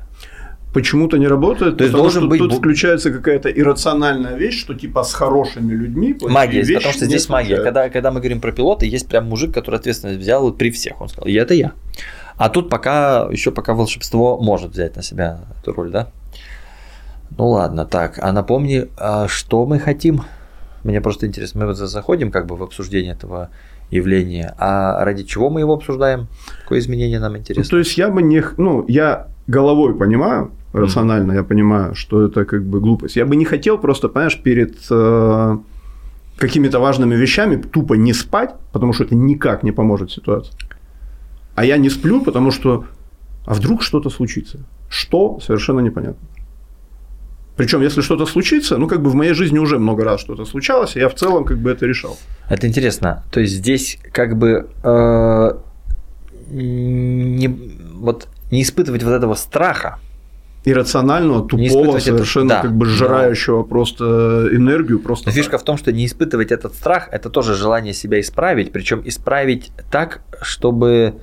Почему-то 0.73 1.17
не 1.17 1.27
работает, 1.27 1.77
То 1.77 1.83
есть 1.83 1.91
потому 1.91 2.03
должен 2.03 2.21
что 2.21 2.29
быть... 2.29 2.39
тут 2.39 2.53
включается 2.53 3.11
какая-то 3.11 3.49
иррациональная 3.49 4.35
вещь, 4.35 4.59
что 4.59 4.73
типа 4.73 5.03
с 5.03 5.13
хорошими 5.13 5.71
людьми 5.71 6.17
магия, 6.21 6.63
потому 6.75 6.93
что 6.93 7.05
здесь 7.05 7.29
магия. 7.29 7.57
Когда, 7.57 7.89
когда 7.89 8.11
мы 8.11 8.19
говорим 8.21 8.41
про 8.41 8.51
пилота, 8.51 8.85
есть 8.85 9.07
прям 9.07 9.29
мужик, 9.29 9.53
который 9.53 9.75
ответственность 9.75 10.19
взял 10.19 10.51
при 10.51 10.71
всех, 10.71 10.99
он 10.99 11.09
сказал, 11.09 11.27
и 11.27 11.33
это 11.33 11.53
я. 11.53 11.73
А 12.37 12.49
тут 12.49 12.69
пока 12.69 13.27
еще 13.31 13.51
пока 13.51 13.75
волшебство 13.75 14.39
может 14.41 14.71
взять 14.71 14.95
на 14.95 15.03
себя 15.03 15.41
эту 15.61 15.73
роль, 15.73 15.91
да? 15.91 16.07
Ну 17.37 17.49
ладно, 17.49 17.85
так, 17.85 18.17
а 18.19 18.31
напомни, 18.31 18.87
а 18.97 19.27
что 19.27 19.67
мы 19.67 19.79
хотим? 19.79 20.23
Мне 20.83 21.01
просто 21.01 21.27
интересно, 21.27 21.61
мы 21.61 21.67
вот 21.67 21.77
заходим 21.77 22.31
как 22.31 22.47
бы 22.47 22.55
в 22.55 22.63
обсуждение 22.63 23.13
этого 23.13 23.49
явления, 23.91 24.55
а 24.57 25.03
ради 25.05 25.23
чего 25.23 25.49
мы 25.49 25.61
его 25.61 25.73
обсуждаем? 25.73 26.27
Какое 26.63 26.79
изменение 26.79 27.19
нам 27.19 27.37
интересно? 27.37 27.63
Ну, 27.63 27.69
то 27.69 27.77
есть 27.77 27.97
я 27.97 28.09
бы 28.09 28.21
не, 28.21 28.43
ну, 28.57 28.85
я 28.87 29.27
головой 29.47 29.95
понимаю, 29.95 30.51
рационально 30.73 31.33
mm-hmm. 31.33 31.35
я 31.35 31.43
понимаю, 31.43 31.95
что 31.95 32.25
это 32.25 32.45
как 32.45 32.63
бы 32.63 32.79
глупость. 32.79 33.15
Я 33.15 33.25
бы 33.25 33.35
не 33.35 33.45
хотел 33.45 33.77
просто, 33.77 34.09
понимаешь, 34.09 34.39
перед 34.41 34.75
э, 34.89 35.57
какими-то 36.37 36.79
важными 36.79 37.15
вещами 37.15 37.55
тупо 37.55 37.93
не 37.93 38.13
спать, 38.13 38.55
потому 38.71 38.93
что 38.93 39.03
это 39.03 39.15
никак 39.15 39.63
не 39.63 39.71
поможет 39.71 40.11
ситуации. 40.11 40.53
А 41.55 41.65
я 41.65 41.77
не 41.77 41.89
сплю, 41.89 42.21
потому 42.21 42.51
что 42.51 42.85
а 43.45 43.53
вдруг 43.53 43.83
что-то 43.83 44.09
случится? 44.09 44.59
Что? 44.89 45.39
Совершенно 45.41 45.81
непонятно. 45.81 46.27
Причем, 47.55 47.81
если 47.81 48.01
что-то 48.01 48.25
случится, 48.25 48.77
ну, 48.77 48.87
как 48.87 49.01
бы 49.01 49.09
в 49.09 49.15
моей 49.15 49.33
жизни 49.33 49.59
уже 49.59 49.77
много 49.77 50.03
раз 50.03 50.21
что-то 50.21 50.45
случалось, 50.45 50.95
и 50.95 50.99
я 50.99 51.07
в 51.07 51.15
целом 51.15 51.45
как 51.45 51.59
бы 51.59 51.69
это 51.69 51.85
решал. 51.85 52.17
Это 52.49 52.67
интересно. 52.67 53.23
То 53.31 53.39
есть 53.39 53.53
здесь 53.53 53.99
как 54.11 54.37
бы 54.37 54.67
э, 54.83 55.51
не, 56.49 57.47
вот, 57.93 58.27
не 58.51 58.63
испытывать 58.63 59.03
вот 59.03 59.11
этого 59.11 59.35
страха. 59.35 59.99
Иррационального, 60.65 61.45
тупого, 61.45 61.99
совершенно 61.99 62.53
это, 62.53 62.55
да, 62.55 62.61
как 62.61 62.77
бы 62.77 62.85
сжирающего 62.85 63.57
но... 63.57 63.63
просто 63.65 64.47
энергию. 64.53 64.99
Просто 64.99 65.27
но 65.27 65.33
фишка 65.33 65.57
в 65.57 65.63
том, 65.63 65.77
что 65.77 65.91
не 65.91 66.05
испытывать 66.05 66.53
этот 66.53 66.73
страх– 66.73 67.09
это 67.11 67.29
тоже 67.29 67.53
желание 67.53 67.93
себя 67.93 68.21
исправить, 68.21 68.71
причем 68.71 69.01
исправить 69.05 69.71
так, 69.91 70.21
чтобы… 70.41 71.15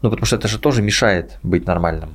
Ну, 0.00 0.08
потому 0.08 0.24
что 0.24 0.36
это 0.36 0.48
же 0.48 0.58
тоже 0.58 0.80
мешает 0.80 1.38
быть 1.42 1.66
нормальным. 1.66 2.14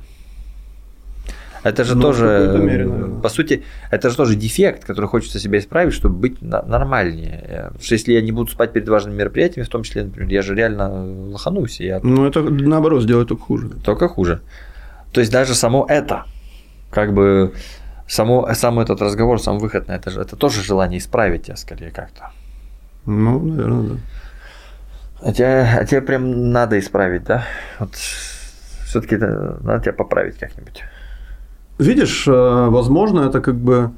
Это 1.66 1.82
же 1.82 1.96
ну, 1.96 2.02
тоже, 2.02 2.60
мере, 2.62 2.88
по 3.20 3.28
сути, 3.28 3.64
это 3.90 4.10
же 4.10 4.16
тоже 4.16 4.36
дефект, 4.36 4.84
который 4.84 5.06
хочется 5.06 5.40
себя 5.40 5.58
исправить, 5.58 5.94
чтобы 5.94 6.14
быть 6.14 6.40
нормальнее. 6.40 7.64
Потому 7.64 7.82
что 7.82 7.94
если 7.94 8.12
я 8.12 8.22
не 8.22 8.30
буду 8.30 8.52
спать 8.52 8.72
перед 8.72 8.88
важными 8.88 9.16
мероприятиями, 9.16 9.66
в 9.66 9.68
том 9.68 9.82
числе, 9.82 10.04
например, 10.04 10.30
я 10.30 10.42
же 10.42 10.54
реально 10.54 11.32
лоханусь. 11.32 11.80
Я... 11.80 11.98
Ну, 12.04 12.24
это 12.24 12.42
наоборот 12.42 13.02
сделает 13.02 13.28
только 13.28 13.42
хуже. 13.42 13.70
Только 13.84 14.08
хуже. 14.08 14.42
То 15.12 15.20
есть 15.20 15.32
даже 15.32 15.56
само 15.56 15.84
это, 15.88 16.24
как 16.90 17.12
бы 17.12 17.52
само, 18.06 18.48
сам 18.54 18.78
этот 18.78 19.02
разговор, 19.02 19.42
сам 19.42 19.58
выход 19.58 19.88
на 19.88 19.92
это 19.96 20.10
это 20.20 20.36
тоже 20.36 20.62
желание 20.62 21.00
исправить 21.00 21.46
тебя 21.46 21.56
скорее 21.56 21.90
как-то. 21.90 22.30
Ну, 23.06 23.40
наверное, 23.40 23.88
да. 23.88 23.96
А 25.20 25.32
тебе, 25.32 25.62
а 25.62 25.84
тебе 25.84 26.02
прям 26.02 26.52
надо 26.52 26.78
исправить, 26.78 27.24
да? 27.24 27.44
Вот 27.80 27.94
все-таки 27.94 29.16
надо 29.16 29.80
тебя 29.80 29.94
поправить 29.94 30.38
как-нибудь. 30.38 30.84
Видишь, 31.78 32.26
э, 32.26 32.68
возможно, 32.70 33.20
это 33.20 33.40
как 33.40 33.56
бы 33.56 33.90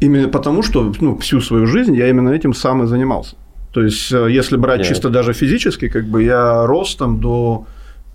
именно 0.00 0.28
потому, 0.28 0.62
что 0.62 0.92
ну, 1.00 1.16
всю 1.18 1.40
свою 1.40 1.66
жизнь 1.66 1.94
я 1.94 2.08
именно 2.08 2.30
этим 2.30 2.54
сам 2.54 2.82
и 2.82 2.86
занимался. 2.86 3.36
То 3.72 3.82
есть, 3.82 4.12
э, 4.12 4.28
если 4.30 4.56
брать 4.56 4.80
yeah. 4.80 4.88
чисто 4.88 5.08
даже 5.08 5.32
физически, 5.32 5.88
как 5.88 6.06
бы 6.06 6.24
я 6.24 6.66
рос 6.66 6.96
там 6.96 7.20
до 7.20 7.66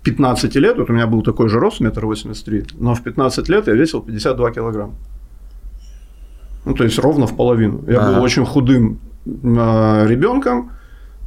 15 0.02 0.54
лет, 0.56 0.76
вот 0.76 0.90
у 0.90 0.92
меня 0.92 1.06
был 1.06 1.22
такой 1.22 1.48
же 1.48 1.58
рост, 1.58 1.80
метр 1.80 2.04
восемьдесят 2.04 2.44
три, 2.44 2.64
но 2.78 2.94
в 2.94 3.02
15 3.02 3.48
лет 3.48 3.68
я 3.68 3.72
весил 3.72 4.02
52 4.02 4.50
килограмма. 4.50 4.94
Ну, 6.66 6.74
то 6.74 6.84
есть 6.84 6.98
ровно 6.98 7.26
в 7.26 7.34
половину. 7.36 7.82
Я 7.88 8.00
ага. 8.00 8.12
был 8.12 8.22
очень 8.22 8.44
худым 8.44 9.00
э, 9.24 10.06
ребенком 10.06 10.72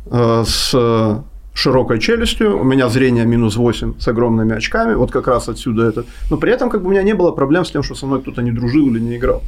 с 0.08 1.24
широкой 1.56 2.00
челюстью, 2.00 2.60
у 2.60 2.64
меня 2.64 2.90
зрение 2.90 3.26
минус 3.26 3.56
8 3.56 3.94
с 3.98 4.08
огромными 4.08 4.54
очками, 4.54 4.94
вот 4.94 5.12
как 5.12 5.28
раз 5.28 5.50
отсюда 5.50 5.88
это. 5.88 6.04
Но 6.30 6.38
при 6.38 6.52
этом 6.52 6.70
как 6.70 6.82
бы 6.82 6.88
у 6.88 6.92
меня 6.92 7.02
не 7.02 7.14
было 7.14 7.32
проблем 7.32 7.64
с 7.64 7.72
тем, 7.72 7.82
что 7.82 7.96
со 7.96 8.06
мной 8.06 8.22
кто-то 8.22 8.42
не 8.42 8.52
дружил 8.52 8.88
или 8.88 9.00
не 9.00 9.16
играл. 9.16 9.42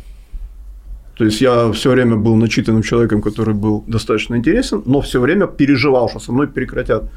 То 1.18 1.26
есть 1.26 1.42
я 1.42 1.72
все 1.74 1.90
время 1.90 2.16
был 2.16 2.36
начитанным 2.36 2.82
человеком, 2.82 3.22
который 3.22 3.54
был 3.54 3.84
достаточно 3.88 4.36
интересен, 4.36 4.84
но 4.86 5.02
все 5.02 5.20
время 5.20 5.48
переживал, 5.48 6.10
что 6.10 6.20
со 6.20 6.32
мной 6.32 6.48
прекратят 6.48 7.10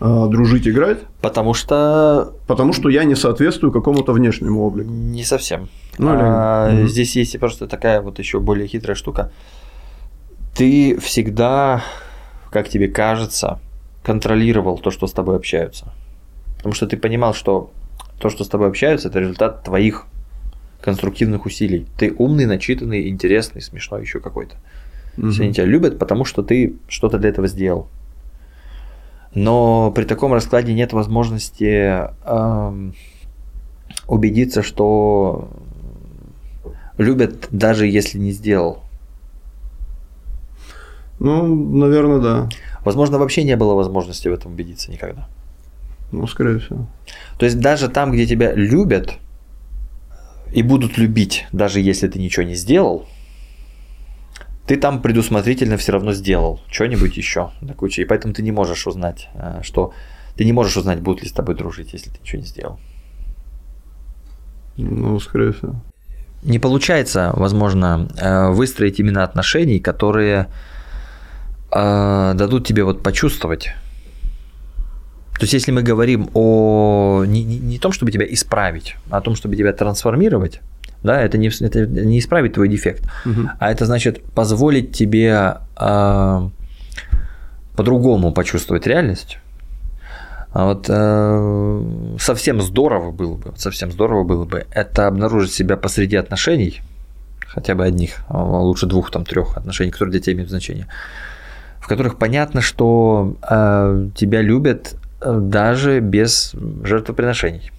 э, 0.00 0.26
дружить, 0.28 0.68
играть. 0.68 0.98
Потому 1.22 1.54
что... 1.54 2.34
Потому 2.46 2.72
что 2.72 2.90
я 2.90 3.04
не 3.04 3.14
соответствую 3.14 3.72
какому-то 3.72 4.12
внешнему 4.12 4.60
облику. 4.60 4.90
Не 4.90 5.24
совсем. 5.24 5.68
Ну, 5.98 6.08
а, 6.10 6.70
или... 6.70 6.86
Здесь 6.88 7.16
есть 7.16 7.38
просто 7.38 7.66
такая 7.66 8.02
вот 8.02 8.18
еще 8.18 8.40
более 8.40 8.66
хитрая 8.66 8.96
штука. 8.96 9.30
Ты 10.54 10.98
всегда, 11.00 11.82
как 12.50 12.68
тебе 12.68 12.88
кажется, 12.88 13.60
контролировал 14.04 14.78
то, 14.78 14.90
что 14.90 15.06
с 15.08 15.12
тобой 15.12 15.36
общаются. 15.36 15.92
Потому 16.58 16.74
что 16.74 16.86
ты 16.86 16.96
понимал, 16.96 17.34
что 17.34 17.72
то, 18.18 18.28
что 18.30 18.44
с 18.44 18.48
тобой 18.48 18.68
общаются, 18.68 19.08
это 19.08 19.18
результат 19.18 19.64
твоих 19.64 20.06
конструктивных 20.80 21.46
усилий. 21.46 21.86
Ты 21.96 22.14
умный, 22.16 22.46
начитанный, 22.46 23.08
интересный, 23.08 23.62
смешной 23.62 24.02
еще 24.02 24.20
какой-то. 24.20 24.56
Угу. 25.16 25.30
Все 25.30 25.44
они 25.44 25.54
тебя 25.54 25.64
любят, 25.64 25.98
потому 25.98 26.24
что 26.24 26.42
ты 26.42 26.76
что-то 26.88 27.18
для 27.18 27.30
этого 27.30 27.48
сделал. 27.48 27.88
Но 29.34 29.90
при 29.90 30.04
таком 30.04 30.32
раскладе 30.32 30.74
нет 30.74 30.92
возможности 30.92 32.08
э, 32.24 32.90
убедиться, 34.06 34.62
что 34.62 35.48
любят 36.98 37.48
даже 37.50 37.86
если 37.86 38.18
не 38.18 38.32
сделал. 38.32 38.82
Ну, 41.18 41.54
наверное, 41.78 42.20
да. 42.20 42.48
Возможно, 42.84 43.18
вообще 43.18 43.44
не 43.44 43.56
было 43.56 43.74
возможности 43.74 44.28
в 44.28 44.32
этом 44.32 44.52
убедиться 44.52 44.90
никогда. 44.90 45.28
Ну, 46.12 46.26
скорее 46.26 46.58
всего. 46.58 46.86
То 47.38 47.46
есть 47.46 47.58
даже 47.58 47.88
там, 47.88 48.12
где 48.12 48.26
тебя 48.26 48.52
любят 48.52 49.14
и 50.52 50.62
будут 50.62 50.98
любить, 50.98 51.46
даже 51.52 51.80
если 51.80 52.08
ты 52.08 52.18
ничего 52.18 52.44
не 52.44 52.54
сделал, 52.54 53.06
ты 54.66 54.76
там 54.76 55.02
предусмотрительно 55.02 55.76
все 55.76 55.92
равно 55.92 56.12
сделал 56.12 56.60
что-нибудь 56.70 57.16
еще 57.16 57.50
на 57.60 57.74
куче. 57.74 58.02
И 58.02 58.04
поэтому 58.04 58.32
ты 58.32 58.42
не 58.42 58.52
можешь 58.52 58.86
узнать, 58.86 59.28
э, 59.34 59.60
что 59.62 59.92
ты 60.36 60.44
не 60.44 60.52
можешь 60.52 60.76
узнать, 60.76 61.00
будут 61.00 61.22
ли 61.22 61.28
с 61.28 61.32
тобой 61.32 61.54
дружить, 61.54 61.92
если 61.92 62.10
ты 62.10 62.18
ничего 62.20 62.40
не 62.40 62.46
сделал. 62.46 62.78
Ну, 64.76 65.18
скорее 65.20 65.52
всего. 65.52 65.74
Не 66.42 66.58
получается, 66.58 67.32
возможно, 67.34 68.08
э, 68.18 68.50
выстроить 68.50 69.00
именно 69.00 69.24
отношений, 69.24 69.80
которые 69.80 70.48
дадут 71.74 72.66
тебе 72.66 72.84
вот 72.84 73.02
почувствовать. 73.02 73.74
То 75.34 75.40
есть, 75.42 75.52
если 75.52 75.72
мы 75.72 75.82
говорим 75.82 76.30
о 76.32 77.24
не, 77.26 77.42
не, 77.42 77.58
не 77.58 77.78
том, 77.78 77.90
чтобы 77.90 78.12
тебя 78.12 78.24
исправить, 78.32 78.96
а 79.10 79.18
о 79.18 79.20
том, 79.20 79.34
чтобы 79.34 79.56
тебя 79.56 79.72
трансформировать, 79.72 80.60
да, 81.02 81.20
это 81.20 81.38
не, 81.38 81.48
это 81.48 81.86
не 81.86 82.18
исправить 82.18 82.54
твой 82.54 82.68
дефект, 82.68 83.04
угу. 83.26 83.50
а 83.58 83.70
это 83.70 83.84
значит 83.84 84.22
позволить 84.22 84.92
тебе 84.92 85.58
э, 85.78 86.48
по-другому 87.76 88.32
почувствовать 88.32 88.86
реальность. 88.86 89.38
А 90.52 90.66
вот 90.66 90.86
э, 90.88 92.16
совсем 92.20 92.62
здорово 92.62 93.10
было 93.10 93.36
бы, 93.36 93.52
совсем 93.56 93.90
здорово 93.90 94.22
было 94.22 94.44
бы 94.44 94.66
это 94.70 95.08
обнаружить 95.08 95.52
себя 95.52 95.76
посреди 95.76 96.14
отношений, 96.16 96.80
хотя 97.46 97.74
бы 97.74 97.84
одних, 97.84 98.24
а 98.28 98.40
лучше 98.42 98.86
двух, 98.86 99.10
там, 99.10 99.24
трех 99.24 99.56
отношений, 99.56 99.90
которые 99.90 100.12
для 100.12 100.20
тебя 100.20 100.34
имеют 100.34 100.50
значение, 100.50 100.86
в 101.84 101.86
которых 101.86 102.16
понятно, 102.16 102.62
что 102.62 103.36
э, 103.46 104.08
тебя 104.14 104.40
любят 104.40 104.96
э, 105.20 105.38
даже 105.38 106.00
без 106.00 106.54
жертвоприношений. 106.82 107.70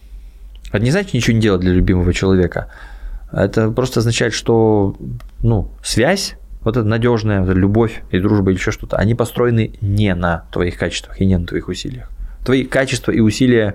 Это 0.68 0.84
не 0.84 0.92
значит 0.92 1.16
ничего 1.16 1.36
не 1.36 1.42
делать 1.42 1.62
для 1.62 1.74
любимого 1.74 2.14
человека, 2.14 2.68
это 3.32 3.72
просто 3.72 4.02
означает, 4.02 4.36
что 4.36 4.96
ну, 5.42 5.72
связь, 5.84 6.36
вот 6.62 6.78
эта 6.78 6.88
надежная 6.88 7.40
вот 7.40 7.50
эта 7.50 7.58
любовь 7.58 8.04
и 8.12 8.20
дружба 8.20 8.52
или 8.52 8.60
еще 8.60 8.70
что-то, 8.70 8.98
они 8.98 9.16
построены 9.16 9.74
не 9.82 10.14
на 10.14 10.46
твоих 10.52 10.78
качествах 10.78 11.20
и 11.20 11.26
не 11.26 11.40
на 11.40 11.48
твоих 11.48 11.68
усилиях. 11.68 12.08
Твои 12.46 12.64
качества 12.64 13.12
и 13.12 13.22
усилия 13.22 13.74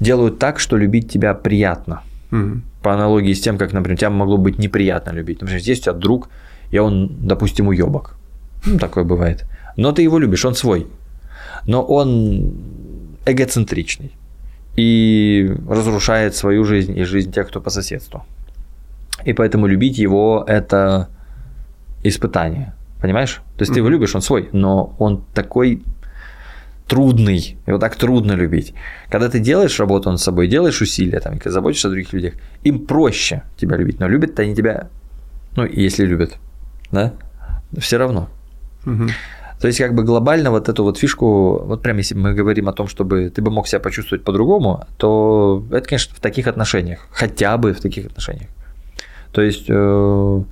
делают 0.00 0.40
так, 0.40 0.58
что 0.58 0.76
любить 0.76 1.08
тебя 1.08 1.34
приятно. 1.34 2.02
Угу. 2.32 2.62
По 2.82 2.94
аналогии 2.94 3.32
с 3.32 3.40
тем, 3.40 3.58
как, 3.58 3.72
например, 3.72 3.96
тебя 3.96 4.10
могло 4.10 4.38
быть 4.38 4.58
неприятно 4.58 5.12
любить. 5.12 5.40
Например, 5.40 5.62
здесь 5.62 5.78
у 5.78 5.82
тебя 5.82 5.92
друг, 5.92 6.30
и 6.72 6.78
он, 6.78 7.28
допустим, 7.28 7.68
уебок. 7.68 8.16
Ну, 8.66 8.78
такое 8.78 9.04
бывает. 9.04 9.44
Но 9.76 9.92
ты 9.92 10.02
его 10.02 10.18
любишь, 10.18 10.44
он 10.44 10.54
свой. 10.54 10.86
Но 11.66 11.82
он 11.82 12.52
эгоцентричный 13.26 14.12
и 14.76 15.54
разрушает 15.68 16.34
свою 16.34 16.64
жизнь 16.64 16.98
и 16.98 17.04
жизнь 17.04 17.32
тех, 17.32 17.48
кто 17.48 17.60
по 17.60 17.70
соседству. 17.70 18.24
И 19.24 19.32
поэтому 19.32 19.66
любить 19.66 19.98
его– 19.98 20.44
это 20.48 21.08
испытание. 22.02 22.74
Понимаешь? 23.00 23.42
То 23.56 23.62
есть 23.62 23.72
ты 23.72 23.80
его 23.80 23.88
любишь, 23.88 24.14
он 24.14 24.22
свой, 24.22 24.48
но 24.52 24.94
он 24.98 25.24
такой 25.34 25.82
трудный, 26.86 27.56
его 27.66 27.78
так 27.78 27.96
трудно 27.96 28.32
любить. 28.32 28.74
Когда 29.10 29.28
ты 29.28 29.40
делаешь 29.40 29.78
работу 29.80 30.10
над 30.10 30.20
собой, 30.20 30.48
делаешь 30.48 30.80
усилия, 30.80 31.20
там, 31.20 31.36
и 31.36 31.48
заботишься 31.48 31.88
о 31.88 31.90
других 31.90 32.12
людях, 32.12 32.34
им 32.62 32.86
проще 32.86 33.42
тебя 33.56 33.76
любить, 33.76 34.00
но 34.00 34.08
любят 34.08 34.38
они 34.38 34.54
тебя, 34.54 34.88
ну, 35.56 35.64
если 35.64 36.04
любят, 36.04 36.36
да, 36.92 37.12
все 37.78 37.96
равно. 37.96 38.28
Угу. 38.86 39.08
То 39.60 39.68
есть, 39.68 39.78
как 39.78 39.94
бы 39.94 40.04
глобально 40.04 40.50
вот 40.50 40.68
эту 40.68 40.82
вот 40.84 40.98
фишку, 40.98 41.58
вот 41.64 41.82
прямо 41.82 41.98
если 41.98 42.14
мы 42.14 42.34
говорим 42.34 42.68
о 42.68 42.72
том, 42.72 42.86
чтобы 42.86 43.30
ты 43.30 43.40
бы 43.40 43.50
мог 43.50 43.66
себя 43.66 43.80
почувствовать 43.80 44.24
по-другому, 44.24 44.86
то 44.98 45.64
это, 45.70 45.88
конечно, 45.88 46.14
в 46.14 46.20
таких 46.20 46.46
отношениях, 46.48 47.06
хотя 47.10 47.56
бы 47.56 47.72
в 47.72 47.80
таких 47.80 48.06
отношениях. 48.06 48.48
То 49.32 49.42
есть, 49.42 49.66
э, 49.68 50.42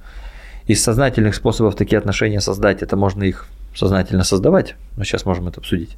из 0.67 0.83
сознательных 0.83 1.35
способов 1.35 1.75
такие 1.75 1.99
отношения 1.99 2.41
создать, 2.41 2.83
это 2.83 2.97
можно 2.97 3.25
их 3.25 3.47
сознательно 3.75 4.25
создавать, 4.25 4.77
но 4.97 5.05
сейчас 5.05 5.25
можем 5.25 5.49
это 5.49 5.61
обсудить. 5.61 5.97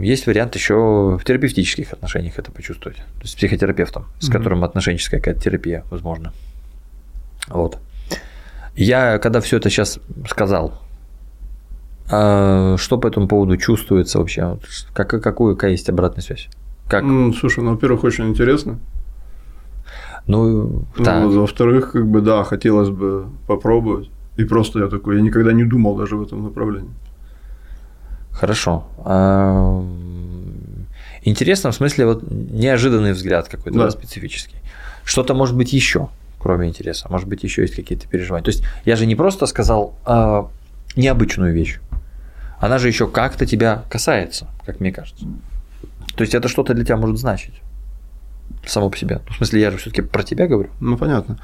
Есть 0.00 0.26
вариант 0.26 0.54
еще 0.54 1.16
в 1.18 1.24
терапевтических 1.24 1.92
отношениях 1.92 2.38
это 2.38 2.52
почувствовать, 2.52 2.98
то 2.98 3.22
есть 3.22 3.32
с 3.32 3.36
психотерапевтом, 3.36 4.06
с 4.18 4.28
mm-hmm. 4.28 4.32
которым 4.32 4.64
отношенческая 4.64 5.18
какая-то 5.18 5.40
терапия 5.40 5.84
возможно. 5.90 6.32
Вот. 7.48 7.78
Я, 8.76 9.18
когда 9.18 9.40
все 9.40 9.56
это 9.56 9.70
сейчас 9.70 9.98
сказал, 10.28 10.81
а 12.12 12.76
что 12.76 12.98
по 12.98 13.06
этому 13.06 13.26
поводу 13.26 13.56
чувствуется 13.56 14.18
вообще? 14.18 14.58
Как, 14.92 15.08
какую, 15.08 15.56
какая 15.56 15.70
есть 15.70 15.88
обратная 15.88 16.22
связь? 16.22 16.48
Как? 16.86 17.04
Ну, 17.04 17.32
слушай, 17.32 17.64
ну, 17.64 17.70
во-первых, 17.70 18.04
очень 18.04 18.28
интересно. 18.28 18.78
Ну, 20.26 20.84
да. 20.98 21.20
Ну, 21.20 21.40
во-вторых, 21.40 21.92
как 21.92 22.06
бы, 22.06 22.20
да, 22.20 22.44
хотелось 22.44 22.90
бы 22.90 23.26
попробовать. 23.46 24.10
И 24.36 24.44
просто 24.44 24.80
я 24.80 24.88
такой, 24.88 25.16
я 25.16 25.22
никогда 25.22 25.52
не 25.52 25.64
думал 25.64 25.96
даже 25.96 26.16
в 26.16 26.22
этом 26.22 26.44
направлении. 26.44 26.90
Хорошо. 28.30 28.84
А, 28.98 29.82
интересно, 31.24 31.70
в 31.70 31.74
смысле, 31.74 32.06
вот 32.06 32.30
неожиданный 32.30 33.12
взгляд 33.12 33.48
какой-то 33.48 33.78
да. 33.78 33.84
Да, 33.86 33.90
специфический. 33.90 34.56
Что-то 35.04 35.32
может 35.32 35.56
быть 35.56 35.72
еще, 35.72 36.08
кроме 36.38 36.68
интереса. 36.68 37.08
Может 37.08 37.26
быть, 37.26 37.42
еще 37.42 37.62
есть 37.62 37.74
какие-то 37.74 38.06
переживания. 38.06 38.44
То 38.44 38.50
есть 38.50 38.64
я 38.84 38.96
же 38.96 39.06
не 39.06 39.16
просто 39.16 39.46
сказал 39.46 39.94
а, 40.04 40.50
необычную 40.94 41.54
вещь 41.54 41.80
она 42.62 42.78
же 42.78 42.86
еще 42.86 43.08
как-то 43.08 43.44
тебя 43.44 43.82
касается, 43.90 44.46
как 44.64 44.78
мне 44.78 44.92
кажется. 44.92 45.26
То 46.14 46.22
есть 46.22 46.32
это 46.32 46.46
что-то 46.46 46.74
для 46.74 46.84
тебя 46.84 46.96
может 46.96 47.18
значить 47.18 47.60
само 48.64 48.88
по 48.88 48.96
себе. 48.96 49.20
В 49.28 49.34
смысле, 49.34 49.60
я 49.60 49.70
же 49.72 49.78
все-таки 49.78 50.02
про 50.02 50.22
тебя 50.22 50.46
говорю. 50.46 50.70
Ну, 50.78 50.96
понятно. 50.96 51.38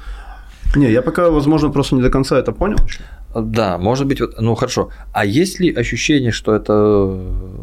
Не, 0.77 0.89
я 0.89 1.01
пока, 1.01 1.29
возможно, 1.29 1.71
просто 1.71 1.95
не 1.95 2.01
до 2.01 2.09
конца 2.09 2.39
это 2.39 2.53
понял 2.53 2.77
еще. 2.85 3.01
Да, 3.35 3.77
может 3.77 4.07
быть, 4.07 4.21
вот, 4.21 4.39
ну 4.39 4.55
хорошо. 4.55 4.91
А 5.11 5.25
есть 5.25 5.59
ли 5.59 5.73
ощущение, 5.73 6.31
что 6.31 6.55
это, 6.55 6.73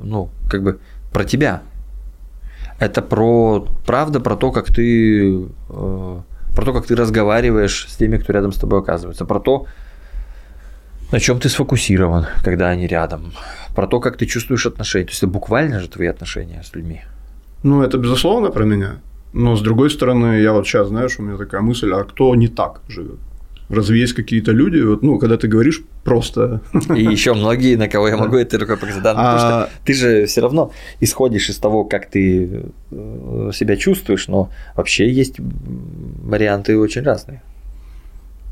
ну, 0.02 0.28
как 0.50 0.62
бы 0.62 0.78
про 1.10 1.24
тебя? 1.24 1.62
Это 2.78 3.00
про 3.00 3.66
правда 3.86 4.20
про 4.20 4.36
то, 4.36 4.52
как 4.52 4.66
ты 4.66 5.46
э, 5.70 6.20
про 6.54 6.64
то, 6.64 6.74
как 6.74 6.86
ты 6.86 6.94
разговариваешь 6.94 7.86
с 7.88 7.96
теми, 7.96 8.18
кто 8.18 8.34
рядом 8.34 8.52
с 8.52 8.58
тобой 8.58 8.80
оказывается, 8.80 9.24
про 9.24 9.40
то, 9.40 9.66
на 11.12 11.20
чем 11.20 11.38
ты 11.38 11.48
сфокусирован, 11.48 12.26
когда 12.44 12.68
они 12.68 12.86
рядом, 12.86 13.32
про 13.74 13.86
то, 13.86 14.00
как 14.00 14.16
ты 14.16 14.26
чувствуешь 14.26 14.66
отношения. 14.66 15.06
То 15.06 15.10
есть 15.10 15.22
это 15.22 15.32
буквально 15.32 15.80
же 15.80 15.88
твои 15.88 16.08
отношения 16.08 16.62
с 16.62 16.74
людьми. 16.74 17.02
Ну, 17.62 17.82
это 17.82 17.98
безусловно 17.98 18.50
про 18.50 18.64
меня. 18.64 18.96
Но 19.32 19.56
с 19.56 19.60
другой 19.60 19.90
стороны, 19.90 20.40
я 20.40 20.52
вот 20.52 20.66
сейчас, 20.66 20.88
знаешь, 20.88 21.18
у 21.18 21.22
меня 21.22 21.36
такая 21.36 21.60
мысль, 21.60 21.92
а 21.92 22.04
кто 22.04 22.34
не 22.34 22.48
так 22.48 22.80
живет? 22.88 23.18
Разве 23.68 23.98
есть 24.00 24.12
какие-то 24.12 24.52
люди, 24.52 24.80
вот, 24.80 25.02
ну, 25.02 25.18
когда 25.18 25.36
ты 25.36 25.48
говоришь 25.48 25.82
просто... 26.04 26.60
И 26.96 27.02
еще 27.02 27.34
многие, 27.34 27.76
на 27.76 27.88
кого 27.88 28.08
я 28.08 28.16
могу 28.16 28.36
это 28.36 28.58
рукой 28.58 28.76
показать, 28.76 29.02
да, 29.02 29.14
потому 29.14 29.38
что 29.38 29.62
а 29.64 29.68
ты 29.84 29.92
же 29.92 30.26
все 30.26 30.40
равно 30.40 30.70
исходишь 31.00 31.50
из 31.50 31.56
того, 31.56 31.84
как 31.84 32.08
ты 32.08 32.62
э, 32.92 33.50
себя 33.52 33.76
чувствуешь, 33.76 34.28
но 34.28 34.50
вообще 34.76 35.10
есть 35.10 35.36
варианты 35.38 36.78
очень 36.78 37.02
разные. 37.02 37.42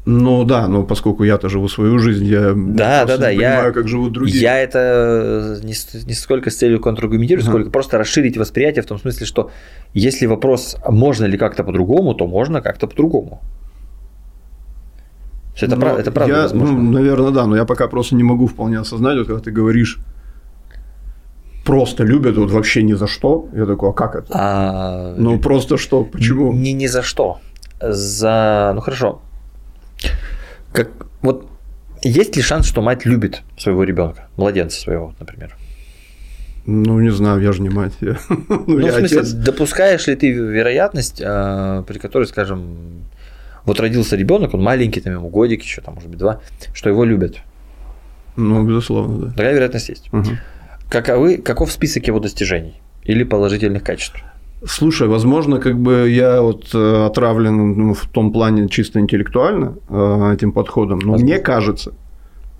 Ну 0.06 0.44
да, 0.44 0.68
но 0.68 0.82
поскольку 0.82 1.24
я-то 1.24 1.48
живу 1.48 1.68
свою 1.68 1.98
жизнь, 1.98 2.26
я 2.26 2.52
да, 2.54 3.06
да, 3.06 3.16
да, 3.16 3.32
не 3.32 3.38
понимаю, 3.38 3.66
я, 3.66 3.72
как 3.72 3.88
живут 3.88 4.12
другие. 4.12 4.38
Я 4.38 4.58
это 4.58 5.58
не, 5.62 5.74
не 6.06 6.12
сколько 6.12 6.50
с 6.50 6.56
целью 6.56 6.78
контраргументировать, 6.78 7.46
uh-huh. 7.46 7.50
сколько 7.50 7.70
просто 7.70 7.96
расширить 7.96 8.36
восприятие 8.36 8.82
в 8.82 8.86
том 8.86 8.98
смысле, 8.98 9.24
что 9.24 9.50
если 9.94 10.26
вопрос, 10.26 10.76
можно 10.86 11.24
ли 11.24 11.38
как-то 11.38 11.64
по-другому, 11.64 12.14
то 12.14 12.26
можно 12.26 12.60
как-то 12.60 12.86
по-другому. 12.86 13.40
Это, 15.58 15.76
прав, 15.76 15.98
это 15.98 16.10
правда 16.10 16.34
я, 16.34 16.42
возможно. 16.42 16.76
Ну, 16.76 16.90
наверное, 16.90 17.30
да, 17.30 17.46
но 17.46 17.56
я 17.56 17.64
пока 17.64 17.88
просто 17.88 18.16
не 18.16 18.24
могу 18.24 18.46
вполне 18.46 18.80
осознать, 18.80 19.16
вот 19.16 19.26
когда 19.26 19.40
ты 19.40 19.52
говоришь, 19.52 20.00
просто 21.64 22.04
любят 22.04 22.36
вот 22.36 22.50
вообще 22.50 22.82
ни 22.82 22.92
за 22.92 23.06
что. 23.06 23.48
Я 23.54 23.64
такой, 23.64 23.90
а 23.90 23.92
как 23.92 24.16
это? 24.16 24.26
А... 24.32 25.14
Ну 25.16 25.38
просто 25.38 25.78
что, 25.78 26.04
почему? 26.04 26.52
Не 26.52 26.72
ни 26.72 26.86
за 26.86 27.02
что. 27.02 27.38
За, 27.80 28.72
ну 28.74 28.80
хорошо, 28.80 29.22
как, 30.72 30.90
вот 31.22 31.48
есть 32.02 32.36
ли 32.36 32.42
шанс, 32.42 32.66
что 32.66 32.82
мать 32.82 33.04
любит 33.04 33.42
своего 33.56 33.84
ребенка, 33.84 34.28
младенца 34.36 34.80
своего, 34.80 35.14
например? 35.18 35.56
Ну, 36.66 36.98
не 37.00 37.10
знаю, 37.10 37.40
я 37.40 37.52
же 37.52 37.62
не 37.62 37.68
мать. 37.68 37.92
Я, 38.00 38.16
ну, 38.28 38.64
ну 38.66 38.78
я 38.78 38.92
в 38.92 38.98
смысле, 38.98 39.20
отец. 39.20 39.32
допускаешь 39.32 40.06
ли 40.06 40.16
ты 40.16 40.30
вероятность, 40.30 41.22
а, 41.24 41.82
при 41.82 41.98
которой, 41.98 42.26
скажем, 42.26 43.04
вот 43.64 43.80
родился 43.80 44.16
ребенок, 44.16 44.54
он 44.54 44.62
маленький, 44.62 45.00
там 45.00 45.12
ему 45.14 45.28
годик 45.28 45.62
еще, 45.62 45.80
там, 45.80 45.94
может 45.94 46.08
быть, 46.08 46.18
два, 46.18 46.40
что 46.72 46.88
его 46.88 47.04
любят? 47.04 47.36
Ну, 48.36 48.66
безусловно, 48.66 49.26
да. 49.26 49.30
Такая 49.30 49.54
вероятность 49.54 49.88
есть. 49.88 50.12
Угу. 50.12 50.30
Каковы, 50.90 51.38
каков 51.38 51.70
список 51.70 52.06
его 52.06 52.18
достижений 52.18 52.80
или 53.04 53.24
положительных 53.24 53.82
качеств? 53.84 54.22
Слушай, 54.66 55.08
возможно, 55.08 55.58
как 55.58 55.78
бы 55.78 56.08
я 56.10 56.40
вот 56.40 56.74
э, 56.74 57.06
отравлен 57.06 57.76
ну, 57.76 57.94
в 57.94 58.06
том 58.06 58.32
плане 58.32 58.68
чисто 58.68 58.98
интеллектуально 58.98 59.74
э, 59.88 60.34
этим 60.34 60.52
подходом, 60.52 61.00
но 61.00 61.12
возможно. 61.12 61.24
мне 61.24 61.38
кажется, 61.38 61.92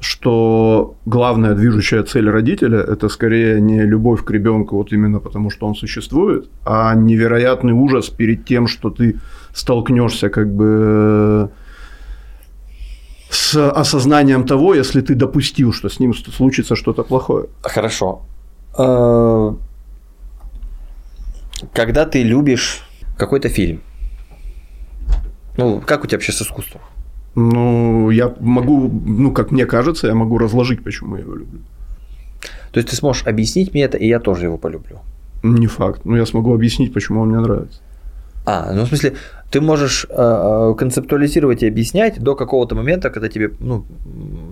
что 0.00 0.96
главная 1.06 1.54
движущая 1.54 2.02
цель 2.02 2.28
родителя– 2.28 2.78
это 2.92 3.08
скорее 3.08 3.60
не 3.60 3.82
любовь 3.82 4.22
к 4.22 4.30
ребенку 4.30 4.76
вот 4.76 4.92
именно 4.92 5.18
потому, 5.18 5.50
что 5.50 5.66
он 5.66 5.74
существует, 5.74 6.50
а 6.64 6.94
невероятный 6.94 7.72
ужас 7.72 8.10
перед 8.10 8.44
тем, 8.44 8.66
что 8.66 8.90
ты 8.90 9.18
столкнешься 9.54 10.28
как 10.28 10.54
бы 10.54 11.50
с 13.30 13.56
осознанием 13.56 14.44
того, 14.44 14.74
если 14.74 15.00
ты 15.00 15.14
допустил, 15.14 15.72
что 15.72 15.88
с 15.88 16.00
ним 16.00 16.12
случится 16.14 16.76
что-то 16.76 17.02
плохое. 17.02 17.46
Хорошо. 17.62 18.20
Когда 21.72 22.04
ты 22.04 22.22
любишь 22.22 22.82
какой-то 23.16 23.48
фильм, 23.48 23.80
ну, 25.56 25.80
как 25.80 26.04
у 26.04 26.06
тебя 26.06 26.16
вообще 26.16 26.32
с 26.32 26.42
искусством? 26.42 26.82
Ну, 27.34 28.10
я 28.10 28.34
могу, 28.40 28.88
ну, 28.88 29.32
как 29.32 29.50
мне 29.50 29.66
кажется, 29.66 30.06
я 30.06 30.14
могу 30.14 30.38
разложить, 30.38 30.82
почему 30.84 31.16
я 31.16 31.22
его 31.22 31.34
люблю. 31.34 31.60
То 32.72 32.78
есть 32.78 32.90
ты 32.90 32.96
сможешь 32.96 33.26
объяснить 33.26 33.72
мне 33.72 33.84
это, 33.84 33.96
и 33.96 34.06
я 34.06 34.20
тоже 34.20 34.46
его 34.46 34.58
полюблю? 34.58 35.00
Не 35.42 35.66
факт. 35.66 36.04
Но 36.04 36.16
я 36.16 36.26
смогу 36.26 36.54
объяснить, 36.54 36.92
почему 36.92 37.20
он 37.20 37.28
мне 37.28 37.40
нравится. 37.40 37.80
А, 38.46 38.72
ну 38.74 38.84
в 38.84 38.88
смысле, 38.88 39.14
ты 39.50 39.60
можешь 39.60 40.06
э, 40.08 40.14
э, 40.16 40.74
концептуализировать 40.76 41.62
и 41.62 41.68
объяснять 41.68 42.20
до 42.20 42.34
какого-то 42.34 42.74
момента, 42.74 43.10
когда 43.10 43.28
тебе, 43.28 43.50
ну, 43.58 43.86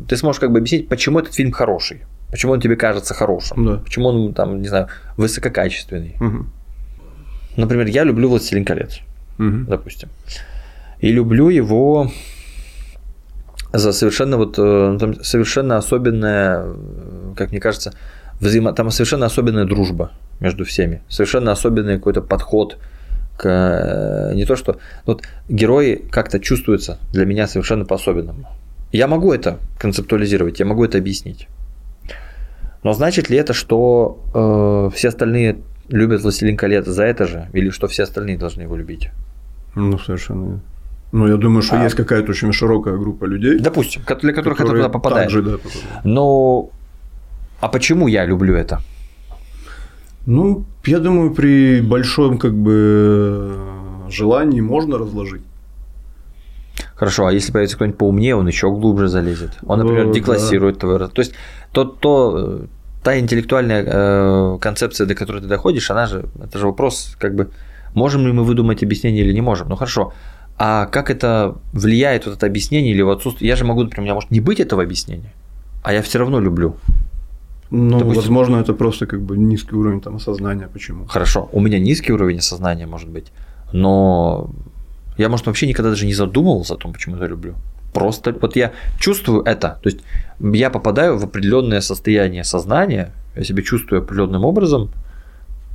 ты 0.09 0.17
сможешь 0.17 0.41
как 0.41 0.51
бы 0.51 0.59
объяснить, 0.59 0.89
почему 0.89 1.19
этот 1.19 1.35
фильм 1.35 1.53
хороший, 1.53 2.03
почему 2.31 2.53
он 2.53 2.61
тебе 2.61 2.77
кажется 2.77 3.13
хорошим, 3.13 3.67
да. 3.67 3.77
почему 3.79 4.09
он 4.09 4.33
там, 4.33 4.63
не 4.63 4.69
знаю, 4.69 4.89
высококачественный. 5.19 6.17
Угу. 6.21 6.47
Например, 7.57 7.87
я 7.87 8.05
люблю 8.05 8.29
«Властелин 8.29 8.65
колец», 8.65 9.01
угу. 9.39 9.65
допустим. 9.69 10.09
И 11.01 11.13
люблю 11.13 11.49
его 11.49 12.11
за 13.73 13.93
совершенно 13.93 14.37
вот 14.37 14.59
э, 14.59 14.97
там 15.01 15.23
совершенно 15.23 15.77
особенная, 15.77 16.67
как 17.37 17.51
мне 17.51 17.61
кажется, 17.61 17.93
взаимо... 18.41 18.73
там 18.73 18.91
совершенно 18.91 19.27
особенная 19.27 19.65
дружба 19.65 20.13
между 20.41 20.65
всеми, 20.65 21.03
совершенно 21.09 21.53
особенный 21.53 21.97
какой-то 21.97 22.23
подход 22.23 22.79
к 23.37 23.47
э, 23.47 24.35
не 24.35 24.45
то 24.45 24.57
что 24.57 24.79
вот 25.07 25.23
герои 25.49 26.05
как-то 26.11 26.39
чувствуются 26.39 26.99
для 27.13 27.25
меня 27.25 27.47
совершенно 27.47 27.85
по-особенному. 27.85 28.47
Я 28.93 29.09
могу 29.09 29.33
это 29.33 29.59
концептуализировать, 29.79 30.61
я 30.61 30.67
могу 30.67 30.85
это 30.85 30.99
объяснить. 30.99 31.49
Но 32.83 32.93
значит 32.93 33.31
ли 33.31 33.39
это, 33.39 33.55
что 33.55 34.23
э, 34.35 34.97
все 34.97 35.09
остальные 35.09 35.59
любят 35.89 36.23
«Властелин 36.23 36.57
колец» 36.57 36.87
за 36.87 37.05
это 37.05 37.27
же, 37.27 37.49
или 37.53 37.71
что 37.71 37.87
все 37.89 38.05
остальные 38.05 38.39
должны 38.39 38.63
его 38.63 38.77
любить? 38.77 39.11
Ну, 39.75 39.99
совершенно 39.99 40.61
ну, 41.13 41.29
я 41.29 41.37
думаю, 41.37 41.63
что 41.63 41.79
а, 41.79 41.85
есть 41.85 41.95
какая-то 41.95 42.31
очень 42.31 42.53
широкая 42.55 42.97
группа 42.97 43.27
людей. 43.27 43.59
Допустим, 43.59 44.01
для 44.23 44.33
которых 44.33 44.61
это 44.61 44.71
туда 44.71 44.89
попадает. 44.89 45.31
Также, 45.31 45.43
да, 45.43 45.59
Но 46.05 46.71
а 47.61 47.69
почему 47.69 48.09
я 48.09 48.25
люблю 48.25 48.55
это? 48.55 48.81
Ну, 50.25 50.65
я 50.87 51.01
думаю, 51.01 51.35
при 51.35 51.83
большом 51.83 52.39
как 52.39 52.55
бы 52.55 53.57
желании 54.09 54.61
можно 54.61 54.97
разложить. 54.97 55.43
Хорошо, 56.95 57.27
а 57.27 57.33
если 57.33 57.53
появится 57.53 57.77
кто-нибудь 57.77 57.99
поумнее, 57.99 58.35
он 58.35 58.49
еще 58.49 58.71
глубже 58.71 59.09
залезет. 59.09 59.59
Он, 59.67 59.81
например, 59.81 60.07
ну, 60.07 60.13
деклассирует 60.15 60.77
да. 60.77 60.81
твой 60.81 61.09
То 61.09 61.21
есть 61.21 61.35
то, 61.73 61.85
то 61.85 62.63
та 63.03 63.19
интеллектуальная 63.19 63.85
э, 63.87 64.59
концепция, 64.61 65.07
до 65.07 65.15
которой 65.15 65.41
ты 65.43 65.49
доходишь, 65.49 65.91
она 65.91 66.07
же, 66.07 66.25
это 66.43 66.59
же 66.59 66.67
вопрос, 66.67 67.17
как 67.19 67.35
бы, 67.35 67.51
можем 67.95 68.27
ли 68.27 68.33
мы 68.33 68.45
выдумать 68.45 68.83
объяснение 68.83 69.25
или 69.25 69.33
не 69.33 69.41
можем. 69.41 69.69
Ну 69.69 69.77
хорошо, 69.77 70.13
а 70.59 70.87
как 70.87 71.11
это 71.11 71.57
влияет, 71.73 72.27
вот 72.27 72.37
это 72.37 72.47
объяснение 72.47 72.95
или 72.95 73.03
в 73.03 73.11
отсутствие? 73.11 73.49
Я 73.49 73.57
же 73.57 73.65
могу, 73.65 73.83
например, 73.83 74.03
у 74.03 74.05
меня 74.05 74.15
может 74.15 74.31
не 74.31 74.41
быть 74.41 74.61
этого 74.61 74.83
объяснения, 74.83 75.33
а 75.83 75.93
я 75.93 76.03
все 76.03 76.19
равно 76.19 76.41
люблю. 76.41 76.77
Ну, 77.71 77.99
Допустим, 77.99 78.23
возможно, 78.23 78.57
это 78.57 78.75
просто 78.75 79.07
как 79.07 79.23
бы 79.23 79.39
низкий 79.39 79.75
уровень 79.75 80.01
там 80.01 80.17
осознания. 80.17 80.69
Почему? 80.73 81.07
Хорошо, 81.07 81.49
у 81.53 81.61
меня 81.61 81.79
низкий 81.79 82.13
уровень 82.13 82.39
осознания 82.39 82.87
может 82.87 83.09
быть, 83.09 83.33
но 83.73 84.51
я, 85.17 85.29
может, 85.29 85.47
вообще 85.47 85.67
никогда 85.67 85.91
даже 85.91 86.07
не 86.07 86.15
задумывался 86.15 86.75
о 86.75 86.77
том, 86.77 86.93
почему 86.93 87.17
я 87.17 87.27
люблю. 87.27 87.55
Просто 87.93 88.35
вот 88.41 88.57
я 88.57 88.73
чувствую 88.99 89.43
это. 89.43 89.79
То 89.83 89.89
есть 89.89 90.01
я 90.41 90.71
попадаю 90.71 91.19
в 91.19 91.25
определенное 91.25 91.81
состояние 91.81 92.45
сознания, 92.45 93.13
я 93.37 93.45
себя 93.45 93.63
чувствую 93.63 94.03
определенным 94.03 94.45
образом 94.45 94.91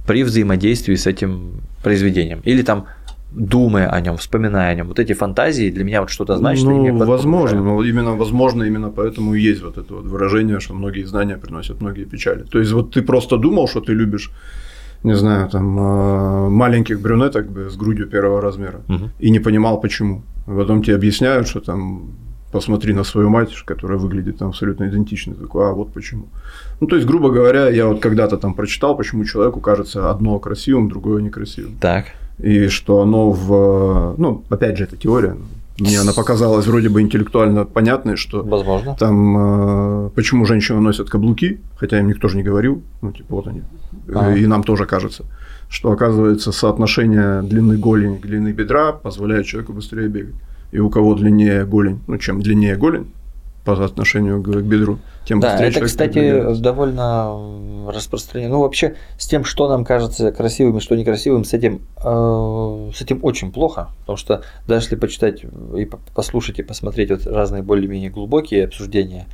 при 0.07 0.23
взаимодействии 0.23 0.95
с 0.95 1.05
этим 1.05 1.61
произведением. 1.83 2.41
Или 2.43 2.63
там 2.63 2.85
думая 3.31 3.89
о 3.89 4.01
нем, 4.01 4.17
вспоминая 4.17 4.71
о 4.71 4.75
нем. 4.75 4.87
Вот 4.87 4.99
эти 4.99 5.13
фантазии 5.13 5.69
для 5.69 5.83
меня 5.83 6.01
вот 6.01 6.09
что-то 6.09 6.37
значит. 6.37 6.65
Ну, 6.65 7.05
возможно, 7.05 7.61
но 7.61 7.83
именно 7.83 8.15
возможно 8.15 8.63
именно 8.63 8.89
поэтому 8.89 9.35
и 9.35 9.41
есть 9.41 9.61
вот 9.61 9.77
это 9.77 9.93
вот 9.93 10.05
выражение, 10.05 10.59
что 10.59 10.73
многие 10.73 11.03
знания 11.03 11.37
приносят 11.37 11.81
многие 11.81 12.05
печали. 12.05 12.43
То 12.43 12.59
есть 12.59 12.71
вот 12.71 12.93
ты 12.93 13.01
просто 13.01 13.37
думал, 13.37 13.67
что 13.67 13.81
ты 13.81 13.93
любишь 13.93 14.31
не 15.03 15.15
знаю, 15.15 15.47
там 15.49 15.79
э, 15.79 16.49
маленьких 16.49 16.99
брюнеток 16.99 17.45
с 17.69 17.75
грудью 17.77 18.07
первого 18.07 18.41
размера 18.41 18.81
угу. 18.89 19.09
и 19.19 19.29
не 19.29 19.39
понимал 19.39 19.79
почему. 19.79 20.23
Потом 20.47 20.81
тебе 20.81 20.95
объясняют, 20.95 21.47
что 21.47 21.59
там 21.59 22.13
посмотри 22.51 22.93
на 22.93 23.03
свою 23.03 23.29
мать, 23.29 23.53
которая 23.65 23.99
выглядит 23.99 24.37
там 24.37 24.49
абсолютно 24.49 24.87
идентично. 24.87 25.35
Такой, 25.35 25.69
а 25.69 25.73
вот 25.73 25.93
почему. 25.93 26.27
Ну, 26.79 26.87
то 26.87 26.95
есть, 26.95 27.07
грубо 27.07 27.29
говоря, 27.29 27.69
я 27.69 27.87
вот 27.87 27.99
когда-то 27.99 28.37
там 28.37 28.53
прочитал, 28.53 28.97
почему 28.97 29.25
человеку 29.25 29.59
кажется 29.59 30.09
одно 30.09 30.39
красивым, 30.39 30.89
другое 30.89 31.21
некрасивым. 31.21 31.75
Так 31.79 32.05
и 32.39 32.67
что 32.67 33.01
оно 33.01 33.31
в... 33.31 34.15
Ну, 34.17 34.43
опять 34.49 34.77
же, 34.77 34.83
это 34.83 34.95
теория. 34.95 35.37
Мне 35.79 35.99
она 35.99 36.11
показалась 36.11 36.65
вроде 36.65 36.89
бы 36.89 37.01
интеллектуально 37.01 37.63
понятной, 37.63 38.15
что 38.15 38.43
Возможно. 38.43 38.95
там 38.95 40.07
э, 40.07 40.09
почему 40.15 40.43
женщины 40.45 40.79
носят 40.79 41.07
каблуки, 41.07 41.59
хотя 41.75 41.99
им 41.99 42.07
никто 42.07 42.27
же 42.29 42.37
не 42.37 42.41
говорил, 42.41 42.81
ну 43.03 43.11
типа 43.11 43.35
вот 43.35 43.47
они, 43.47 43.61
а. 44.11 44.33
и 44.33 44.47
нам 44.47 44.63
тоже 44.63 44.85
кажется, 44.85 45.25
что 45.69 45.91
оказывается 45.91 46.51
соотношение 46.51 47.41
длины 47.41 47.77
голени 47.77 48.17
к 48.17 48.21
длины 48.21 48.51
бедра 48.51 48.91
позволяет 48.93 49.45
человеку 49.45 49.73
быстрее 49.73 50.07
бегать. 50.07 50.35
И 50.71 50.79
у 50.79 50.89
кого 50.89 51.15
длиннее 51.15 51.65
голень, 51.65 52.01
ну 52.07 52.17
чем 52.17 52.41
длиннее 52.41 52.75
голень, 52.75 53.07
по 53.67 53.83
отношению 53.83 54.41
к 54.41 54.47
бедру, 54.47 54.99
тем 55.25 55.41
да, 55.41 55.51
быстрее 55.51 55.67
это, 55.67 55.81
кстати, 55.85 56.61
довольно 56.61 57.91
распространено. 57.91 58.51
Ну, 58.51 58.61
вообще, 58.61 58.95
с 59.17 59.27
тем, 59.27 59.43
что 59.43 59.67
нам 59.67 59.83
кажется 59.83 60.31
красивым 60.31 60.77
и 60.77 60.79
что 60.79 60.95
некрасивым, 60.95 61.43
с 61.43 61.53
этим, 61.53 61.81
э, 61.97 62.91
с 62.95 63.01
этим 63.01 63.19
очень 63.23 63.51
плохо, 63.51 63.89
потому 64.01 64.15
что 64.15 64.41
даже 64.67 64.85
если 64.85 64.95
почитать 64.95 65.43
и 65.75 65.85
послушать 66.15 66.59
и 66.59 66.63
посмотреть 66.63 67.11
вот 67.11 67.27
разные 67.27 67.61
более-менее 67.61 68.09
глубокие 68.09 68.63
обсуждения, 68.63 69.27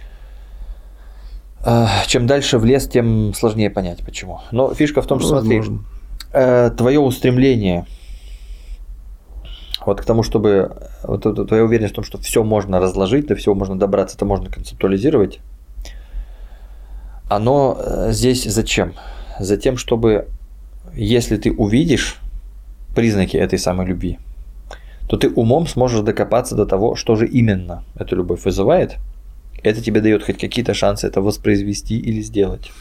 э, 1.63 1.85
чем 2.07 2.25
дальше 2.25 2.57
в 2.57 2.65
лес, 2.65 2.87
тем 2.87 3.35
сложнее 3.35 3.69
понять, 3.69 4.03
почему. 4.03 4.41
Но 4.51 4.73
фишка 4.73 5.03
в 5.03 5.05
том, 5.05 5.19
что, 5.19 5.39
смотри, 5.39 5.61
э, 6.33 6.71
твое 6.75 6.99
устремление– 6.99 7.85
вот 9.85 10.01
к 10.01 10.05
тому, 10.05 10.23
чтобы 10.23 10.71
вот 11.03 11.47
твоя 11.47 11.63
уверенность 11.63 11.93
в 11.93 11.95
том, 11.95 12.05
что 12.05 12.17
все 12.17 12.43
можно 12.43 12.79
разложить, 12.79 13.27
до 13.27 13.35
всего 13.35 13.55
можно 13.55 13.77
добраться, 13.77 14.15
это 14.15 14.25
можно 14.25 14.49
концептуализировать, 14.49 15.39
оно 17.29 17.77
э, 17.79 18.11
здесь 18.11 18.43
зачем? 18.43 18.93
Затем, 19.39 19.77
чтобы 19.77 20.27
если 20.93 21.37
ты 21.37 21.51
увидишь 21.51 22.19
признаки 22.95 23.35
этой 23.35 23.59
самой 23.59 23.87
любви, 23.87 24.19
то 25.09 25.17
ты 25.17 25.29
умом 25.29 25.67
сможешь 25.67 26.01
докопаться 26.01 26.55
до 26.55 26.65
того, 26.65 26.95
что 26.95 27.15
же 27.15 27.27
именно 27.27 27.83
эта 27.95 28.15
любовь 28.15 28.45
вызывает. 28.45 28.97
Это 29.63 29.81
тебе 29.81 30.01
дает 30.01 30.23
хоть 30.23 30.37
какие-то 30.37 30.73
шансы 30.73 31.07
это 31.07 31.21
воспроизвести 31.21 31.97
или 31.97 32.21
сделать. 32.21 32.71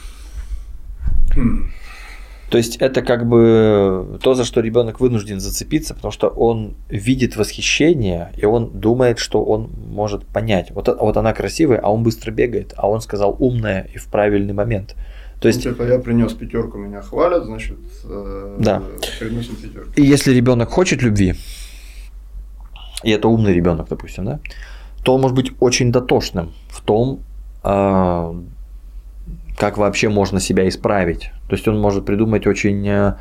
То 2.52 2.58
есть 2.58 2.76
это 2.76 3.00
как 3.00 3.26
бы 3.26 4.18
то, 4.22 4.34
за 4.34 4.44
что 4.44 4.60
ребенок 4.60 5.00
вынужден 5.00 5.40
зацепиться, 5.40 5.94
потому 5.94 6.12
что 6.12 6.28
он 6.28 6.74
видит 6.90 7.34
восхищение, 7.34 8.30
и 8.36 8.44
он 8.44 8.78
думает, 8.78 9.18
что 9.18 9.42
он 9.42 9.70
может 9.88 10.26
понять. 10.26 10.70
Вот, 10.70 10.86
вот 10.86 11.16
она 11.16 11.32
красивая, 11.32 11.78
а 11.78 11.90
он 11.90 12.02
быстро 12.02 12.30
бегает, 12.30 12.74
а 12.76 12.90
он 12.90 13.00
сказал 13.00 13.34
умная 13.38 13.88
и 13.94 13.96
в 13.96 14.04
правильный 14.08 14.52
момент. 14.52 14.96
То 15.40 15.48
есть, 15.48 15.64
ну, 15.64 15.70
типа 15.72 15.84
я 15.84 15.98
принес 15.98 16.34
пятерку, 16.34 16.76
меня 16.76 17.00
хвалят, 17.00 17.46
значит, 17.46 17.78
э, 18.04 18.56
да. 18.60 18.82
приносим 19.18 19.56
пятерку. 19.56 19.90
И 19.96 20.02
если 20.02 20.34
ребенок 20.34 20.68
хочет 20.68 21.00
любви, 21.00 21.36
и 23.02 23.10
это 23.12 23.28
умный 23.28 23.54
ребенок, 23.54 23.88
допустим, 23.88 24.26
да, 24.26 24.40
то 25.02 25.14
он 25.14 25.22
может 25.22 25.34
быть 25.34 25.52
очень 25.58 25.90
дотошным 25.90 26.52
в 26.68 26.82
том, 26.82 27.22
э, 27.64 28.42
как 29.62 29.78
вообще 29.78 30.08
можно 30.08 30.40
себя 30.40 30.68
исправить. 30.68 31.30
То 31.48 31.54
есть 31.54 31.68
он 31.68 31.80
может 31.80 32.04
придумать 32.04 32.48
очень 32.48 32.84
э, 32.88 33.14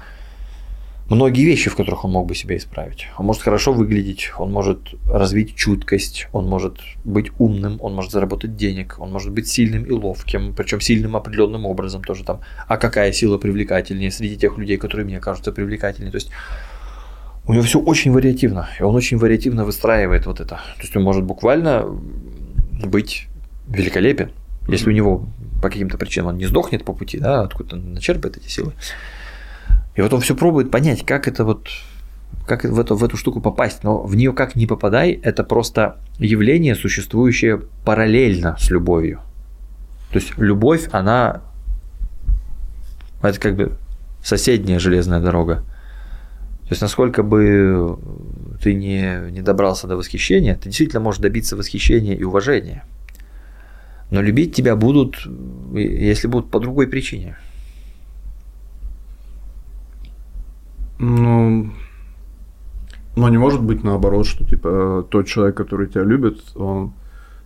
многие 1.08 1.46
вещи, 1.46 1.70
в 1.70 1.76
которых 1.76 2.04
он 2.04 2.14
мог 2.14 2.26
бы 2.26 2.34
себя 2.34 2.58
исправить. 2.58 3.06
Он 3.20 3.28
может 3.28 3.44
хорошо 3.44 3.74
выглядеть, 3.74 4.32
он 4.40 4.52
может 4.52 4.80
развить 5.06 5.56
чуткость, 5.56 6.30
он 6.32 6.48
может 6.48 6.80
быть 7.04 7.30
умным, 7.38 7.78
он 7.80 7.94
может 7.94 8.12
заработать 8.12 8.56
денег, 8.56 8.96
он 8.98 9.12
может 9.12 9.32
быть 9.32 9.48
сильным 9.48 9.84
и 9.84 9.92
ловким, 9.92 10.56
причем 10.56 10.82
сильным 10.82 11.16
определенным 11.16 11.68
образом 11.68 12.04
тоже 12.04 12.24
там. 12.24 12.40
А 12.68 12.78
какая 12.78 13.12
сила 13.12 13.38
привлекательнее 13.38 14.10
среди 14.10 14.36
тех 14.36 14.58
людей, 14.58 14.78
которые 14.78 15.06
мне 15.06 15.20
кажутся 15.20 15.52
привлекательнее? 15.52 16.12
То 16.12 16.18
есть 16.18 16.32
у 17.46 17.54
него 17.54 17.64
все 17.64 17.80
очень 17.80 18.12
вариативно, 18.12 18.68
и 18.80 18.82
он 18.82 18.96
очень 18.96 19.20
вариативно 19.20 19.64
выстраивает 19.64 20.26
вот 20.26 20.40
это. 20.40 20.56
То 20.56 20.82
есть 20.82 20.98
он 20.98 21.04
может 21.04 21.24
буквально 21.24 21.86
быть 22.84 23.28
великолепен, 23.68 24.32
если 24.68 24.90
у 24.90 24.94
него 24.94 25.28
по 25.62 25.70
каким-то 25.70 25.98
причинам 25.98 26.30
он 26.30 26.38
не 26.38 26.46
сдохнет 26.46 26.84
по 26.84 26.94
пути, 26.94 27.20
да, 27.20 27.42
откуда 27.42 27.76
он 27.76 27.94
начерпает 27.94 28.38
эти 28.38 28.48
силы. 28.48 28.74
И 29.96 30.02
вот 30.02 30.14
он 30.14 30.22
все 30.22 30.36
пробует 30.36 30.72
понять, 30.72 31.06
как 31.06 31.28
это 31.28 31.46
вот 31.46 31.68
как 32.48 32.64
в 32.64 32.80
эту, 32.80 32.96
в 32.96 33.04
эту 33.04 33.18
штуку 33.18 33.42
попасть, 33.42 33.84
но 33.84 34.02
в 34.02 34.16
нее 34.16 34.34
как 34.34 34.56
не 34.56 34.66
попадай, 34.66 35.12
это 35.12 35.44
просто 35.44 35.98
явление, 36.18 36.76
существующее 36.76 37.62
параллельно 37.86 38.58
с 38.60 38.70
любовью. 38.70 39.20
То 40.12 40.20
есть 40.20 40.38
любовь, 40.38 40.90
она 40.92 41.42
это 43.22 43.40
как 43.40 43.56
бы 43.56 43.78
соседняя 44.24 44.80
железная 44.80 45.20
дорога. 45.20 45.64
То 46.64 46.74
есть 46.74 46.82
насколько 46.82 47.22
бы 47.22 47.98
ты 48.64 48.74
не, 48.74 49.32
не 49.32 49.42
добрался 49.42 49.88
до 49.88 49.98
восхищения, 49.98 50.56
ты 50.56 50.66
действительно 50.66 51.02
можешь 51.02 51.22
добиться 51.22 51.56
восхищения 51.56 52.16
и 52.16 52.24
уважения. 52.24 52.84
Но 54.12 54.22
любить 54.22 54.54
тебя 54.54 54.76
будут, 54.76 55.26
если 55.74 56.28
будут 56.28 56.52
по 56.52 56.60
другой 56.60 56.88
причине. 56.88 57.38
Ну, 61.00 61.72
но 63.16 63.30
не 63.30 63.38
может 63.38 63.64
быть 63.64 63.84
наоборот, 63.84 64.28
что 64.28 64.46
типа 64.46 65.08
тот 65.10 65.28
человек, 65.28 65.56
который 65.56 65.88
тебя 65.88 66.04
любит, 66.04 66.42
он 66.56 66.94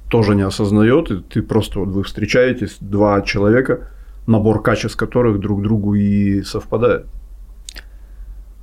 тоже 0.09 0.35
не 0.35 0.41
осознает, 0.41 1.11
и 1.11 1.21
ты 1.21 1.41
просто 1.41 1.79
вот 1.79 1.89
вы 1.89 2.03
встречаетесь, 2.03 2.77
два 2.81 3.21
человека, 3.21 3.89
набор 4.27 4.61
качеств 4.61 4.97
которых 4.97 5.39
друг 5.39 5.61
другу 5.61 5.93
и 5.93 6.41
совпадает. 6.41 7.05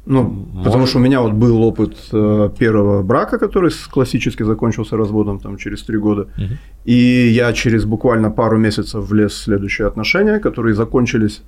Ну, 0.04 0.22
Может... 0.22 0.64
потому 0.64 0.86
что 0.86 0.98
у 0.98 1.00
меня 1.00 1.20
вот 1.20 1.32
был 1.32 1.62
опыт 1.62 1.96
э, 2.12 2.50
первого 2.58 3.02
брака, 3.02 3.38
который 3.38 3.70
классически 3.90 4.42
закончился 4.42 4.96
разводом 4.96 5.38
там 5.38 5.56
через 5.56 5.82
три 5.82 5.98
года, 5.98 6.22
угу. 6.22 6.56
и 6.84 7.28
я 7.28 7.52
через 7.52 7.84
буквально 7.84 8.30
пару 8.30 8.58
месяцев 8.58 9.08
влез 9.08 9.32
в 9.32 9.44
следующие 9.44 9.86
отношения, 9.86 10.40
которые 10.40 10.74
закончились 10.74 11.42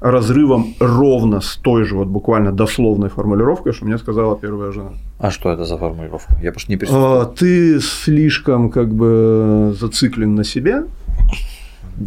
разрывом 0.00 0.74
ровно 0.78 1.40
с 1.40 1.56
той 1.56 1.84
же 1.84 1.96
вот 1.96 2.08
буквально 2.08 2.52
дословной 2.52 3.08
формулировкой, 3.08 3.72
что 3.72 3.86
мне 3.86 3.98
сказала 3.98 4.36
первая 4.36 4.70
жена. 4.70 4.90
А 5.18 5.30
что 5.30 5.50
это 5.50 5.64
за 5.64 5.78
формулировка? 5.78 6.36
Я 6.42 6.52
просто 6.52 6.70
не 6.70 6.76
представляю. 6.76 7.22
А, 7.22 7.24
ты 7.24 7.80
слишком 7.80 8.70
как 8.70 8.94
бы 8.94 9.74
зациклен 9.80 10.34
на 10.34 10.44
себе, 10.44 10.84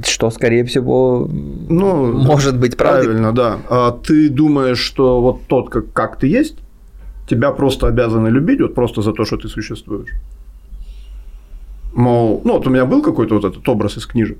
что, 0.06 0.30
скорее 0.30 0.64
всего, 0.64 1.28
ну, 1.70 2.12
может 2.14 2.58
быть 2.58 2.78
правдой. 2.78 3.06
Правильно, 3.06 3.32
да. 3.32 3.60
А 3.70 3.92
ты 3.92 4.30
думаешь, 4.30 4.80
что 4.80 5.22
вот 5.22 5.42
тот, 5.48 5.70
как, 5.70 5.92
как 5.94 6.18
ты 6.18 6.28
есть, 6.28 6.56
тебя 7.28 7.52
просто 7.52 7.88
обязаны 7.88 8.28
любить, 8.30 8.62
вот 8.62 8.76
просто 8.76 9.02
за 9.02 9.14
то, 9.14 9.26
что 9.26 9.38
ты 9.38 9.48
существуешь. 9.48 10.10
Мол, 11.94 12.42
ну 12.44 12.54
вот 12.54 12.68
у 12.68 12.70
меня 12.70 12.86
был 12.86 13.02
какой-то 13.02 13.36
вот 13.36 13.46
этот 13.46 13.68
образ 13.68 13.98
из 13.98 14.06
книжек. 14.06 14.38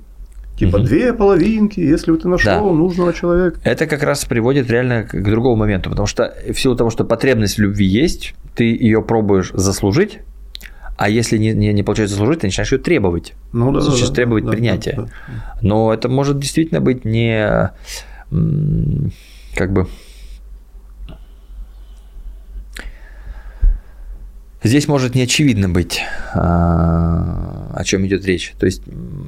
Типа 0.56 0.76
угу. 0.76 0.84
две 0.84 1.12
половинки, 1.14 1.80
если 1.80 2.14
ты 2.16 2.28
нашел 2.28 2.68
да. 2.68 2.74
нужного 2.74 3.12
человека. 3.12 3.58
Это 3.64 3.86
как 3.86 4.02
раз 4.02 4.24
приводит 4.24 4.70
реально 4.70 5.04
к 5.04 5.22
другому 5.22 5.56
моменту, 5.56 5.88
потому 5.90 6.06
что 6.06 6.34
в 6.52 6.60
силу 6.60 6.76
того, 6.76 6.90
что 6.90 7.04
потребность 7.04 7.56
в 7.56 7.60
любви 7.60 7.86
есть, 7.86 8.34
ты 8.54 8.64
ее 8.64 9.02
пробуешь 9.02 9.52
заслужить, 9.54 10.20
а 11.00 11.08
если 11.08 11.38
не, 11.38 11.54
не, 11.54 11.72
не 11.72 11.82
получается 11.82 12.14
заслужить, 12.14 12.40
ты 12.40 12.48
начинаешь 12.48 12.72
ее 12.72 12.78
требовать. 12.78 13.32
Ну, 13.54 13.72
да, 13.72 13.78
Начинаешь 13.78 14.08
да, 14.08 14.14
требовать 14.14 14.44
да, 14.44 14.50
принятия. 14.50 14.94
Да, 14.98 15.02
да. 15.04 15.58
Но 15.62 15.94
это 15.94 16.10
может 16.10 16.38
действительно 16.38 16.82
быть 16.82 17.06
не 17.06 17.70
как 19.56 19.72
бы 19.72 19.88
Здесь 24.62 24.88
может 24.88 25.14
не 25.14 25.22
очевидно 25.22 25.70
быть, 25.70 26.02
а, 26.34 27.72
о 27.74 27.82
чем 27.82 28.06
идет 28.06 28.26
речь. 28.26 28.52
То 28.58 28.66
есть 28.66 28.82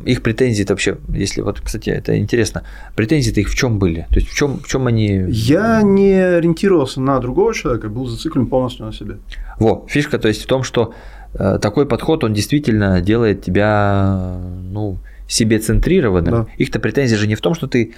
их 0.04 0.22
претензии 0.22 0.62
вообще, 0.68 0.98
если 1.08 1.40
вот, 1.40 1.62
кстати, 1.62 1.88
это 1.88 2.18
интересно, 2.18 2.64
претензии-то 2.96 3.40
их 3.40 3.48
в 3.48 3.54
чем 3.54 3.78
были? 3.78 4.06
То 4.10 4.16
есть 4.16 4.28
в 4.28 4.36
чем, 4.36 4.60
в 4.60 4.68
чем 4.68 4.88
они? 4.88 5.24
Я 5.28 5.80
не 5.80 6.12
ориентировался 6.12 7.00
на 7.00 7.18
другого 7.18 7.54
человека, 7.54 7.88
был 7.88 8.06
зациклен 8.08 8.46
полностью 8.46 8.84
на 8.84 8.92
себе. 8.92 9.20
Во, 9.58 9.86
фишка, 9.88 10.18
то 10.18 10.28
есть 10.28 10.42
в 10.42 10.46
том, 10.46 10.64
что 10.64 10.92
такой 11.34 11.86
подход, 11.86 12.24
он 12.24 12.34
действительно 12.34 13.00
делает 13.00 13.42
тебя, 13.42 14.38
ну, 14.70 14.98
себе 15.32 15.58
центрированным. 15.58 16.44
Да. 16.44 16.46
Их-то 16.58 16.78
претензия 16.78 17.18
же 17.18 17.26
не 17.26 17.34
в 17.34 17.40
том, 17.40 17.54
что 17.54 17.66
ты 17.66 17.94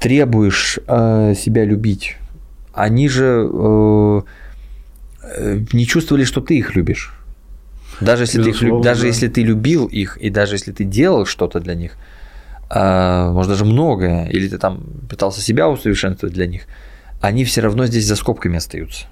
требуешь 0.00 0.78
э, 0.86 1.34
себя 1.34 1.64
любить. 1.64 2.16
Они 2.72 3.08
же 3.08 3.48
э, 3.50 4.22
э 5.22 5.60
не 5.72 5.86
чувствовали, 5.86 6.24
что 6.24 6.40
ты 6.40 6.58
их 6.58 6.76
любишь. 6.76 7.14
Даже 8.00 8.24
если, 8.24 8.42
ты, 8.42 8.50
их, 8.50 8.82
даже 8.82 9.02
да. 9.02 9.06
если 9.06 9.28
ты 9.28 9.42
любил 9.42 9.86
их, 9.86 10.18
и 10.18 10.28
даже 10.28 10.54
если 10.54 10.72
ты 10.72 10.84
делал 10.84 11.24
что-то 11.24 11.60
для 11.60 11.74
них, 11.74 11.96
э, 12.70 13.30
может 13.32 13.50
даже 13.50 13.64
многое, 13.64 14.26
или 14.26 14.48
ты 14.48 14.58
там 14.58 14.84
пытался 15.08 15.40
себя 15.40 15.68
усовершенствовать 15.68 16.34
для 16.34 16.46
них, 16.46 16.66
они 17.22 17.44
все 17.44 17.62
равно 17.62 17.86
здесь 17.86 18.04
за 18.04 18.16
скобками 18.16 18.58
остаются. 18.58 19.06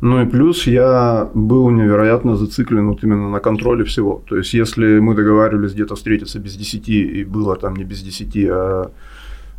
Ну 0.00 0.22
и 0.22 0.26
плюс 0.26 0.66
я 0.66 1.30
был 1.34 1.70
невероятно 1.70 2.36
зациклен 2.36 2.88
вот 2.88 3.02
именно 3.02 3.30
на 3.30 3.40
контроле 3.40 3.84
всего. 3.84 4.22
То 4.28 4.36
есть, 4.36 4.52
если 4.52 4.98
мы 4.98 5.14
договаривались 5.14 5.72
где-то 5.72 5.94
встретиться 5.94 6.38
без 6.38 6.56
10 6.56 6.88
и 6.88 7.24
было 7.24 7.56
там 7.56 7.76
не 7.76 7.84
без 7.84 8.02
10, 8.02 8.36
а 8.50 8.90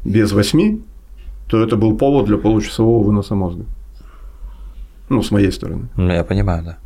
без 0.04 0.32
8, 0.34 0.80
то 1.48 1.64
это 1.64 1.78
был 1.78 1.98
повод 1.98 2.26
для 2.26 2.38
получасового 2.38 3.04
выноса 3.04 3.36
мозга. 3.36 3.66
Ну, 5.10 5.22
с 5.22 5.32
моей 5.32 5.52
стороны. 5.52 5.88
Ну, 5.96 6.12
я 6.12 6.24
понимаю, 6.24 6.64
да. 6.64 6.78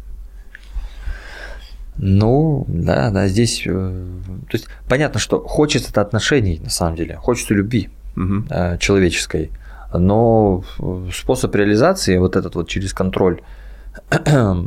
Ну, 1.98 2.66
да, 2.70 3.12
да, 3.12 3.28
здесь, 3.28 3.64
э, 3.66 3.70
то 3.70 4.54
есть 4.54 4.68
понятно, 4.88 5.20
что 5.20 5.40
хочется 5.40 5.90
это 5.90 6.00
отношений, 6.00 6.62
на 6.64 6.70
самом 6.70 6.96
деле, 6.96 7.18
хочется 7.18 7.54
любви 7.54 7.90
угу. 8.16 8.46
человеческой 8.80 9.52
но 9.94 10.64
способ 11.14 11.56
реализации 11.56 12.18
вот 12.18 12.36
этот 12.36 12.56
вот 12.56 12.68
через 12.68 12.94
контроль 12.94 13.42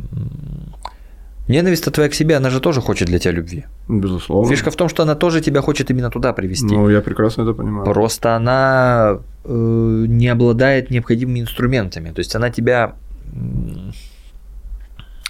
Ненависть 1.47 1.91
твоя 1.91 2.09
к 2.09 2.13
себе, 2.13 2.37
она 2.37 2.49
же 2.49 2.61
тоже 2.61 2.79
хочет 2.79 3.09
для 3.09 3.19
тебя 3.19 3.33
любви. 3.33 3.65
Безусловно. 3.89 4.49
Фишка 4.49 4.71
в 4.71 4.75
том, 4.75 4.87
что 4.87 5.03
она 5.03 5.15
тоже 5.15 5.41
тебя 5.41 5.61
хочет 5.61 5.91
именно 5.91 6.09
туда 6.09 6.31
привести. 6.31 6.73
Ну, 6.73 6.89
я 6.89 7.01
прекрасно 7.01 7.41
это 7.41 7.53
понимаю. 7.53 7.85
Просто 7.85 8.35
она 8.35 9.19
э, 9.43 10.05
не 10.07 10.29
обладает 10.29 10.89
необходимыми 10.89 11.41
инструментами. 11.41 12.11
То 12.11 12.19
есть 12.19 12.33
она 12.35 12.49
тебя 12.49 12.95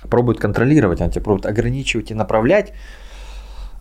пробует 0.08 0.40
контролировать, 0.40 1.02
она 1.02 1.10
тебя 1.10 1.24
пробует 1.24 1.48
ограничивать 1.48 2.12
и 2.12 2.14
направлять, 2.14 2.74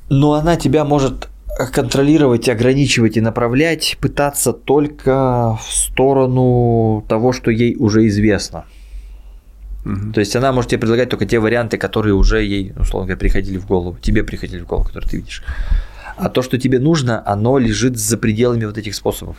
но 0.09 0.33
она 0.33 0.57
тебя 0.57 0.85
может 0.85 1.29
контролировать, 1.73 2.49
ограничивать 2.49 3.17
и 3.17 3.21
направлять, 3.21 3.97
пытаться 4.01 4.53
только 4.53 5.59
в 5.63 5.71
сторону 5.71 7.05
того, 7.09 7.33
что 7.33 7.51
ей 7.51 7.77
уже 7.79 8.07
известно. 8.07 8.65
Угу. 9.85 10.13
То 10.15 10.21
есть 10.21 10.35
она 10.37 10.53
может 10.53 10.71
тебе 10.71 10.81
предлагать 10.81 11.11
только 11.11 11.27
те 11.27 11.39
варианты, 11.39 11.77
которые 11.77 12.15
уже 12.15 12.43
ей, 12.43 12.73
условно 12.77 13.09
говоря, 13.09 13.19
приходили 13.19 13.59
в 13.59 13.67
голову, 13.67 13.99
тебе 14.01 14.25
приходили 14.25 14.61
в 14.61 14.67
голову, 14.67 14.87
которые 14.87 15.11
ты 15.11 15.17
видишь. 15.19 15.43
А 16.17 16.29
то, 16.29 16.43
что 16.43 16.59
тебе 16.59 16.79
нужно, 16.79 17.23
оно 17.27 17.59
лежит 17.59 17.97
за 17.97 18.17
пределами 18.17 18.65
вот 18.65 18.79
этих 18.79 18.95
способов. 18.95 19.37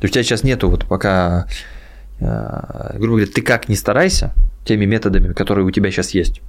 То 0.00 0.06
есть 0.06 0.12
у 0.12 0.14
тебя 0.14 0.24
сейчас 0.24 0.42
нету 0.42 0.68
вот 0.68 0.84
пока, 0.86 1.46
э, 2.18 2.96
грубо 2.98 3.18
говоря, 3.18 3.32
ты 3.32 3.40
как 3.40 3.68
не 3.68 3.76
старайся 3.76 4.32
теми 4.64 4.84
методами, 4.84 5.32
которые 5.32 5.64
у 5.64 5.70
тебя 5.70 5.90
сейчас 5.90 6.10
есть, 6.10 6.40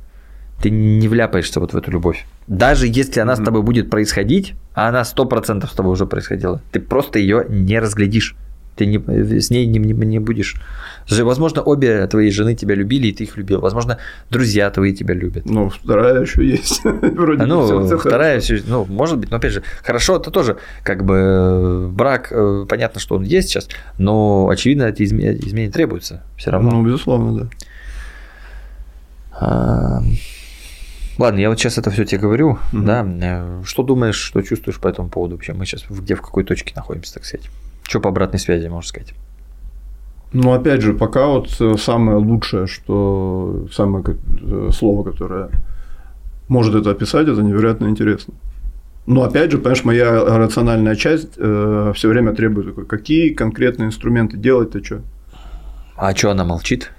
ты 0.64 0.70
не 0.70 1.10
вляпаешься 1.10 1.60
вот 1.60 1.74
в 1.74 1.78
эту 1.78 1.92
любовь. 1.92 2.26
Даже 2.48 2.88
если 2.88 3.20
она 3.20 3.34
mm-hmm. 3.34 3.42
с 3.42 3.46
тобой 3.46 3.62
будет 3.64 3.90
происходить, 3.90 4.54
а 4.74 4.88
она 4.88 5.04
сто 5.04 5.26
процентов 5.26 5.72
с 5.72 5.74
тобой 5.74 5.92
уже 5.92 6.06
происходила, 6.06 6.62
ты 6.72 6.80
просто 6.80 7.20
ее 7.20 7.46
не 7.50 7.80
разглядишь. 7.80 8.38
Ты 8.78 8.86
не, 8.86 8.98
с 9.42 9.52
ней 9.52 9.68
не, 9.68 9.78
не, 9.78 9.94
не 9.94 10.20
будешь. 10.20 10.56
Возможно, 11.10 11.62
обе 11.62 12.08
твои 12.08 12.32
жены 12.32 12.56
тебя 12.56 12.76
любили, 12.76 13.08
и 13.08 13.12
ты 13.12 13.26
их 13.26 13.36
любил. 13.36 13.60
Возможно, 13.60 13.98
друзья 14.30 14.72
твои 14.72 14.94
тебя 14.94 15.14
любят. 15.14 15.46
Ну, 15.46 15.70
вторая 15.70 16.22
еще 16.22 16.48
есть. 16.48 16.82
Вроде 16.84 17.44
а, 17.44 17.46
ну, 17.46 17.86
все, 17.86 17.98
вторая 17.98 18.40
все, 18.40 18.64
ну, 18.66 18.86
может 18.86 19.20
быть, 19.20 19.32
но 19.32 19.38
опять 19.38 19.52
же, 19.52 19.64
хорошо, 19.84 20.16
это 20.16 20.32
тоже 20.32 20.58
как 20.84 21.04
бы 21.04 21.16
э, 21.16 21.88
брак, 21.90 22.30
э, 22.32 22.66
понятно, 22.70 23.02
что 23.02 23.16
он 23.16 23.24
есть 23.24 23.50
сейчас, 23.50 23.68
но 23.98 24.48
очевидно, 24.50 24.84
эти 24.84 25.04
изменения 25.04 25.70
требуются 25.70 26.24
все 26.38 26.52
равно. 26.52 26.72
Ну, 26.72 26.86
безусловно, 26.86 27.42
да. 27.42 27.50
А, 29.34 30.02
Ладно, 31.18 31.40
я 31.40 31.50
вот 31.50 31.60
сейчас 31.60 31.78
это 31.78 31.92
все 31.92 32.06
тебе 32.06 32.22
говорю, 32.22 32.52
угу. 32.52 32.82
да. 32.84 33.06
Э, 33.06 33.62
что 33.66 33.84
думаешь, 33.84 34.16
что 34.16 34.42
чувствуешь 34.42 34.80
по 34.80 34.88
этому 34.88 35.10
поводу 35.10 35.36
вообще? 35.36 35.54
Мы 35.54 35.66
сейчас 35.66 35.86
где 35.90 36.16
в 36.16 36.22
какой 36.22 36.44
точке 36.44 36.74
находимся, 36.76 37.16
так 37.16 37.26
сказать? 37.26 37.50
Что 37.84 38.00
по 38.00 38.10
обратной 38.10 38.40
связи, 38.40 38.68
можно 38.68 38.88
сказать? 38.88 39.14
Ну, 40.34 40.52
опять 40.52 40.82
же, 40.82 40.94
пока 40.94 41.28
вот 41.28 41.56
э, 41.60 41.76
самое 41.78 42.18
лучшее, 42.18 42.66
что 42.66 43.68
самое 43.72 44.04
э, 44.42 44.70
слово, 44.74 45.04
которое 45.04 45.50
может 46.48 46.74
это 46.74 46.90
описать, 46.90 47.28
это 47.28 47.42
невероятно 47.42 47.88
интересно. 47.88 48.34
Но 49.06 49.24
опять 49.24 49.52
же, 49.52 49.58
понимаешь, 49.58 49.84
моя 49.84 50.38
рациональная 50.38 50.96
часть 50.96 51.34
э, 51.38 51.94
все 51.96 52.10
время 52.10 52.34
требует 52.34 52.68
такой, 52.68 52.86
какие 52.86 53.34
конкретные 53.34 53.88
инструменты 53.88 54.38
делать-то 54.38 54.84
что? 54.84 55.02
А 55.96 56.16
что 56.16 56.32
она 56.32 56.46
молчит? 56.46 56.92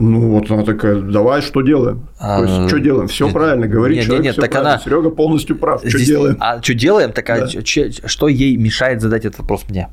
Ну, 0.00 0.30
вот 0.30 0.50
она 0.50 0.64
такая, 0.64 0.98
давай, 1.00 1.42
что 1.42 1.60
делаем? 1.60 2.08
А, 2.18 2.38
То 2.38 2.44
есть, 2.44 2.68
что 2.68 2.80
делаем? 2.80 3.06
Все 3.06 3.30
правильно, 3.30 3.66
говорит 3.68 3.98
нет, 3.98 4.06
человек, 4.06 4.24
нет, 4.24 4.36
нет, 4.36 4.40
так 4.40 4.50
правильно. 4.50 4.74
она... 4.74 4.82
Серега 4.82 5.10
полностью 5.10 5.56
прав. 5.56 5.82
Здесь... 5.82 5.92
Что 5.92 6.04
делаем? 6.06 6.36
А 6.40 6.62
что 6.62 6.74
делаем? 6.74 7.12
Так, 7.12 7.28
а 7.28 7.46
что 7.46 8.28
ей 8.28 8.56
мешает 8.56 9.02
задать 9.02 9.26
этот 9.26 9.40
вопрос 9.40 9.64
мне? 9.68 9.88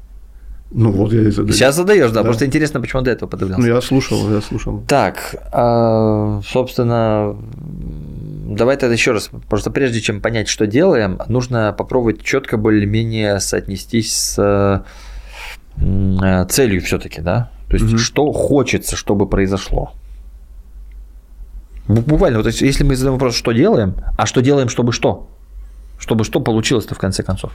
Ну 0.72 0.92
вот 0.92 1.14
я 1.14 1.22
и 1.22 1.32
задаю. 1.32 1.54
Сейчас 1.54 1.76
задаешь, 1.76 2.12
да, 2.12 2.22
да. 2.22 2.24
Просто 2.24 2.46
интересно, 2.46 2.82
почему 2.82 3.02
до 3.02 3.12
этого 3.12 3.30
подавлялся. 3.30 3.62
Ну 3.62 3.68
я 3.68 3.82
слушал, 3.82 4.30
я 4.32 4.42
слушал. 4.42 4.84
Так, 4.88 5.36
а, 5.52 6.42
собственно, 6.46 7.38
давай 8.48 8.76
тогда 8.78 8.94
еще 8.94 9.12
раз, 9.12 9.30
просто 9.50 9.72
прежде 9.72 10.02
чем 10.02 10.22
понять, 10.22 10.48
что 10.50 10.68
делаем, 10.68 11.20
нужно 11.28 11.74
попробовать 11.78 12.22
четко 12.22 12.58
более-менее 12.58 13.40
соотнестись 13.40 14.14
с 14.14 14.84
э, 15.80 16.46
целью 16.50 16.82
все-таки, 16.82 17.22
да? 17.22 17.50
То 17.70 17.76
есть, 17.76 17.88
угу. 17.88 17.98
что 17.98 18.32
хочется, 18.32 18.96
чтобы 18.96 19.28
произошло. 19.28 19.94
Буквально, 21.88 22.42
вот 22.42 22.48
если 22.48 22.84
мы 22.84 22.96
задаем 22.96 23.14
вопрос, 23.14 23.36
что 23.36 23.52
делаем, 23.54 23.96
а 24.18 24.26
что 24.26 24.42
делаем, 24.42 24.70
чтобы 24.70 24.92
что? 24.92 25.28
Чтобы 26.00 26.26
что 26.26 26.42
получилось-то 26.42 26.96
в 26.96 26.98
конце 26.98 27.24
концов. 27.24 27.52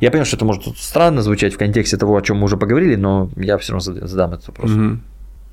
Я 0.00 0.10
понимаю, 0.10 0.26
что 0.26 0.36
это 0.36 0.44
может 0.44 0.78
странно 0.78 1.22
звучать 1.22 1.54
в 1.54 1.58
контексте 1.58 1.96
того, 1.96 2.16
о 2.16 2.22
чем 2.22 2.38
мы 2.38 2.44
уже 2.44 2.56
поговорили, 2.56 2.96
но 2.96 3.28
я 3.36 3.58
все 3.58 3.72
равно 3.72 4.06
задам 4.06 4.32
этот 4.32 4.48
вопрос. 4.48 4.70
Угу. 4.70 4.98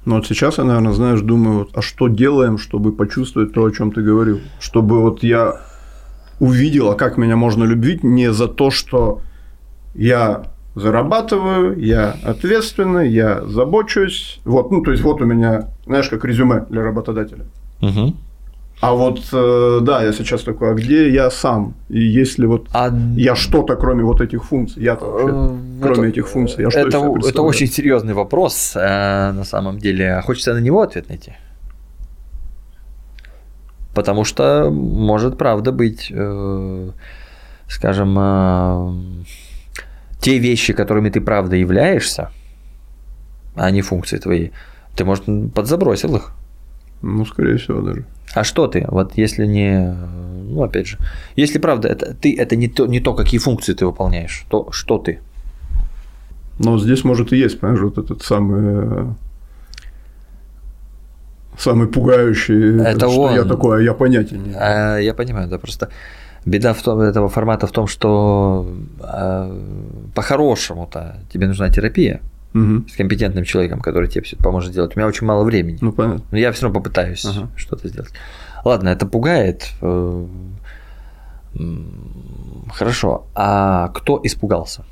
Ну 0.06 0.16
вот 0.16 0.28
сейчас 0.28 0.60
я, 0.60 0.64
наверное, 0.64 0.94
знаешь, 0.94 1.22
думаю, 1.22 1.60
вот, 1.60 1.70
а 1.74 1.82
что 1.82 2.08
делаем, 2.08 2.60
чтобы 2.60 2.92
почувствовать 2.92 3.54
то, 3.54 3.66
о 3.66 3.72
чем 3.72 3.92
ты 3.92 4.02
говорил? 4.02 4.40
Чтобы 4.60 5.02
вот 5.02 5.24
я 5.24 5.62
увидела, 6.40 6.94
как 6.94 7.18
меня 7.18 7.36
можно 7.36 7.64
любить 7.64 8.04
не 8.04 8.32
за 8.32 8.48
то, 8.48 8.70
что 8.70 9.22
я 9.96 10.44
зарабатываю, 10.76 11.80
я 11.80 12.16
ответственный, 12.24 13.10
я 13.10 13.44
забочусь. 13.46 14.40
Вот, 14.46 14.72
ну, 14.72 14.82
то 14.82 14.92
есть, 14.92 15.04
вот 15.04 15.22
у 15.22 15.26
меня, 15.26 15.70
знаешь, 15.86 16.10
как 16.10 16.26
резюме 16.26 16.66
для 16.70 16.84
работодателя. 16.84 17.46
Угу. 17.82 18.14
А 18.82 18.94
вот, 18.94 19.22
э, 19.32 19.80
да, 19.82 20.04
я 20.04 20.12
сейчас 20.12 20.44
такой, 20.44 20.72
а 20.72 20.74
где 20.74 21.10
я 21.10 21.32
сам? 21.32 21.76
И 21.88 22.02
если 22.02 22.46
вот 22.46 22.68
а... 22.74 22.92
я 23.16 23.36
что-то, 23.36 23.78
кроме 23.78 24.04
вот 24.04 24.20
этих 24.20 24.44
функций, 24.44 24.84
я-то 24.84 25.06
вообще, 25.06 25.30
э, 25.30 25.82
кроме 25.82 26.10
этих 26.10 26.28
функций, 26.28 26.64
я 26.64 26.70
что 26.70 26.80
это, 26.80 26.98
это 27.26 27.42
очень 27.42 27.68
серьезный 27.68 28.14
вопрос, 28.14 28.74
э, 28.76 29.32
на 29.32 29.46
самом 29.46 29.80
деле. 29.80 30.22
Хочется 30.26 30.54
на 30.54 30.60
него 30.60 30.82
ответ 30.82 31.08
найти. 31.08 31.34
Потому 33.96 34.26
что 34.26 34.70
может 34.70 35.38
правда 35.38 35.72
быть, 35.72 36.14
скажем, 37.70 39.26
те 40.26 40.40
вещи, 40.40 40.74
которыми 40.74 41.12
ты 41.12 41.22
правда 41.22 41.56
являешься, 41.56 42.32
а 43.56 43.70
не 43.70 43.82
функции 43.82 44.18
твои, 44.18 44.50
ты, 44.96 45.06
может, 45.06 45.26
подзабросил 45.54 46.16
их. 46.16 46.32
Ну, 47.04 47.26
скорее 47.26 47.58
всего, 47.58 47.82
даже. 47.82 48.06
А 48.34 48.44
что 48.44 48.68
ты? 48.68 48.88
Вот 48.88 49.18
если 49.18 49.46
не, 49.46 49.96
ну 50.50 50.64
опять 50.64 50.88
же, 50.88 50.98
если 51.36 51.60
правда, 51.60 51.90
это 51.90 52.16
ты 52.16 52.36
это 52.36 52.56
не 52.56 52.68
то, 52.68 52.88
не 52.88 53.00
то, 53.00 53.14
какие 53.14 53.40
функции 53.40 53.76
ты 53.76 53.86
выполняешь, 53.86 54.46
то 54.50 54.72
что 54.72 54.98
ты? 54.98 55.20
Но 56.58 56.80
здесь 56.80 57.04
может 57.04 57.32
и 57.32 57.38
есть, 57.38 57.60
понимаешь, 57.60 57.84
вот 57.84 58.00
этот 58.00 58.24
самый 58.24 59.14
самый 61.56 61.88
пугающий, 61.88 62.82
это 62.82 63.10
что 63.10 63.22
он. 63.22 63.36
я 63.36 63.44
такое, 63.44 63.84
я 63.84 63.94
понятия 63.94 64.38
не 64.38 64.56
А, 64.56 64.98
я 64.98 65.14
понимаю, 65.14 65.50
да, 65.50 65.60
просто 65.60 65.90
беда 66.46 66.74
в 66.74 66.82
том, 66.82 67.00
этого 67.00 67.28
формата 67.28 67.68
в 67.68 67.72
том, 67.72 67.88
что 67.88 68.68
а, 69.00 69.52
по-хорошему-то 70.14 71.18
тебе 71.32 71.48
нужна 71.48 71.70
терапия, 71.70 72.22
угу. 72.54 72.88
с 72.88 72.96
компетентным 72.96 73.44
человеком, 73.44 73.82
который 73.82 74.08
тебе 74.08 74.24
все 74.24 74.38
поможет 74.38 74.72
сделать. 74.72 74.96
У 74.96 75.00
меня 75.00 75.08
очень 75.08 75.28
мало 75.28 75.44
времени. 75.44 75.78
Ну, 75.82 75.92
понятно. 75.92 76.24
Но 76.32 76.38
я 76.38 76.52
все 76.52 76.64
равно 76.64 76.80
попытаюсь 76.80 77.26
ага. 77.26 77.50
что-то 77.56 77.88
сделать. 77.88 78.12
Ладно, 78.64 78.90
это 78.90 79.06
пугает. 79.06 79.72
Э, 79.82 80.26
хорошо. 82.74 83.28
А 83.36 83.90
кто 83.90 84.20
испугался? 84.24 84.86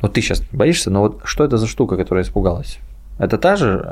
Вот 0.00 0.12
ты 0.12 0.22
сейчас 0.22 0.42
боишься, 0.52 0.90
но 0.90 1.00
вот 1.00 1.20
что 1.24 1.44
это 1.44 1.58
за 1.58 1.66
штука, 1.66 1.96
которая 1.96 2.24
испугалась? 2.24 2.78
Это 3.18 3.36
та 3.36 3.56
же 3.56 3.84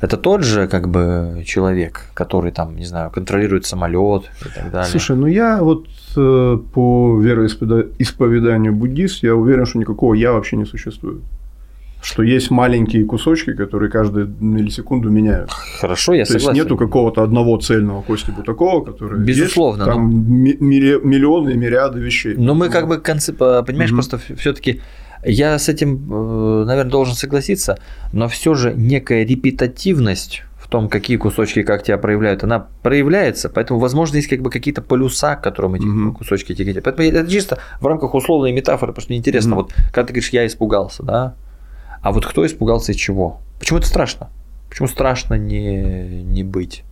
это 0.00 0.16
тот 0.16 0.44
же, 0.44 0.68
как 0.68 0.88
бы, 0.88 1.42
человек, 1.44 2.06
который 2.14 2.52
там, 2.52 2.76
не 2.76 2.84
знаю, 2.84 3.10
контролирует 3.10 3.66
самолет 3.66 4.30
и 4.40 4.48
так 4.54 4.70
далее. 4.70 4.90
Слушай, 4.90 5.16
ну 5.16 5.26
я 5.26 5.62
вот 5.62 5.86
э, 6.16 6.58
по 6.72 7.20
вероисповеданию 7.20 8.72
буддист, 8.74 9.24
я 9.24 9.34
уверен, 9.34 9.66
что 9.66 9.78
никакого 9.78 10.14
я 10.14 10.32
вообще 10.32 10.56
не 10.56 10.66
существует. 10.66 11.22
Что 12.00 12.22
есть 12.22 12.52
маленькие 12.52 13.04
кусочки, 13.04 13.54
которые 13.54 13.90
каждую 13.90 14.32
миллисекунду 14.38 15.10
меняют. 15.10 15.50
Хорошо, 15.50 16.14
я 16.14 16.24
То 16.24 16.32
согласен. 16.34 16.54
есть 16.54 16.64
нету 16.64 16.76
какого-то 16.76 17.24
одного 17.24 17.58
цельного 17.58 18.02
Кости 18.02 18.32
такого, 18.46 18.84
который 18.84 19.18
Безусловно, 19.18 19.82
есть, 19.82 19.92
там 19.92 20.08
но... 20.08 20.14
миллионы 20.14 21.50
и 21.50 21.56
мириады 21.56 21.98
вещей. 21.98 22.36
Но 22.36 22.54
мы 22.54 22.68
как 22.68 22.86
бы 22.86 22.98
концеп... 22.98 23.38
понимаешь, 23.38 23.90
угу. 23.90 23.96
просто 23.96 24.20
все-таки 24.36 24.80
я 25.24 25.58
с 25.58 25.68
этим, 25.68 25.96
э, 26.10 26.64
наверное, 26.64 26.90
должен 26.90 27.14
согласиться, 27.14 27.78
но 28.12 28.28
все 28.28 28.54
же 28.54 28.72
некая 28.74 29.24
репетативность 29.24 30.42
в 30.58 30.68
том, 30.68 30.88
какие 30.88 31.16
кусочки 31.16 31.62
как 31.62 31.82
тебя 31.82 31.96
проявляют, 31.98 32.44
она 32.44 32.66
проявляется, 32.82 33.48
поэтому, 33.48 33.80
возможно, 33.80 34.16
есть 34.16 34.28
как 34.28 34.42
бы 34.42 34.50
какие-то 34.50 34.82
полюса, 34.82 35.36
к 35.36 35.42
которым 35.42 35.74
эти 35.74 35.86
угу. 35.86 36.18
кусочки 36.18 36.54
тяготят. 36.54 36.84
Поэтому 36.84 37.08
это 37.08 37.30
чисто 37.30 37.58
в 37.80 37.86
рамках 37.86 38.14
условной 38.14 38.52
метафоры, 38.52 38.92
потому 38.92 39.02
что 39.02 39.12
мне 39.12 39.18
интересно, 39.18 39.56
угу. 39.56 39.62
вот 39.62 39.72
когда 39.72 40.04
ты 40.04 40.12
говоришь, 40.12 40.30
я 40.30 40.46
испугался, 40.46 41.02
да, 41.02 41.34
а 42.02 42.12
вот 42.12 42.26
кто 42.26 42.44
испугался 42.44 42.92
и 42.92 42.96
чего? 42.96 43.40
Почему 43.58 43.78
это 43.78 43.88
страшно? 43.88 44.28
Почему 44.68 44.88
страшно 44.88 45.34
не, 45.34 46.22
не 46.22 46.44
быть? 46.44 46.84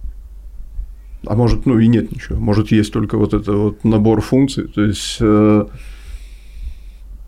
А 1.27 1.35
может, 1.35 1.67
ну 1.67 1.79
и 1.79 1.87
нет 1.87 2.11
ничего. 2.13 2.39
Может, 2.39 2.73
есть 2.73 2.93
только 2.93 3.19
вот 3.19 3.35
это 3.35 3.53
вот 3.53 3.85
набор 3.85 4.21
функций. 4.21 4.69
То 4.69 4.83
есть 4.83 5.19
э, 5.21 5.67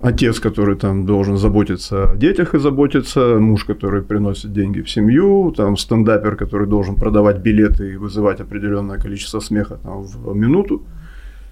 отец, 0.00 0.40
который 0.40 0.76
там 0.76 1.06
должен 1.06 1.36
заботиться 1.36 2.12
о 2.12 2.16
детях 2.16 2.54
и 2.54 2.58
заботиться, 2.58 3.38
муж, 3.38 3.64
который 3.64 4.02
приносит 4.02 4.52
деньги 4.52 4.80
в 4.80 4.90
семью, 4.90 5.52
там 5.56 5.76
стендапер, 5.76 6.36
который 6.36 6.66
должен 6.66 6.94
продавать 6.94 7.38
билеты 7.38 7.92
и 7.92 7.96
вызывать 7.96 8.40
определенное 8.40 8.98
количество 8.98 9.40
смеха 9.40 9.78
там, 9.82 10.02
в 10.02 10.34
минуту. 10.34 10.78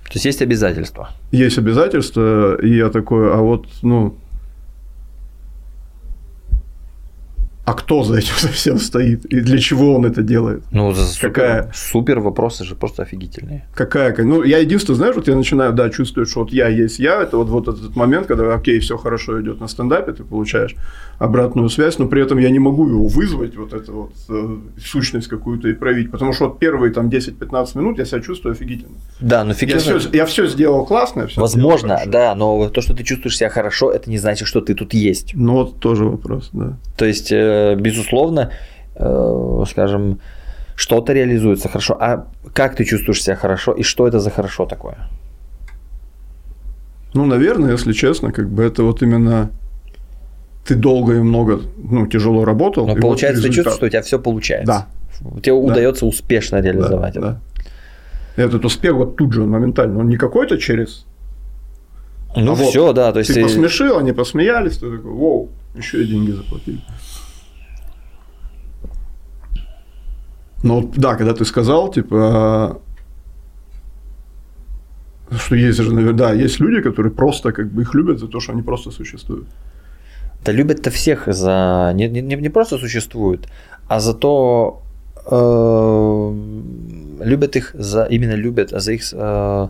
То 0.06 0.12
есть 0.14 0.26
есть 0.26 0.42
обязательства? 0.42 1.10
Есть 1.32 1.58
обязательства, 1.58 2.56
и 2.62 2.76
я 2.76 2.90
такой, 2.90 3.32
а 3.32 3.38
вот, 3.38 3.66
ну, 3.82 4.16
а 7.66 7.74
кто 7.74 8.04
за 8.04 8.18
этим 8.18 8.34
совсем 8.36 8.78
стоит 8.78 9.24
и 9.26 9.40
для 9.40 9.58
чего 9.58 9.96
он 9.96 10.06
это 10.06 10.22
делает? 10.22 10.62
Ну, 10.70 10.94
супер, 10.94 11.28
какая 11.28 11.72
супер 11.74 12.20
вопросы 12.20 12.64
же 12.64 12.76
просто 12.76 13.02
офигительные. 13.02 13.66
Какая? 13.74 14.16
Ну, 14.18 14.44
я 14.44 14.58
единственное, 14.58 14.96
знаешь, 14.96 15.16
вот 15.16 15.26
я 15.26 15.34
начинаю, 15.34 15.72
да, 15.72 15.90
чувствовать, 15.90 16.30
что 16.30 16.40
вот 16.40 16.52
я 16.52 16.68
есть 16.68 17.00
я, 17.00 17.20
это 17.20 17.36
вот, 17.36 17.48
вот 17.48 17.66
этот 17.66 17.96
момент, 17.96 18.28
когда, 18.28 18.54
окей, 18.54 18.78
все 18.78 18.96
хорошо 18.96 19.42
идет 19.42 19.60
на 19.60 19.66
стендапе, 19.66 20.12
ты 20.12 20.22
получаешь 20.22 20.76
обратную 21.18 21.68
связь, 21.68 21.98
но 21.98 22.06
при 22.06 22.22
этом 22.22 22.38
я 22.38 22.50
не 22.50 22.60
могу 22.60 22.88
его 22.88 23.08
вызвать, 23.08 23.56
вот 23.56 23.72
эту 23.72 23.92
вот 23.92 24.12
э, 24.28 24.56
сущность 24.80 25.26
какую-то 25.26 25.68
и 25.68 25.72
проявить, 25.72 26.12
потому 26.12 26.32
что 26.32 26.48
вот 26.48 26.60
первые 26.60 26.92
там 26.92 27.08
10-15 27.08 27.78
минут 27.78 27.98
я 27.98 28.04
себя 28.04 28.20
чувствую 28.20 28.52
офигительно. 28.52 28.94
Да, 29.18 29.42
но 29.42 29.54
фиг 29.54 29.70
я, 29.70 29.78
все, 29.78 29.98
я 30.12 30.26
все 30.26 30.46
сделал 30.46 30.86
классно. 30.86 31.26
Все 31.26 31.40
Возможно, 31.40 32.00
да, 32.06 32.34
но 32.36 32.68
то, 32.68 32.80
что 32.80 32.94
ты 32.94 33.02
чувствуешь 33.02 33.36
себя 33.36 33.48
хорошо, 33.48 33.90
это 33.90 34.08
не 34.08 34.18
значит, 34.18 34.46
что 34.46 34.60
ты 34.60 34.74
тут 34.74 34.94
есть. 34.94 35.32
Ну, 35.34 35.54
вот 35.54 35.80
тоже 35.80 36.04
вопрос, 36.04 36.50
да. 36.52 36.78
То 36.96 37.04
есть, 37.06 37.32
э, 37.32 37.55
безусловно, 37.76 38.50
э, 38.94 39.64
скажем, 39.70 40.20
что-то 40.76 41.12
реализуется 41.12 41.68
хорошо. 41.68 41.96
А 42.00 42.26
как 42.52 42.76
ты 42.76 42.84
чувствуешь 42.84 43.22
себя 43.22 43.36
хорошо 43.36 43.72
и 43.72 43.82
что 43.82 44.06
это 44.06 44.20
за 44.20 44.30
хорошо 44.30 44.66
такое? 44.66 44.96
Ну, 47.14 47.24
наверное, 47.24 47.72
если 47.72 47.92
честно, 47.92 48.32
как 48.32 48.48
бы 48.50 48.62
это 48.62 48.82
вот 48.82 49.02
именно 49.02 49.50
ты 50.66 50.74
долго 50.74 51.14
и 51.14 51.20
много, 51.20 51.60
ну, 51.76 52.06
тяжело 52.06 52.44
работал. 52.44 52.86
Но 52.86 52.96
получается, 52.96 53.40
вот 53.40 53.48
ты 53.48 53.54
чувствуешь, 53.54 53.76
что 53.76 53.86
у 53.86 53.88
тебя 53.88 54.02
все 54.02 54.18
получается. 54.18 54.66
Да. 54.66 55.40
Тебе 55.40 55.52
да. 55.52 55.58
удается 55.58 56.06
успешно 56.06 56.60
реализовать 56.60 57.14
да, 57.14 57.20
это. 57.20 57.40
Да. 58.36 58.42
Этот 58.42 58.64
успех 58.64 58.94
вот 58.94 59.16
тут 59.16 59.32
же, 59.32 59.44
моментально, 59.44 60.00
он 60.00 60.08
не 60.08 60.16
какой-то 60.16 60.58
через. 60.58 61.06
Ну, 62.36 62.52
а 62.52 62.54
все, 62.56 62.86
вот, 62.86 62.96
да. 62.96 63.12
То 63.12 63.20
есть 63.20 63.32
ты 63.32 63.42
посмешил, 63.42 63.96
они 63.96 64.12
посмеялись, 64.12 64.76
ты 64.76 64.90
такой, 64.90 65.10
вау, 65.10 65.48
еще 65.74 66.02
и 66.02 66.06
деньги 66.06 66.32
заплатили. 66.32 66.80
Ну, 70.66 70.90
да, 70.96 71.14
когда 71.14 71.32
ты 71.32 71.44
сказал, 71.44 71.92
типа, 71.92 72.80
что 75.30 75.54
есть 75.54 75.78
же, 75.78 75.94
наверное, 75.94 76.18
да, 76.18 76.32
есть 76.32 76.60
люди, 76.60 76.82
которые 76.82 77.12
просто 77.12 77.52
как 77.52 77.70
бы 77.70 77.82
их 77.82 77.94
любят 77.94 78.18
за 78.18 78.26
то, 78.26 78.40
что 78.40 78.52
они 78.52 78.62
просто 78.62 78.90
существуют. 78.90 79.46
Да 80.44 80.52
любят-то 80.52 80.90
всех 80.90 81.26
за... 81.26 81.92
Не, 81.94 82.08
не, 82.08 82.36
не 82.36 82.48
просто 82.48 82.78
существуют, 82.78 83.48
а 83.88 84.00
за 84.00 84.14
то... 84.14 84.82
Э, 85.30 86.32
любят 87.24 87.56
их 87.56 87.70
за... 87.74 88.04
Именно 88.10 88.34
любят 88.34 88.70
за 88.70 88.92
их... 88.92 89.02
Э, 89.12 89.68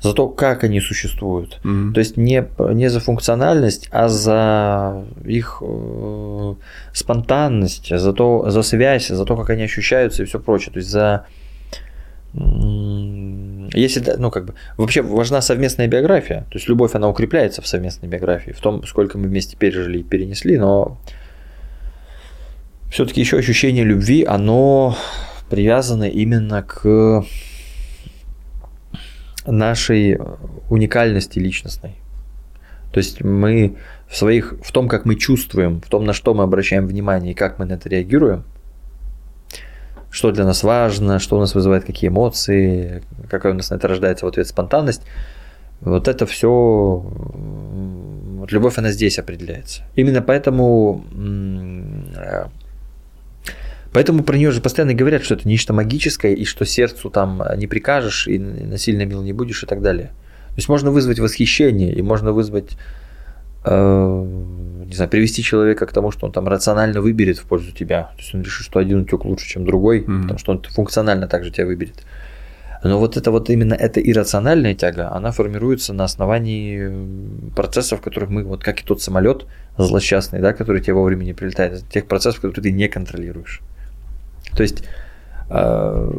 за 0.00 0.14
то, 0.14 0.28
как 0.28 0.64
они 0.64 0.80
существуют. 0.80 1.60
Mm-hmm. 1.62 1.92
То 1.92 2.00
есть 2.00 2.16
не, 2.16 2.44
не 2.72 2.88
за 2.88 3.00
функциональность, 3.00 3.88
а 3.90 4.08
за 4.08 5.04
их 5.24 5.62
э, 5.62 6.54
спонтанность, 6.92 7.96
за, 7.96 8.12
то, 8.12 8.50
за 8.50 8.62
связь, 8.62 9.08
за 9.08 9.24
то, 9.24 9.36
как 9.36 9.50
они 9.50 9.62
ощущаются 9.62 10.22
и 10.22 10.26
все 10.26 10.40
прочее. 10.40 10.72
То 10.72 10.78
есть 10.78 10.90
за 10.90 11.26
если, 12.32 14.14
ну, 14.18 14.30
как 14.30 14.44
бы, 14.46 14.54
вообще 14.76 15.02
важна 15.02 15.40
совместная 15.40 15.88
биография, 15.88 16.42
то 16.50 16.58
есть 16.58 16.68
любовь, 16.68 16.94
она 16.94 17.08
укрепляется 17.08 17.60
в 17.60 17.66
совместной 17.66 18.08
биографии, 18.08 18.52
в 18.52 18.60
том, 18.60 18.86
сколько 18.86 19.18
мы 19.18 19.26
вместе 19.26 19.56
пережили 19.56 19.98
и 19.98 20.02
перенесли, 20.04 20.56
но 20.56 20.96
все-таки 22.88 23.20
еще 23.20 23.36
ощущение 23.36 23.84
любви, 23.84 24.24
оно 24.24 24.96
привязано 25.48 26.04
именно 26.04 26.62
к 26.62 27.24
нашей 29.46 30.18
уникальности 30.68 31.38
личностной. 31.38 31.96
То 32.92 32.98
есть 32.98 33.22
мы 33.22 33.76
в 34.08 34.16
своих, 34.16 34.54
в 34.62 34.72
том, 34.72 34.88
как 34.88 35.04
мы 35.04 35.14
чувствуем, 35.14 35.80
в 35.80 35.88
том, 35.88 36.04
на 36.04 36.12
что 36.12 36.34
мы 36.34 36.42
обращаем 36.42 36.86
внимание 36.86 37.32
и 37.32 37.34
как 37.34 37.58
мы 37.58 37.64
на 37.64 37.74
это 37.74 37.88
реагируем, 37.88 38.44
что 40.10 40.32
для 40.32 40.44
нас 40.44 40.64
важно, 40.64 41.20
что 41.20 41.36
у 41.36 41.40
нас 41.40 41.54
вызывает 41.54 41.84
какие 41.84 42.08
эмоции, 42.08 43.02
какая 43.28 43.52
у 43.52 43.56
нас 43.56 43.70
на 43.70 43.76
это 43.76 43.86
рождается 43.86 44.26
в 44.26 44.28
ответ 44.28 44.48
спонтанность, 44.48 45.02
вот 45.80 46.08
это 46.08 46.26
все, 46.26 46.50
вот 46.50 48.52
любовь, 48.52 48.78
она 48.78 48.90
здесь 48.90 49.18
определяется. 49.18 49.84
Именно 49.94 50.20
поэтому 50.20 51.04
Поэтому 53.92 54.22
про 54.22 54.36
нее 54.36 54.52
же 54.52 54.60
постоянно 54.60 54.94
говорят, 54.94 55.24
что 55.24 55.34
это 55.34 55.48
нечто 55.48 55.72
магическое, 55.72 56.34
и 56.34 56.44
что 56.44 56.64
сердцу 56.64 57.10
там 57.10 57.42
не 57.56 57.66
прикажешь, 57.66 58.28
и 58.28 58.38
насильно 58.38 59.04
мил 59.04 59.22
не 59.22 59.32
будешь, 59.32 59.62
и 59.62 59.66
так 59.66 59.82
далее. 59.82 60.12
То 60.50 60.56
есть 60.56 60.68
можно 60.68 60.90
вызвать 60.90 61.18
восхищение, 61.18 61.92
и 61.92 62.02
можно 62.02 62.32
вызвать, 62.32 62.76
э, 63.64 64.24
не 64.86 64.94
знаю, 64.94 65.10
привести 65.10 65.42
человека 65.42 65.86
к 65.86 65.92
тому, 65.92 66.10
что 66.10 66.26
он 66.26 66.32
там 66.32 66.46
рационально 66.46 67.00
выберет 67.00 67.38
в 67.38 67.44
пользу 67.44 67.72
тебя. 67.72 68.10
То 68.14 68.18
есть 68.18 68.34
он 68.34 68.42
решит, 68.42 68.66
что 68.66 68.78
один 68.78 69.00
утюг 69.00 69.24
лучше, 69.24 69.48
чем 69.48 69.64
другой, 69.64 70.00
mm-hmm. 70.00 70.22
потому 70.22 70.38
что 70.38 70.52
он 70.52 70.62
функционально 70.62 71.26
также 71.26 71.50
тебя 71.50 71.66
выберет. 71.66 72.04
Но 72.82 72.98
вот 72.98 73.16
это 73.16 73.30
вот 73.30 73.50
именно 73.50 73.74
эта 73.74 74.00
иррациональная 74.00 74.74
тяга, 74.74 75.12
она 75.12 75.32
формируется 75.32 75.92
на 75.92 76.04
основании 76.04 77.50
процессов, 77.54 78.00
которых 78.00 78.30
мы, 78.30 78.42
вот 78.42 78.64
как 78.64 78.80
и 78.80 78.84
тот 78.84 79.02
самолет 79.02 79.46
злосчастный, 79.76 80.40
да, 80.40 80.52
который 80.52 80.80
тебе 80.80 80.94
вовремя 80.94 81.24
не 81.24 81.34
прилетает, 81.34 81.84
тех 81.90 82.06
процессов, 82.06 82.40
которые 82.40 82.62
ты 82.62 82.72
не 82.72 82.88
контролируешь. 82.88 83.60
То 84.56 84.62
есть 84.62 84.84
э, 85.50 86.12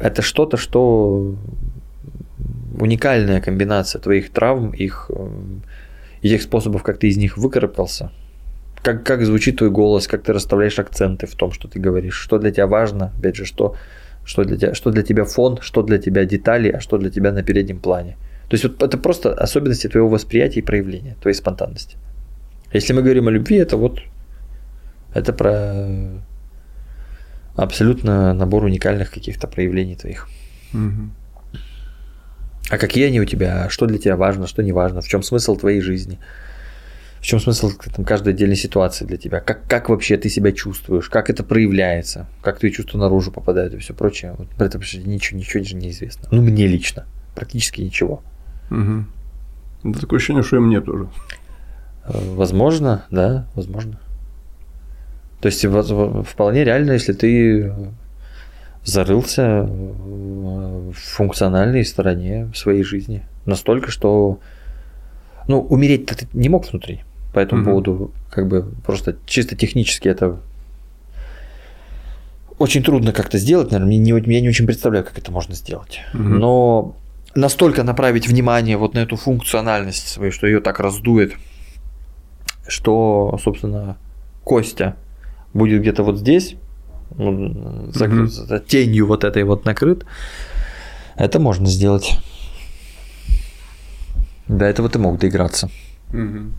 это 0.00 0.22
что-то, 0.22 0.56
что 0.56 1.36
уникальная 2.78 3.40
комбинация 3.40 4.00
твоих 4.00 4.30
травм, 4.30 4.70
их, 4.70 5.10
э, 5.10 5.28
и 6.22 6.28
тех 6.28 6.42
способов, 6.42 6.82
как 6.82 6.98
ты 6.98 7.08
из 7.08 7.16
них 7.16 7.36
выкарабкался. 7.36 8.10
Как, 8.82 9.04
как 9.04 9.24
звучит 9.24 9.58
твой 9.58 9.70
голос, 9.70 10.06
как 10.06 10.22
ты 10.22 10.32
расставляешь 10.32 10.78
акценты 10.78 11.26
в 11.26 11.34
том, 11.34 11.52
что 11.52 11.66
ты 11.68 11.80
говоришь, 11.80 12.14
что 12.14 12.38
для 12.38 12.52
тебя 12.52 12.66
важно, 12.66 13.12
опять 13.18 13.36
же, 13.36 13.44
что, 13.44 13.74
что, 14.24 14.44
для, 14.44 14.56
тебя, 14.56 14.74
что 14.74 14.90
для 14.90 15.02
тебя 15.02 15.24
фон, 15.24 15.58
что 15.60 15.82
для 15.82 15.98
тебя 15.98 16.24
детали, 16.24 16.70
а 16.70 16.80
что 16.80 16.98
для 16.98 17.10
тебя 17.10 17.32
на 17.32 17.42
переднем 17.42 17.80
плане. 17.80 18.16
То 18.48 18.54
есть 18.54 18.64
вот 18.64 18.82
это 18.82 18.96
просто 18.96 19.34
особенности 19.34 19.88
твоего 19.88 20.08
восприятия 20.08 20.60
и 20.60 20.62
проявления, 20.62 21.16
твоей 21.20 21.34
спонтанности. 21.34 21.96
Если 22.72 22.92
мы 22.92 23.02
говорим 23.02 23.26
о 23.26 23.30
любви, 23.30 23.56
это 23.56 23.76
вот 23.76 24.00
это 25.14 25.32
про 25.32 26.22
абсолютно 27.56 28.34
набор 28.34 28.64
уникальных 28.64 29.10
каких-то 29.10 29.46
проявлений 29.48 29.96
твоих. 29.96 30.28
Угу. 30.72 31.10
А 32.68 32.78
какие 32.78 33.06
они 33.06 33.20
у 33.20 33.24
тебя? 33.24 33.68
Что 33.68 33.86
для 33.86 33.98
тебя 33.98 34.16
важно, 34.16 34.46
что 34.46 34.62
не 34.62 34.72
важно? 34.72 35.00
В 35.00 35.08
чем 35.08 35.22
смысл 35.22 35.56
твоей 35.56 35.80
жизни? 35.80 36.18
В 37.20 37.24
чем 37.26 37.40
смысл 37.40 37.70
там, 37.94 38.04
каждой 38.04 38.34
отдельной 38.34 38.56
ситуации 38.56 39.04
для 39.04 39.16
тебя? 39.16 39.40
Как, 39.40 39.66
как 39.66 39.88
вообще 39.88 40.16
ты 40.16 40.28
себя 40.28 40.52
чувствуешь? 40.52 41.08
Как 41.08 41.30
это 41.30 41.44
проявляется? 41.44 42.26
Как 42.42 42.58
твои 42.58 42.70
чувства 42.70 42.98
наружу 42.98 43.32
попадают 43.32 43.74
и 43.74 43.78
все 43.78 43.94
прочее? 43.94 44.34
Вот 44.36 44.48
про 44.50 44.66
это 44.66 44.78
ничего, 44.78 45.38
ничего 45.38 45.64
же 45.64 45.76
не 45.76 45.90
известно. 45.90 46.28
Ну, 46.30 46.42
мне 46.42 46.66
лично. 46.66 47.06
Практически 47.34 47.80
ничего. 47.80 48.22
Угу. 48.70 49.90
Это 49.90 50.00
такое 50.00 50.18
ощущение, 50.18 50.42
что 50.42 50.56
и 50.56 50.60
мне 50.60 50.80
тоже. 50.80 51.08
Возможно, 52.06 53.06
да, 53.10 53.48
возможно. 53.54 53.98
То 55.40 55.46
есть 55.46 55.64
вполне 55.64 56.64
реально, 56.64 56.92
если 56.92 57.12
ты 57.12 57.72
зарылся 58.86 59.62
в 59.62 60.92
функциональной 60.92 61.84
стороне 61.84 62.50
своей 62.54 62.84
жизни. 62.84 63.22
Настолько, 63.44 63.90
что 63.90 64.38
ну, 65.48 65.60
умереть-то 65.60 66.16
ты 66.16 66.28
не 66.32 66.48
мог 66.48 66.70
внутри. 66.70 67.02
По 67.34 67.40
этому 67.40 67.62
угу. 67.62 67.70
поводу, 67.70 68.10
как 68.30 68.48
бы 68.48 68.70
просто 68.84 69.16
чисто 69.26 69.56
технически 69.56 70.08
это 70.08 70.40
очень 72.58 72.82
трудно 72.82 73.12
как-то 73.12 73.38
сделать, 73.38 73.70
наверное. 73.70 73.98
Не, 73.98 73.98
не, 73.98 74.32
я 74.32 74.40
не 74.40 74.48
очень 74.48 74.66
представляю, 74.66 75.04
как 75.04 75.18
это 75.18 75.30
можно 75.30 75.54
сделать. 75.54 76.00
Угу. 76.14 76.22
Но 76.22 76.96
настолько 77.34 77.82
направить 77.82 78.26
внимание 78.28 78.76
вот 78.76 78.94
на 78.94 79.00
эту 79.00 79.16
функциональность 79.16 80.08
свою, 80.08 80.32
что 80.32 80.46
ее 80.46 80.60
так 80.60 80.80
раздует, 80.80 81.34
что, 82.66 83.38
собственно, 83.42 83.98
Костя 84.44 84.96
будет 85.52 85.80
где-то 85.80 86.02
вот 86.02 86.18
здесь, 86.18 86.56
ну, 87.16 87.90
закрыт, 87.92 88.30
mm-hmm. 88.30 88.66
тенью 88.66 89.06
вот 89.06 89.24
этой 89.24 89.44
вот 89.44 89.64
накрыт, 89.64 90.04
это 91.16 91.38
можно 91.40 91.66
сделать. 91.66 92.18
До 94.48 94.64
этого 94.64 94.88
ты 94.88 94.98
мог 94.98 95.18
доиграться. 95.18 95.70
Mm-hmm. 96.12 96.52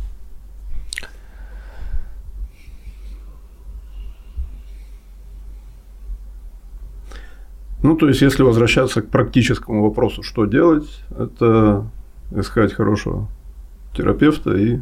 Ну, 7.84 7.96
то 7.96 8.08
есть, 8.08 8.22
если 8.22 8.42
возвращаться 8.42 9.02
к 9.02 9.10
практическому 9.10 9.84
вопросу, 9.84 10.24
что 10.24 10.46
делать, 10.46 11.04
это 11.12 11.90
искать 12.32 12.74
хорошего 12.74 13.30
терапевта 13.96 14.58
и 14.58 14.80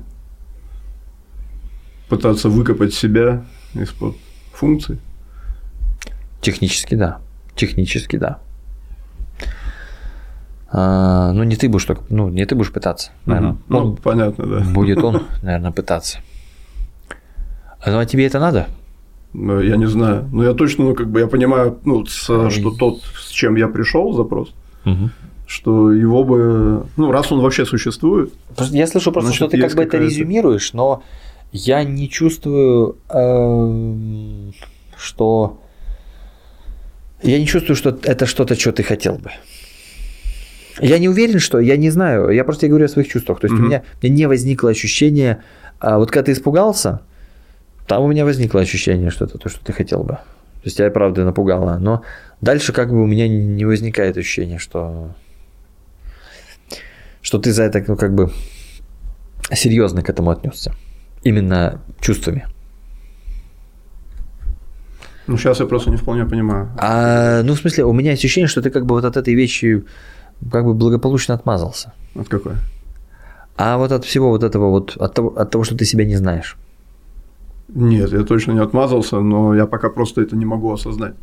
пытаться 2.10 2.49
выкопать 2.49 2.93
себя 2.93 3.45
из-под 3.84 4.15
функций? 4.53 4.99
Технически 6.41 6.95
да. 6.95 7.19
Технически 7.55 8.17
да. 8.17 8.39
А, 10.78 11.32
ну, 11.32 11.43
не 11.43 11.55
ты 11.55 11.69
будешь 11.69 11.86
только, 11.86 12.03
ну, 12.09 12.30
не 12.30 12.45
ты 12.45 12.55
будешь 12.55 12.71
пытаться, 12.71 13.11
наверное. 13.26 13.51
Угу. 13.51 13.59
Ну, 13.69 13.95
понятно, 13.95 14.45
да. 14.45 14.59
Будет 14.73 15.03
он, 15.03 15.23
наверное, 15.41 15.71
пытаться. 15.71 16.19
Ну, 17.86 17.99
а 17.99 18.05
тебе 18.05 18.26
это 18.26 18.39
надо? 18.39 18.67
Ну, 19.32 19.61
я 19.61 19.78
не 19.78 19.86
знаю. 19.86 20.28
Но 20.32 20.43
я 20.43 20.53
точно, 20.53 20.86
ну, 20.86 20.95
как 20.95 21.09
бы 21.09 21.19
я 21.19 21.28
понимаю, 21.28 21.80
ну, 21.86 22.05
с, 22.05 22.23
что 22.23 22.71
тот, 22.71 23.01
с 23.17 23.30
чем 23.30 23.55
я 23.55 23.67
пришел 23.67 24.13
запрос, 24.13 24.53
угу. 24.86 25.09
что 25.45 25.91
его 25.93 26.23
бы. 26.23 26.86
Ну, 26.97 27.11
раз 27.11 27.32
он 27.32 27.41
вообще 27.41 27.65
существует. 27.65 28.34
Я 28.71 28.88
слышу 28.88 29.11
просто, 29.11 29.28
значит, 29.28 29.38
что 29.38 29.47
ты 29.47 29.61
как 29.61 29.76
бы 29.76 29.84
это 29.84 29.97
резюмируешь, 29.97 30.73
но 30.73 31.03
я 31.56 31.84
не 31.86 32.10
чувствую, 32.10 32.97
э, 33.10 34.51
что... 34.97 35.62
Я 37.24 37.39
не 37.39 37.47
чувствую, 37.47 37.78
что 37.78 37.97
это 38.03 38.26
что-то, 38.26 38.56
что 38.56 38.74
ты 38.74 38.84
хотел 38.84 39.18
бы. 39.18 39.32
Я 40.82 40.99
не 40.99 41.08
уверен, 41.08 41.39
что... 41.39 41.60
Я 41.60 41.78
не 41.78 41.89
знаю. 41.91 42.30
Я 42.30 42.43
просто 42.43 42.68
говорю 42.68 42.86
о 42.86 42.89
своих 42.89 43.08
чувствах. 43.08 43.39
То 43.39 43.47
есть 43.47 43.58
mm-hmm. 43.58 43.64
у, 43.64 43.68
меня, 43.68 43.84
у 44.01 44.06
меня 44.06 44.16
не 44.16 44.28
возникло 44.28 44.70
ощущение... 44.70 45.43
А 45.80 45.97
вот 45.97 46.12
когда 46.12 46.26
ты 46.26 46.32
испугался, 46.34 47.01
там 47.88 48.03
у 48.03 48.08
меня 48.08 48.26
возникло 48.26 48.62
ощущение, 48.62 49.10
что 49.10 49.26
это 49.26 49.38
то, 49.38 49.49
что 49.49 49.64
ты 49.64 49.72
хотел 49.72 50.03
бы. 50.03 50.14
То 50.14 50.66
есть 50.66 50.78
тебя 50.78 50.89
правда 50.89 51.24
напугало. 51.24 51.78
Но 51.80 52.03
дальше 52.41 52.74
как 52.74 52.89
бы 52.89 53.01
у 53.01 53.06
меня 53.06 53.30
не 53.30 53.66
возникает 53.66 54.18
ощущения, 54.18 54.60
что 54.60 55.16
что 57.22 57.39
ты 57.39 57.51
за 57.51 57.64
это, 57.64 57.84
ну, 57.88 57.95
как 57.95 58.14
бы 58.14 58.32
серьезно 59.53 60.01
к 60.01 60.10
этому 60.10 60.32
отнесся 60.32 60.76
именно 61.26 61.82
чувствами. 61.99 62.47
Ну, 65.28 65.38
сейчас 65.38 65.59
я 65.59 65.65
просто 65.65 65.89
не 65.89 65.97
вполне 65.97 66.26
понимаю. 66.26 66.69
А, 66.78 67.41
ну, 67.43 67.53
в 67.53 67.57
смысле, 67.57 67.84
у 67.84 67.93
меня 67.93 68.11
ощущение, 68.11 68.47
что 68.47 68.61
ты 68.61 68.69
как 68.69 68.86
бы 68.86 68.95
вот 68.95 69.05
от 69.05 69.17
этой 69.17 69.34
вещи 69.34 69.84
как 70.51 70.65
бы 70.65 70.73
благополучно 70.73 71.34
отмазался. 71.34 71.93
От 72.15 72.30
какой? 72.30 72.53
А 73.57 73.78
вот 73.78 73.91
от 73.91 74.05
всего 74.05 74.30
вот 74.30 74.43
этого 74.43 74.69
вот, 74.69 74.97
от 74.97 75.13
того, 75.13 75.34
от 75.36 75.49
того, 75.49 75.63
что 75.63 75.76
ты 75.76 75.86
себя 75.86 76.05
не 76.05 76.15
знаешь. 76.15 76.57
Нет, 77.69 78.11
я 78.11 78.23
точно 78.23 78.53
не 78.53 78.61
отмазался, 78.61 79.19
но 79.19 79.55
я 79.55 79.65
пока 79.65 79.89
просто 79.89 80.21
это 80.21 80.36
не 80.36 80.45
могу 80.45 80.71
осознать. 80.71 81.15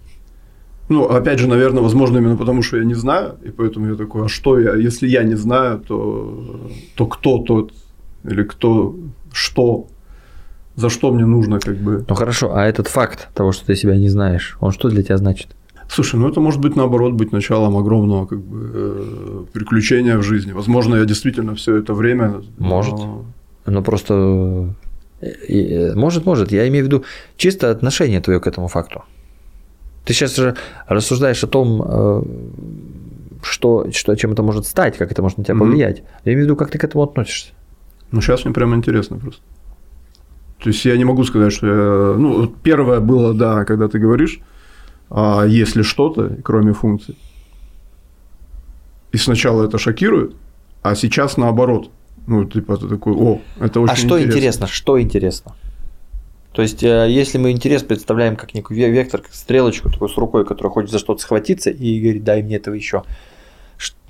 Ну, 0.89 1.05
опять 1.05 1.39
же, 1.39 1.47
наверное, 1.47 1.83
возможно, 1.83 2.19
именно 2.19 2.37
потому, 2.37 2.63
что 2.63 2.79
я 2.79 2.85
не 2.85 2.95
знаю, 2.95 3.37
и 3.45 3.51
поэтому 3.51 3.87
я 3.87 3.95
такой, 3.95 4.25
а 4.25 4.29
что 4.29 4.59
я, 4.59 4.75
если 4.75 5.09
я 5.09 5.23
не 5.23 5.37
знаю, 5.37 5.79
то, 5.79 6.71
то 6.97 7.07
кто 7.07 7.39
тот, 7.39 7.73
или 8.25 8.43
кто 8.43 8.97
что, 9.33 9.87
за 10.77 10.89
что 10.89 11.13
мне 11.13 11.27
нужно 11.27 11.61
как 11.61 11.77
бы. 11.77 12.05
Ну 12.09 12.15
хорошо, 12.15 12.55
а 12.55 12.65
этот 12.65 12.89
факт 12.89 13.29
того, 13.35 13.53
что 13.53 13.67
ты 13.67 13.77
себя 13.77 13.97
не 13.97 14.09
знаешь, 14.09 14.57
он 14.61 14.73
что 14.73 14.89
для 14.89 15.03
тебя 15.03 15.17
значит? 15.17 15.49
Слушай, 15.89 16.17
ну 16.17 16.29
это 16.29 16.41
может 16.41 16.61
быть 16.61 16.77
наоборот 16.77 17.13
быть 17.13 17.33
началом 17.33 17.77
огромного 17.77 18.27
как 18.27 18.41
бы 18.41 18.71
э, 18.75 19.45
приключения 19.53 20.17
в 20.17 20.23
жизни. 20.23 20.53
Возможно, 20.53 20.97
я 20.97 21.05
действительно 21.05 21.55
все 21.55 21.77
это 21.77 21.93
время. 21.93 22.43
Может. 22.59 22.95
Но... 22.95 23.25
Ну 23.67 23.83
просто 23.83 24.75
э, 25.21 25.95
может, 25.95 26.25
может. 26.25 26.53
Я 26.53 26.67
имею 26.69 26.85
в 26.85 26.87
виду 26.87 27.05
чисто 27.37 27.71
отношение 27.71 28.21
твое 28.21 28.41
к 28.41 28.47
этому 28.47 28.69
факту. 28.69 29.03
Ты 30.05 30.15
сейчас 30.15 30.35
же 30.37 30.57
рассуждаешь 30.89 31.45
о 31.45 31.47
том, 31.47 31.83
э, 31.85 32.23
что, 33.43 33.91
что, 33.93 34.15
чем 34.17 34.33
это 34.33 34.43
может 34.43 34.67
стать, 34.67 34.97
как 34.97 35.13
это 35.13 35.21
может 35.21 35.39
на 35.39 35.45
тебя 35.45 35.57
повлиять. 35.57 35.99
Mm-hmm. 35.99 36.21
Я 36.25 36.33
имею 36.33 36.41
в 36.41 36.45
виду, 36.45 36.57
как 36.57 36.71
ты 36.71 36.79
к 36.79 36.85
этому 36.85 37.05
относишься. 37.05 37.53
Ну, 38.11 38.21
сейчас 38.21 38.45
мне 38.45 38.55
прямо 38.55 38.77
интересно 38.77 39.19
просто. 39.19 39.43
То 40.63 40.69
есть 40.69 40.85
я 40.85 40.97
не 40.97 41.05
могу 41.05 41.25
сказать, 41.25 41.53
что 41.53 41.67
я. 41.67 42.19
Ну, 42.19 42.47
первое 42.47 43.01
было, 43.01 43.35
да, 43.35 43.65
когда 43.65 43.89
ты 43.89 43.99
говоришь, 43.99 44.41
а 45.11 45.45
если 45.45 45.83
что-то, 45.83 46.37
кроме 46.45 46.73
функций. 46.73 47.19
И 49.11 49.19
сначала 49.19 49.65
это 49.65 49.79
шокирует, 49.79 50.35
а 50.83 50.95
сейчас 50.95 51.37
наоборот. 51.37 51.91
Ну, 52.27 52.45
типа, 52.45 52.77
ты 52.77 52.89
такой, 52.89 53.15
о, 53.15 53.41
это 53.59 53.81
очень 53.81 53.93
А 53.93 53.97
что 53.97 54.19
интересно? 54.21 54.29
интересно? 54.31 54.67
Что 54.69 55.01
интересно? 55.01 55.57
То 56.53 56.63
есть, 56.63 56.83
э, 56.85 57.07
если 57.11 57.39
мы 57.39 57.51
интерес 57.51 57.83
представляем 57.83 58.37
как 58.37 58.55
некий 58.55 58.75
вектор, 58.75 59.21
как 59.21 59.35
стрелочку 59.35 59.91
такой 59.91 60.09
с 60.09 60.17
рукой, 60.17 60.45
которая 60.45 60.73
хочет 60.73 60.91
за 60.91 60.99
что-то 61.01 61.21
схватиться 61.21 61.71
и 61.71 62.01
говорит, 62.01 62.23
дай 62.23 62.43
мне 62.43 62.57
этого 62.57 62.75
еще. 62.75 63.03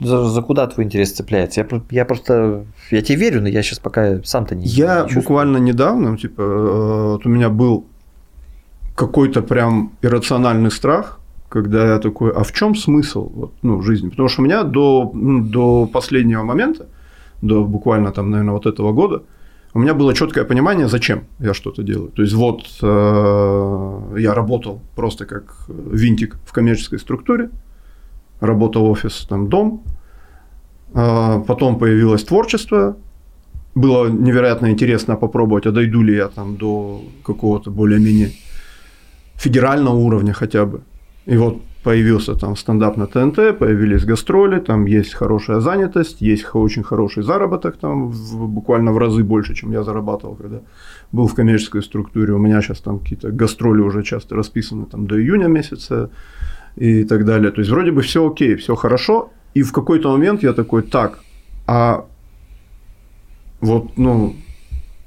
За, 0.00 0.28
за 0.28 0.42
куда 0.42 0.66
твой 0.66 0.86
интерес 0.86 1.12
цепляется? 1.12 1.60
Я, 1.60 1.82
я 1.90 2.04
просто, 2.04 2.64
я 2.90 3.02
тебе 3.02 3.18
верю, 3.18 3.42
но 3.42 3.48
я 3.48 3.62
сейчас 3.62 3.78
пока 3.78 4.22
сам-то 4.24 4.54
не 4.54 4.66
Я 4.66 5.06
не 5.08 5.14
буквально 5.14 5.58
недавно, 5.58 6.16
типа, 6.16 6.42
э, 6.42 7.12
вот 7.12 7.26
у 7.26 7.28
меня 7.28 7.48
был 7.48 7.86
какой-то 8.94 9.42
прям 9.42 9.92
иррациональный 10.02 10.70
страх, 10.70 11.20
когда 11.48 11.94
я 11.94 11.98
такой, 11.98 12.32
а 12.32 12.42
в 12.42 12.52
чем 12.52 12.74
смысл 12.74 13.30
вот, 13.34 13.52
ну, 13.62 13.82
жизни? 13.82 14.08
Потому 14.08 14.28
что 14.28 14.42
у 14.42 14.44
меня 14.44 14.62
до, 14.62 15.10
ну, 15.14 15.44
до 15.44 15.86
последнего 15.86 16.42
момента, 16.42 16.86
до 17.42 17.64
буквально 17.64 18.12
там, 18.12 18.30
наверное, 18.30 18.54
вот 18.54 18.66
этого 18.66 18.92
года, 18.92 19.22
у 19.74 19.78
меня 19.78 19.94
было 19.94 20.14
четкое 20.14 20.44
понимание, 20.44 20.88
зачем 20.88 21.24
я 21.38 21.54
что-то 21.54 21.82
делаю. 21.82 22.10
То 22.10 22.22
есть 22.22 22.34
вот 22.34 22.62
э, 22.82 24.18
я 24.18 24.34
работал 24.34 24.80
просто 24.94 25.24
как 25.26 25.54
винтик 25.68 26.36
в 26.44 26.52
коммерческой 26.52 26.98
структуре, 26.98 27.50
работал 28.42 28.86
офис, 28.90 29.26
там 29.28 29.48
дом, 29.48 29.82
э, 30.94 31.42
потом 31.46 31.78
появилось 31.78 32.24
творчество, 32.24 32.96
было 33.74 34.08
невероятно 34.08 34.70
интересно 34.70 35.16
попробовать, 35.16 35.66
а 35.66 35.72
дойду 35.72 36.02
ли 36.02 36.16
я 36.16 36.28
там 36.28 36.56
до 36.56 37.00
какого-то 37.24 37.70
более-менее 37.70 38.32
федерального 39.36 39.94
уровня 39.94 40.32
хотя 40.32 40.64
бы. 40.66 40.80
И 41.24 41.36
вот 41.36 41.62
появился 41.82 42.34
там 42.34 42.56
стендап 42.56 42.96
на 42.96 43.06
ТНТ, 43.06 43.58
появились 43.58 44.04
гастроли, 44.04 44.60
там 44.60 44.86
есть 44.86 45.14
хорошая 45.14 45.60
занятость, 45.60 46.20
есть 46.20 46.46
очень 46.54 46.82
хороший 46.82 47.22
заработок, 47.22 47.76
там 47.76 48.08
в, 48.08 48.48
буквально 48.48 48.92
в 48.92 48.98
разы 48.98 49.22
больше, 49.22 49.54
чем 49.54 49.72
я 49.72 49.82
зарабатывал, 49.82 50.36
когда 50.36 50.60
был 51.12 51.26
в 51.26 51.34
коммерческой 51.34 51.82
структуре. 51.82 52.32
У 52.32 52.38
меня 52.38 52.60
сейчас 52.62 52.80
там 52.80 52.98
какие-то 52.98 53.30
гастроли 53.30 53.80
уже 53.80 54.02
часто 54.02 54.36
расписаны 54.36 54.86
там 54.86 55.06
до 55.06 55.20
июня 55.20 55.48
месяца 55.48 56.10
и 56.76 57.04
так 57.04 57.24
далее. 57.24 57.50
То 57.50 57.60
есть 57.60 57.70
вроде 57.70 57.90
бы 57.90 58.02
все 58.02 58.26
окей, 58.26 58.56
все 58.56 58.74
хорошо. 58.74 59.30
И 59.54 59.62
в 59.62 59.72
какой-то 59.72 60.10
момент 60.10 60.42
я 60.42 60.52
такой, 60.52 60.82
так, 60.82 61.20
а 61.66 62.06
вот, 63.60 63.96
ну, 63.96 64.34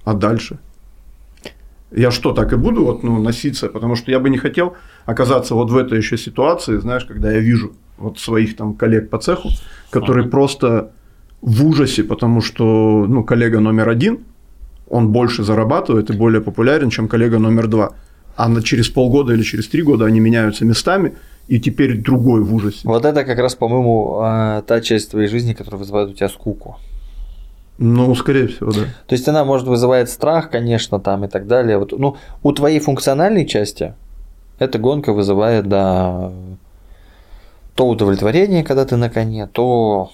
а 0.04 0.14
дальше? 0.14 0.60
Я 1.92 2.12
что, 2.12 2.34
так 2.34 2.54
и 2.54 2.56
буду 2.56 2.84
вот, 2.84 3.04
ну, 3.04 3.22
носиться? 3.22 3.70
Потому 3.70 3.96
что 3.96 4.12
я 4.12 4.20
бы 4.20 4.30
не 4.30 4.38
хотел 4.38 4.76
оказаться 5.06 5.56
вот 5.56 5.72
в 5.72 5.78
этой 5.78 5.98
еще 5.98 6.18
ситуации, 6.18 6.78
знаешь, 6.78 7.06
когда 7.06 7.32
я 7.32 7.40
вижу 7.40 7.74
вот 7.98 8.20
своих 8.20 8.56
там 8.56 8.74
коллег 8.74 9.10
по 9.10 9.18
цеху, 9.18 9.50
которые 9.90 10.24
ага. 10.24 10.32
просто 10.32 10.92
в 11.42 11.66
ужасе, 11.66 12.04
потому 12.04 12.42
что 12.42 13.06
ну, 13.08 13.24
коллега 13.24 13.60
номер 13.60 13.90
один, 13.90 14.20
он 14.90 15.12
больше 15.12 15.44
зарабатывает 15.44 16.10
и 16.10 16.14
более 16.14 16.42
популярен, 16.42 16.90
чем 16.90 17.08
коллега 17.08 17.40
номер 17.40 17.68
два. 17.68 17.92
А 18.36 18.50
на, 18.50 18.62
через 18.62 18.90
полгода 18.90 19.34
или 19.34 19.44
через 19.44 19.68
три 19.68 19.82
года 19.82 20.06
они 20.06 20.20
меняются 20.20 20.66
местами, 20.66 21.16
и 21.48 21.60
теперь 21.60 22.02
другой 22.02 22.42
в 22.44 22.54
ужасе. 22.54 22.80
Вот 22.84 23.06
это 23.06 23.24
как 23.24 23.38
раз, 23.38 23.56
по-моему, 23.56 24.20
а, 24.22 24.62
та 24.64 24.82
часть 24.82 25.12
твоей 25.12 25.28
жизни, 25.28 25.54
которая 25.54 25.80
вызывает 25.80 26.10
у 26.10 26.14
тебя 26.14 26.30
скуку. 26.30 26.78
Ну, 27.78 28.16
скорее 28.16 28.48
всего, 28.48 28.72
да. 28.72 28.86
То 29.06 29.14
есть 29.14 29.28
она 29.28 29.44
может 29.44 29.68
вызывать 29.68 30.10
страх, 30.10 30.50
конечно, 30.50 31.00
там 31.00 31.26
и 31.26 31.28
так 31.28 31.46
далее. 31.46 31.78
Вот, 31.78 31.92
ну, 31.92 32.16
у 32.42 32.52
твоей 32.54 32.80
функциональной 32.80 33.46
части 33.46 33.94
эта 34.60 34.80
гонка 34.80 35.12
вызывает, 35.12 35.68
да, 35.68 36.32
то 37.76 37.88
удовлетворение, 37.88 38.64
когда 38.64 38.86
ты 38.86 38.96
на 38.96 39.10
коне, 39.10 39.48
то 39.48 40.12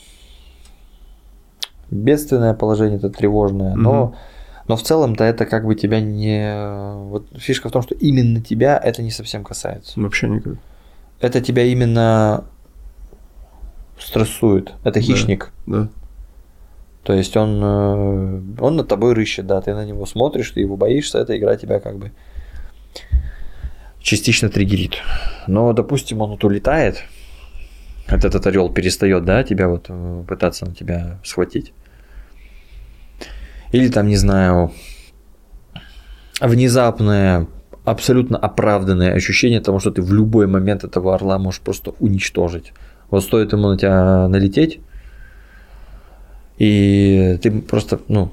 бедственное 1.91 2.55
положение, 2.55 2.97
это 2.97 3.09
тревожное, 3.09 3.75
но, 3.75 4.03
угу. 4.05 4.15
но 4.67 4.75
в 4.75 4.81
целом-то 4.81 5.23
это 5.23 5.45
как 5.45 5.65
бы 5.65 5.75
тебя 5.75 6.01
не... 6.01 6.55
Вот 7.09 7.27
фишка 7.35 7.69
в 7.69 7.71
том, 7.71 7.83
что 7.83 7.93
именно 7.93 8.41
тебя 8.41 8.81
это 8.83 9.03
не 9.03 9.11
совсем 9.11 9.43
касается. 9.43 9.99
Вообще 9.99 10.27
никак. 10.27 10.55
Это 11.21 11.39
тебя 11.39 11.63
именно 11.63 12.45
стрессует. 13.99 14.73
Это 14.83 14.99
хищник. 14.99 15.51
Да. 15.65 15.81
да. 15.83 15.89
То 17.03 17.13
есть 17.13 17.35
он, 17.35 17.59
э, 17.63 18.41
он 18.59 18.75
над 18.75 18.87
тобой 18.87 19.13
рыщет, 19.13 19.47
да, 19.47 19.61
ты 19.61 19.73
на 19.73 19.85
него 19.85 20.05
смотришь, 20.05 20.51
ты 20.51 20.59
его 20.59 20.77
боишься, 20.77 21.19
эта 21.19 21.37
игра 21.37 21.55
тебя 21.55 21.79
как 21.79 21.97
бы 21.97 22.11
частично 23.99 24.49
триггерит. 24.49 24.97
Но, 25.47 25.73
допустим, 25.73 26.21
он 26.21 26.31
вот 26.31 26.43
улетает, 26.43 27.03
вот 28.07 28.23
этот 28.23 28.45
орел 28.45 28.69
перестает, 28.69 29.25
да, 29.25 29.43
тебя 29.43 29.67
вот 29.67 29.85
э, 29.89 30.23
пытаться 30.27 30.65
на 30.65 30.75
тебя 30.75 31.19
схватить. 31.23 31.73
Или 33.71 33.87
там, 33.87 34.07
не 34.07 34.17
знаю, 34.17 34.71
внезапное, 36.39 37.47
абсолютно 37.83 38.37
оправданное 38.37 39.13
ощущение 39.13 39.61
того, 39.61 39.79
что 39.79 39.91
ты 39.91 40.01
в 40.01 40.13
любой 40.13 40.47
момент 40.47 40.83
этого 40.83 41.15
орла 41.15 41.37
можешь 41.39 41.61
просто 41.61 41.93
уничтожить. 41.99 42.73
Вот 43.09 43.23
стоит 43.23 43.51
ему 43.53 43.69
на 43.69 43.77
тебя 43.77 44.27
налететь, 44.27 44.79
и 46.57 47.39
ты 47.41 47.51
просто, 47.51 47.99
ну, 48.07 48.31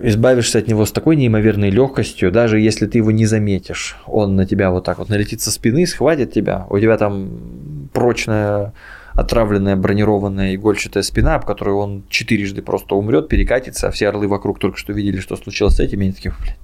избавишься 0.00 0.58
от 0.58 0.68
него 0.68 0.84
с 0.84 0.92
такой 0.92 1.16
неимоверной 1.16 1.70
легкостью, 1.70 2.30
даже 2.30 2.60
если 2.60 2.86
ты 2.86 2.98
его 2.98 3.10
не 3.10 3.26
заметишь. 3.26 3.96
Он 4.06 4.36
на 4.36 4.46
тебя 4.46 4.70
вот 4.70 4.84
так 4.84 4.98
вот 4.98 5.08
налетит 5.08 5.40
со 5.40 5.50
спины, 5.50 5.86
схватит 5.86 6.32
тебя, 6.32 6.66
у 6.70 6.78
тебя 6.78 6.96
там 6.96 7.88
прочная 7.92 8.72
отравленная 9.14 9.76
бронированная 9.76 10.54
игольчатая 10.54 11.02
спина, 11.02 11.36
об 11.36 11.44
которой 11.44 11.74
он 11.74 12.04
четырежды 12.08 12.62
просто 12.62 12.96
умрет, 12.96 13.28
перекатится, 13.28 13.88
а 13.88 13.90
все 13.90 14.08
орлы 14.08 14.26
вокруг 14.26 14.58
только 14.58 14.76
что 14.76 14.92
видели, 14.92 15.20
что 15.20 15.36
случилось 15.36 15.76
с 15.76 15.80
этим, 15.80 16.02
и 16.02 16.12
такие, 16.12 16.34
блядь, 16.40 16.58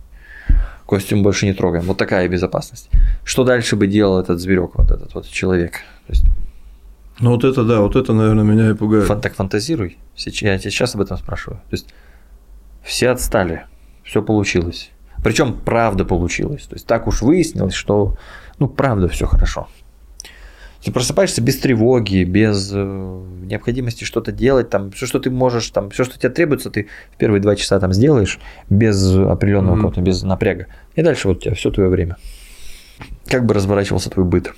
костюм 0.90 1.22
больше 1.22 1.46
не 1.46 1.54
трогаем. 1.54 1.84
Вот 1.84 1.96
такая 1.96 2.28
безопасность. 2.28 2.90
Что 3.24 3.44
дальше 3.44 3.76
бы 3.76 3.86
делал 3.86 4.20
этот 4.20 4.40
зверек, 4.40 4.72
вот 4.74 4.90
этот 4.90 5.14
вот 5.14 5.26
человек? 5.26 5.72
То 6.06 6.12
есть, 6.12 6.24
ну 7.20 7.30
вот 7.30 7.44
это 7.44 7.64
да, 7.64 7.80
вот 7.80 7.96
это, 7.96 8.12
наверное, 8.12 8.44
меня 8.44 8.70
и 8.70 8.74
пугает. 8.74 9.06
Фан, 9.06 9.20
так 9.20 9.34
фантазируй. 9.34 9.98
Я 10.16 10.32
тебя 10.32 10.58
сейчас 10.58 10.94
об 10.94 11.00
этом 11.00 11.16
спрашиваю. 11.16 11.60
То 11.70 11.74
есть 11.74 11.94
все 12.82 13.10
отстали, 13.10 13.62
все 14.04 14.22
получилось. 14.22 14.90
Причем 15.22 15.54
правда 15.54 16.04
получилось. 16.04 16.64
То 16.64 16.74
есть 16.74 16.86
так 16.86 17.06
уж 17.06 17.22
выяснилось, 17.22 17.74
что 17.74 18.16
ну 18.58 18.68
правда 18.68 19.08
все 19.08 19.26
хорошо. 19.26 19.68
Ты 20.82 20.92
просыпаешься 20.92 21.42
без 21.42 21.58
тревоги, 21.58 22.24
без 22.24 22.70
э, 22.72 23.22
необходимости 23.42 24.04
что-то 24.04 24.32
делать, 24.32 24.70
там 24.70 24.90
все, 24.92 25.06
что 25.06 25.18
ты 25.18 25.30
можешь, 25.30 25.68
там 25.70 25.90
все, 25.90 26.04
что 26.04 26.18
тебе 26.18 26.30
требуется, 26.30 26.70
ты 26.70 26.88
в 27.12 27.18
первые 27.18 27.42
два 27.42 27.54
часа 27.54 27.78
там 27.80 27.92
сделаешь 27.92 28.38
без 28.70 29.14
определенного 29.14 29.74
mm-hmm. 29.74 29.76
какого-то, 29.76 30.00
без 30.00 30.22
напряга. 30.22 30.66
И 30.94 31.02
дальше 31.02 31.28
вот 31.28 31.38
у 31.38 31.40
тебя 31.40 31.54
все 31.54 31.70
твое 31.70 31.90
время. 31.90 32.16
Как 33.26 33.44
бы 33.44 33.52
разворачивался 33.52 34.08
твой 34.10 34.24
быт? 34.24 34.52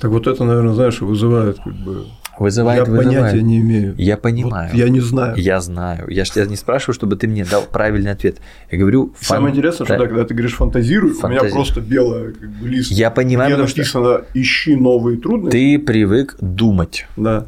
Так 0.00 0.10
вот 0.10 0.26
это, 0.26 0.42
наверное, 0.44 0.74
знаешь, 0.74 1.00
вызывает 1.00 1.58
как 1.58 1.74
бы 1.74 2.06
Вызывает, 2.38 2.86
я 2.86 2.92
вызывает. 2.92 3.20
понятия 3.20 3.42
не 3.42 3.58
имею. 3.58 3.94
Я 3.96 4.16
понимаю. 4.16 4.70
Вот 4.70 4.78
я 4.78 4.88
не 4.88 5.00
знаю. 5.00 5.36
Я 5.36 5.60
знаю. 5.60 6.08
Я 6.08 6.24
же 6.24 6.32
тебя 6.32 6.46
не 6.46 6.56
спрашиваю, 6.56 6.94
чтобы 6.94 7.16
ты 7.16 7.28
мне 7.28 7.44
дал 7.44 7.62
правильный 7.62 8.10
ответ. 8.10 8.38
Я 8.70 8.78
говорю. 8.78 9.14
Фан... 9.20 9.38
Самое 9.38 9.52
интересное, 9.52 9.86
что 9.86 9.98
да, 9.98 10.06
когда 10.06 10.24
ты 10.24 10.34
говоришь 10.34 10.54
фантазируй, 10.54 11.12
Фантази... 11.12 11.40
у 11.40 11.44
меня 11.44 11.54
просто 11.54 11.80
белая 11.80 12.32
как 12.32 12.48
бы 12.50 12.68
лист. 12.68 12.90
Я 12.90 13.10
понимаю. 13.10 13.54
Где 13.54 13.62
написано 13.62 13.84
что... 13.86 14.26
ищи 14.34 14.76
новые 14.76 15.18
трудности. 15.18 15.56
Ты 15.56 15.78
привык 15.78 16.36
думать. 16.40 17.06
Да. 17.16 17.46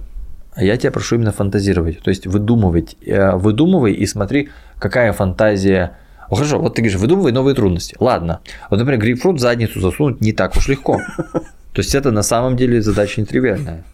А 0.55 0.65
я 0.65 0.77
тебя 0.77 0.91
прошу 0.91 1.17
именно 1.17 1.33
фантазировать. 1.33 2.01
То 2.01 2.11
есть 2.11 2.27
выдумывать. 2.27 2.97
Э, 3.05 3.37
выдумывай 3.37 3.93
и 3.93 4.07
смотри, 4.07 4.49
какая 4.79 5.13
фантазия. 5.13 5.99
Ну, 6.31 6.37
хорошо, 6.37 6.59
вот 6.59 6.75
ты 6.75 6.83
говоришь, 6.83 6.99
выдумывай 6.99 7.33
новые 7.33 7.55
трудности. 7.55 7.97
Ладно. 8.01 8.41
Вот, 8.71 8.79
например, 8.79 9.01
грейпфрут 9.01 9.37
в 9.37 9.41
задницу 9.41 9.81
засунуть 9.81 10.21
не 10.21 10.33
так 10.33 10.57
уж 10.57 10.69
легко. 10.69 11.01
То 11.77 11.81
есть 11.81 11.95
это 11.95 12.11
на 12.11 12.23
самом 12.23 12.57
деле 12.57 12.81
задача 12.81 13.21
нетривиальная. 13.21 13.85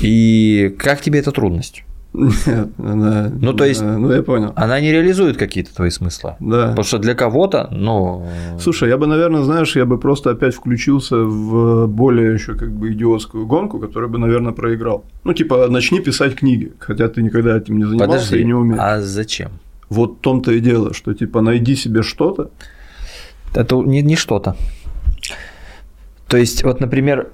И 0.00 0.74
как 0.78 1.00
тебе 1.00 1.18
эта 1.18 1.32
трудность? 1.32 1.84
Нет, 2.12 2.70
она, 2.78 3.30
ну, 3.40 3.52
то 3.52 3.64
есть, 3.64 3.80
ну, 3.80 4.10
я 4.12 4.22
понял. 4.22 4.52
Она 4.56 4.80
не 4.80 4.90
реализует 4.90 5.36
какие-то 5.36 5.72
твои 5.72 5.90
смыслы. 5.90 6.34
Да. 6.40 6.68
Потому 6.68 6.84
что 6.84 6.98
для 6.98 7.14
кого-то, 7.14 7.68
ну. 7.70 8.26
Слушай, 8.58 8.88
я 8.88 8.96
бы, 8.96 9.06
наверное, 9.06 9.42
знаешь, 9.42 9.76
я 9.76 9.84
бы 9.84 9.96
просто 9.96 10.30
опять 10.30 10.54
включился 10.54 11.16
в 11.16 11.86
более 11.86 12.34
еще 12.34 12.54
как 12.54 12.72
бы 12.72 12.92
идиотскую 12.92 13.46
гонку, 13.46 13.78
которую 13.78 14.10
бы, 14.10 14.18
наверное, 14.18 14.52
проиграл. 14.52 15.04
Ну, 15.22 15.34
типа, 15.34 15.68
начни 15.68 16.00
писать 16.00 16.34
книги, 16.34 16.72
хотя 16.80 17.08
ты 17.08 17.22
никогда 17.22 17.56
этим 17.56 17.78
не 17.78 17.84
занимался 17.84 18.10
Подожди, 18.10 18.40
и 18.40 18.44
не 18.44 18.54
умеешь. 18.54 18.80
А 18.82 19.00
зачем? 19.00 19.52
Вот 19.88 20.18
в 20.18 20.20
том-то 20.20 20.52
и 20.52 20.60
дело, 20.60 20.94
что 20.94 21.14
типа 21.14 21.40
найди 21.40 21.76
себе 21.76 22.02
что-то. 22.02 22.50
Это 23.54 23.76
не, 23.76 24.02
не 24.02 24.16
что-то. 24.16 24.56
То 26.28 26.36
есть, 26.36 26.62
вот, 26.62 26.80
например, 26.80 27.20
э, 27.20 27.26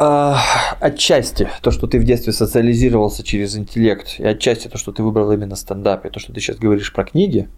отчасти 0.00 1.48
то, 1.60 1.70
что 1.70 1.86
ты 1.86 1.98
в 1.98 2.04
детстве 2.04 2.32
социализировался 2.32 3.22
через 3.22 3.56
интеллект, 3.56 4.18
и 4.18 4.24
отчасти 4.24 4.68
то, 4.68 4.78
что 4.78 4.92
ты 4.92 5.02
выбрал 5.02 5.30
именно 5.32 5.56
стендап, 5.56 6.06
и 6.06 6.10
то, 6.10 6.18
что 6.18 6.32
ты 6.32 6.40
сейчас 6.40 6.56
говоришь 6.56 6.92
про 6.92 7.04
книги, 7.04 7.48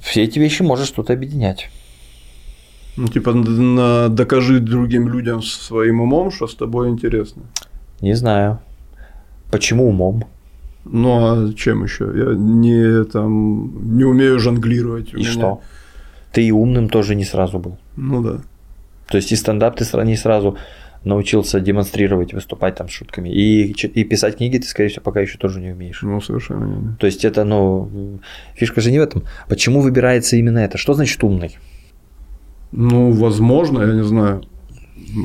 все 0.00 0.22
эти 0.22 0.38
вещи 0.38 0.62
может 0.62 0.86
что-то 0.86 1.12
объединять. 1.12 1.68
Ну, 2.96 3.08
типа, 3.08 3.32
докажи 4.08 4.60
другим 4.60 5.08
людям 5.08 5.42
своим 5.42 6.00
умом, 6.00 6.30
что 6.30 6.46
с 6.46 6.54
тобой 6.54 6.90
интересно. 6.90 7.42
Не 8.00 8.14
знаю. 8.14 8.60
Почему 9.50 9.88
умом? 9.88 10.24
Ну 10.84 11.10
а 11.10 11.52
чем 11.54 11.84
еще? 11.84 12.04
Я 12.14 12.34
не 12.34 13.04
там 13.04 13.96
не 13.96 14.04
умею 14.04 14.38
жонглировать. 14.38 15.12
И 15.12 15.16
меня... 15.16 15.30
что? 15.30 15.60
Ты 16.32 16.44
и 16.44 16.52
умным 16.52 16.88
тоже 16.88 17.14
не 17.14 17.24
сразу 17.24 17.58
был. 17.58 17.78
Ну 17.96 18.22
да. 18.22 18.40
То 19.08 19.16
есть 19.16 19.32
и 19.32 19.36
стендап 19.36 19.76
ты 19.76 19.84
не 20.04 20.16
сразу 20.16 20.56
научился 21.04 21.60
демонстрировать, 21.60 22.34
выступать 22.34 22.74
там 22.74 22.88
с 22.88 22.92
шутками. 22.92 23.30
И, 23.30 23.72
и 23.72 24.04
писать 24.04 24.36
книги 24.36 24.58
ты, 24.58 24.66
скорее 24.66 24.88
всего, 24.88 25.02
пока 25.02 25.20
еще 25.20 25.38
тоже 25.38 25.60
не 25.60 25.70
умеешь. 25.70 26.02
Ну, 26.02 26.20
совершенно 26.20 26.64
не. 26.64 26.96
То 26.96 27.06
есть 27.06 27.24
это, 27.24 27.44
ну, 27.44 28.20
фишка 28.54 28.80
же 28.80 28.90
не 28.90 28.98
в 28.98 29.02
этом. 29.02 29.22
Почему 29.48 29.80
выбирается 29.80 30.36
именно 30.36 30.58
это? 30.58 30.78
Что 30.78 30.94
значит 30.94 31.22
умный? 31.24 31.58
Ну, 32.72 33.12
возможно, 33.12 33.82
я 33.82 33.94
не 33.94 34.04
знаю. 34.04 34.42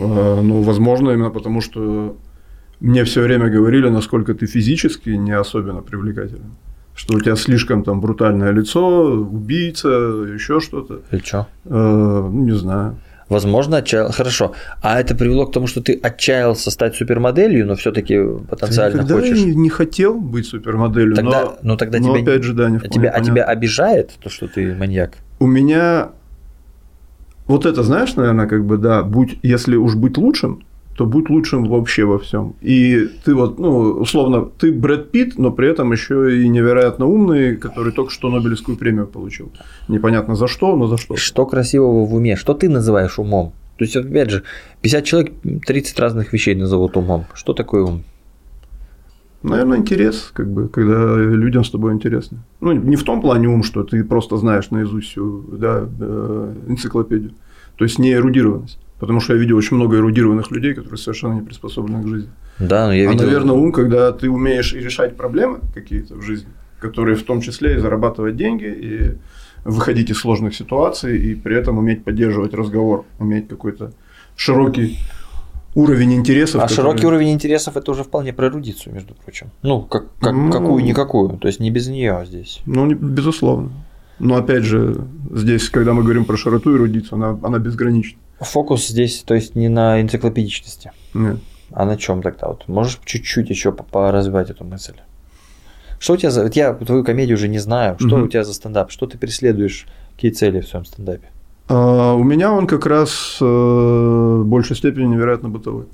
А, 0.01 0.41
ну, 0.41 0.61
возможно, 0.61 1.11
именно 1.11 1.29
потому 1.29 1.61
что 1.61 2.17
мне 2.79 3.03
все 3.03 3.21
время 3.21 3.49
говорили, 3.49 3.89
насколько 3.89 4.33
ты 4.33 4.47
физически 4.47 5.09
не 5.09 5.31
особенно 5.31 5.81
привлекателен. 5.81 6.55
Что 6.95 7.17
у 7.17 7.19
тебя 7.19 7.35
слишком 7.35 7.83
там 7.83 7.99
брутальное 7.99 8.51
лицо, 8.51 9.11
убийца, 9.11 9.89
еще 9.89 10.61
что-то. 10.61 11.01
Или 11.11 11.19
что? 11.19 11.47
Э, 11.65 12.29
не 12.31 12.55
знаю. 12.55 12.95
Возможно, 13.29 13.77
отчаял. 13.77 14.11
Хорошо. 14.11 14.53
А 14.81 14.99
это 14.99 15.15
привело 15.15 15.47
к 15.47 15.51
тому, 15.51 15.67
что 15.67 15.81
ты 15.81 15.99
отчаялся 16.01 16.69
стать 16.69 16.95
супермоделью, 16.95 17.65
но 17.65 17.75
все-таки 17.75 18.19
потенциально 18.49 19.01
я 19.01 19.07
хочешь. 19.07 19.37
Я 19.37 19.55
не 19.55 19.69
хотел 19.69 20.19
быть 20.19 20.45
супермоделью. 20.45 21.15
Тогда, 21.15 21.43
но, 21.43 21.57
ну 21.63 21.77
тогда 21.77 21.99
но 21.99 22.17
тебя, 22.17 22.21
опять 22.21 22.43
же, 22.43 22.53
да, 22.53 22.69
не 22.69 22.77
а 22.77 22.87
тебя, 22.87 23.09
а 23.09 23.21
тебя 23.21 23.43
обижает 23.43 24.11
то, 24.21 24.29
что 24.29 24.47
ты 24.47 24.75
маньяк? 24.75 25.17
У 25.39 25.47
меня 25.47 26.11
вот 27.47 27.65
это, 27.65 27.83
знаешь, 27.83 28.15
наверное, 28.15 28.47
как 28.47 28.65
бы 28.65 28.77
да, 28.77 29.03
будь, 29.03 29.39
если 29.43 29.75
уж 29.75 29.95
быть 29.95 30.17
лучшим, 30.17 30.63
то 30.95 31.05
будь 31.05 31.29
лучшим 31.29 31.65
вообще 31.65 32.05
во 32.05 32.17
всем. 32.17 32.55
И 32.61 33.09
ты 33.25 33.35
вот, 33.35 33.59
ну, 33.59 33.69
условно, 33.99 34.45
ты 34.45 34.71
Брэд 34.71 35.11
Питт, 35.11 35.37
но 35.37 35.51
при 35.51 35.67
этом 35.67 35.91
еще 35.91 36.41
и 36.41 36.47
невероятно 36.47 37.05
умный, 37.05 37.57
который 37.57 37.91
только 37.91 38.11
что 38.11 38.29
Нобелевскую 38.29 38.77
премию 38.77 39.05
получил. 39.05 39.51
Непонятно 39.89 40.35
за 40.35 40.47
что, 40.47 40.75
но 40.75 40.87
за 40.87 40.97
что. 40.97 41.17
Что 41.17 41.45
красивого 41.45 42.05
в 42.05 42.15
уме? 42.15 42.37
Что 42.37 42.53
ты 42.53 42.69
называешь 42.69 43.19
умом? 43.19 43.53
То 43.77 43.83
есть, 43.83 43.97
опять 43.97 44.29
же, 44.29 44.43
50 44.81 45.03
человек 45.03 45.33
30 45.65 45.99
разных 45.99 46.31
вещей 46.31 46.55
назовут 46.55 46.95
умом. 46.95 47.25
Что 47.33 47.53
такое 47.53 47.83
ум? 47.83 48.03
Наверное, 49.43 49.77
интерес, 49.77 50.31
как 50.33 50.49
бы, 50.49 50.69
когда 50.69 51.17
людям 51.17 51.65
с 51.65 51.69
тобой 51.69 51.93
интересно. 51.93 52.39
Ну, 52.61 52.71
не 52.71 52.95
в 52.95 53.03
том 53.03 53.21
плане 53.21 53.49
ум, 53.49 53.63
что 53.63 53.83
ты 53.83 54.03
просто 54.03 54.37
знаешь 54.37 54.71
наизусть 54.71 55.09
всю 55.09 55.43
да, 55.51 55.87
э, 55.99 56.53
энциклопедию. 56.69 57.33
То 57.75 57.83
есть 57.83 57.99
не 57.99 58.13
эрудированность. 58.13 58.79
Потому 58.99 59.19
что 59.19 59.33
я 59.33 59.39
видел 59.39 59.57
очень 59.57 59.75
много 59.75 59.97
эрудированных 59.97 60.51
людей, 60.51 60.73
которые 60.73 60.97
совершенно 60.97 61.33
не 61.33 61.41
приспособлены 61.41 62.03
к 62.03 62.07
жизни. 62.07 62.29
Да, 62.59 62.87
но 62.87 62.93
я 62.93 63.09
а, 63.09 63.11
видел... 63.11 63.25
наверное, 63.25 63.55
ум, 63.55 63.71
когда 63.71 64.11
ты 64.11 64.29
умеешь 64.29 64.73
решать 64.73 65.17
проблемы 65.17 65.59
какие-то 65.73 66.15
в 66.15 66.21
жизни, 66.21 66.47
которые 66.79 67.17
в 67.17 67.23
том 67.23 67.41
числе 67.41 67.75
и 67.75 67.77
зарабатывать 67.77 68.37
деньги, 68.37 68.65
и 68.65 69.17
выходить 69.65 70.11
из 70.11 70.17
сложных 70.17 70.55
ситуаций, 70.55 71.17
и 71.17 71.35
при 71.35 71.57
этом 71.57 71.77
уметь 71.77 72.03
поддерживать 72.03 72.53
разговор, 72.53 73.05
уметь 73.19 73.49
какой-то 73.49 73.91
широкий 74.37 74.99
уровень 75.73 76.13
интересов. 76.13 76.61
А 76.61 76.67
который... 76.67 76.75
широкий 76.75 77.05
уровень 77.05 77.33
интересов 77.33 77.75
это 77.75 77.91
уже 77.91 78.03
вполне 78.03 78.31
про 78.31 78.47
эрудицию, 78.47 78.93
между 78.93 79.13
прочим. 79.13 79.47
Ну, 79.61 79.81
как, 79.81 80.05
как, 80.19 80.33
ну, 80.33 80.51
какую-никакую. 80.51 81.37
То 81.37 81.47
есть 81.47 81.59
не 81.59 81.71
без 81.71 81.87
нее 81.87 82.23
здесь. 82.25 82.61
Ну, 82.65 82.93
безусловно. 82.93 83.71
Но 84.19 84.37
опять 84.37 84.63
же, 84.63 85.05
здесь, 85.33 85.69
когда 85.69 85.93
мы 85.93 86.03
говорим 86.03 86.23
про 86.23 86.37
широту 86.37 86.73
эрудицию, 86.75 87.15
она, 87.15 87.37
она 87.43 87.59
безгранична. 87.59 88.19
Фокус 88.39 88.87
здесь, 88.87 89.23
то 89.23 89.33
есть 89.33 89.55
не 89.55 89.69
на 89.69 90.01
энциклопедичности. 90.01 90.91
Нет. 91.13 91.37
А 91.71 91.85
на 91.85 91.97
чем 91.97 92.21
тогда? 92.21 92.47
Вот 92.47 92.67
можешь 92.67 92.99
чуть-чуть 93.05 93.49
еще 93.49 93.71
поразвивать 93.71 94.49
эту 94.49 94.63
мысль? 94.63 94.95
Что 95.99 96.13
у 96.13 96.17
тебя 96.17 96.31
за... 96.31 96.43
Вот 96.43 96.55
я 96.55 96.73
твою 96.73 97.03
комедию 97.03 97.37
уже 97.37 97.47
не 97.47 97.59
знаю. 97.59 97.95
Что 97.99 98.17
угу. 98.17 98.25
у 98.25 98.27
тебя 98.27 98.43
за 98.43 98.53
стендап? 98.53 98.91
Что 98.91 99.07
ты 99.07 99.17
преследуешь? 99.17 99.85
Какие 100.15 100.31
цели 100.31 100.61
в 100.61 100.67
своем 100.67 100.85
стендапе? 100.85 101.29
А, 101.67 102.13
у 102.13 102.23
меня 102.23 102.51
он 102.51 102.67
как 102.67 102.85
раз 102.85 103.37
э, 103.41 103.45
в 103.45 104.43
большей 104.45 104.75
степени 104.75 105.05
невероятно 105.05 105.49
бытовой. 105.49 105.85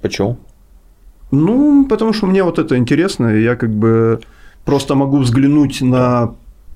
Почему? 0.00 0.38
Ну, 1.30 1.86
потому 1.88 2.12
что 2.12 2.26
мне 2.26 2.42
вот 2.42 2.58
это 2.58 2.76
интересно, 2.76 3.34
и 3.34 3.42
я 3.42 3.56
как 3.56 3.70
бы 3.70 4.20
просто 4.64 4.94
могу 4.94 5.18
взглянуть 5.18 5.80
на 5.80 6.34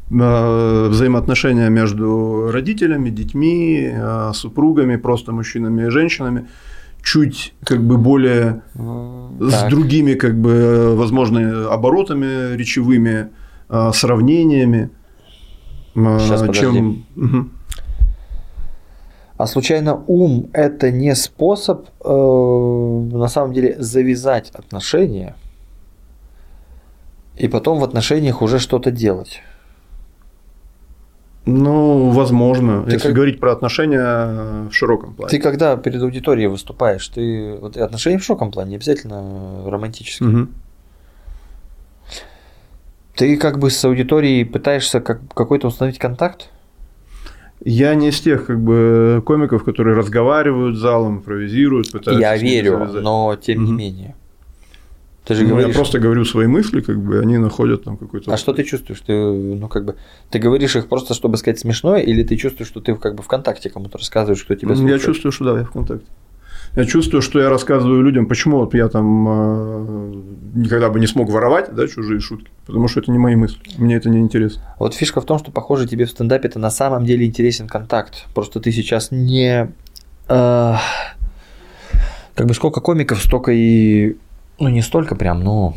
взаимоотношения 0.09 1.69
между 1.69 2.51
родителями, 2.53 3.11
детьми, 3.11 3.91
э, 3.93 4.31
супругами, 4.35 4.97
просто 4.97 5.33
мужчинами 5.33 5.87
и 5.87 5.91
женщинами 5.91 6.47
чуть 7.03 7.55
как 7.65 7.83
бы 7.83 7.99
более 7.99 8.63
так. 8.75 9.51
с 9.51 9.63
другими 9.71 10.15
как 10.15 10.41
бы 10.41 10.95
возможно 10.97 11.73
оборотами 11.73 12.57
речевыми, 12.57 13.31
э, 13.69 13.91
сравнениями, 13.95 14.91
Сейчас, 15.95 16.55
чем. 16.55 17.07
Угу. 17.17 17.49
А 19.39 19.47
случайно 19.47 20.03
ум 20.07 20.51
это 20.53 20.91
не 20.91 21.15
способ 21.15 21.89
э, 22.05 22.09
на 22.09 23.29
самом 23.29 23.53
деле 23.53 23.77
завязать 23.79 24.51
отношения 24.51 25.37
и 27.37 27.49
потом 27.49 27.79
в 27.79 27.85
отношениях 27.85 28.43
уже 28.43 28.59
что-то 28.59 28.91
делать? 28.91 29.43
Ну, 31.47 32.11
возможно, 32.11 32.83
ты 32.83 32.95
если 32.95 33.07
как... 33.07 33.15
говорить 33.15 33.39
про 33.39 33.53
отношения 33.53 34.69
в 34.69 34.73
широком 34.73 35.15
плане. 35.15 35.31
Ты 35.31 35.39
когда 35.39 35.77
перед 35.77 36.03
аудиторией 36.03 36.49
выступаешь, 36.49 37.07
ты 37.07 37.57
вот 37.61 37.77
отношения 37.77 38.19
в 38.19 38.25
широком 38.25 38.51
плане, 38.51 38.71
не 38.71 38.77
обязательно 38.77 39.63
романтические. 39.65 40.29
Угу. 40.29 40.49
Ты 43.15 43.37
как 43.37 43.61
бы 43.61 43.71
с 43.71 43.85
аудиторией 43.85 44.45
пытаешься 44.45 45.01
как, 45.01 45.21
какой-то 45.35 45.69
установить 45.69 45.99
контакт? 45.99 46.51
Я 47.65 47.95
не 47.95 48.09
из 48.09 48.21
тех 48.21 48.47
как 48.47 48.61
бы 48.61 49.23
комиков, 49.25 49.65
которые 49.65 49.97
разговаривают 49.97 50.77
с 50.77 50.81
залом, 50.81 51.19
импровизируют, 51.19 51.93
пытаются. 51.93 52.21
Я 52.21 52.37
верю, 52.37 52.87
но 53.01 53.37
тем 53.41 53.63
угу. 53.63 53.73
не 53.73 53.73
менее. 53.73 54.15
Ты 55.27 55.35
же 55.35 55.43
ну, 55.43 55.51
говоришь... 55.51 55.70
Я 55.70 55.74
просто 55.74 55.99
говорю 55.99 56.24
свои 56.24 56.47
мысли, 56.47 56.81
как 56.81 57.03
бы 57.03 57.18
они 57.18 57.37
находят 57.39 57.83
там 57.83 57.97
какой-то. 57.97 58.33
А 58.33 58.37
что 58.37 58.53
ты 58.53 58.62
чувствуешь? 58.62 59.01
Ты, 59.01 59.12
ну, 59.12 59.66
как 59.66 59.85
бы, 59.85 59.97
ты 60.31 60.39
говоришь 60.39 60.77
их 60.77 60.87
просто, 60.87 61.14
чтобы 61.14 61.37
сказать 61.37 61.59
смешное, 61.59 62.01
или 62.01 62.22
ты 62.22 62.37
чувствуешь, 62.37 62.68
что 62.68 62.81
ты 62.81 62.95
как 62.95 63.16
бы 63.16 63.24
ВКонтакте 63.24 63.68
кому-то 63.68 63.99
рассказываешь, 63.99 64.41
что 64.41 64.55
тебя 64.55 64.77
слушает? 64.77 65.01
Я 65.01 65.05
чувствую, 65.05 65.33
что 65.33 65.45
да, 65.45 65.59
я 65.59 65.64
ВКонтакте. 65.64 66.07
Я 66.77 66.85
чувствую, 66.85 67.22
что 67.22 67.41
я 67.41 67.49
рассказываю 67.49 68.03
людям, 68.03 68.27
почему 68.27 68.59
вот 68.59 68.74
я 68.74 68.89
там 68.89 69.27
э, 69.29 70.22
никогда 70.55 70.91
бы 70.91 71.01
не 71.01 71.07
смог 71.07 71.29
воровать 71.31 71.74
да, 71.74 71.89
чужие 71.89 72.20
шутки, 72.20 72.51
потому 72.66 72.87
что 72.87 73.01
это 73.01 73.11
не 73.11 73.18
мои 73.18 73.35
мысли, 73.35 73.59
мне 73.79 73.97
это 73.97 74.11
не 74.11 74.18
интересно. 74.18 74.62
Вот 74.79 74.95
фишка 74.95 75.20
в 75.20 75.24
том, 75.24 75.39
что, 75.39 75.51
похоже, 75.51 75.89
тебе 75.89 76.05
в 76.05 76.11
стендапе 76.11 76.49
это 76.49 76.59
на 76.59 76.70
самом 76.70 77.05
деле 77.05 77.27
интересен 77.27 77.66
контакт. 77.66 78.27
Просто 78.35 78.61
ты 78.61 78.70
сейчас 78.72 79.11
не... 79.11 79.72
Э, 80.29 80.74
как 82.35 82.47
бы 82.47 82.53
сколько 82.53 82.81
комиков, 82.81 83.22
столько 83.22 83.53
и 83.53 84.16
ну, 84.59 84.69
не 84.69 84.83
столько 84.83 85.15
прям, 85.15 85.41
но 85.41 85.77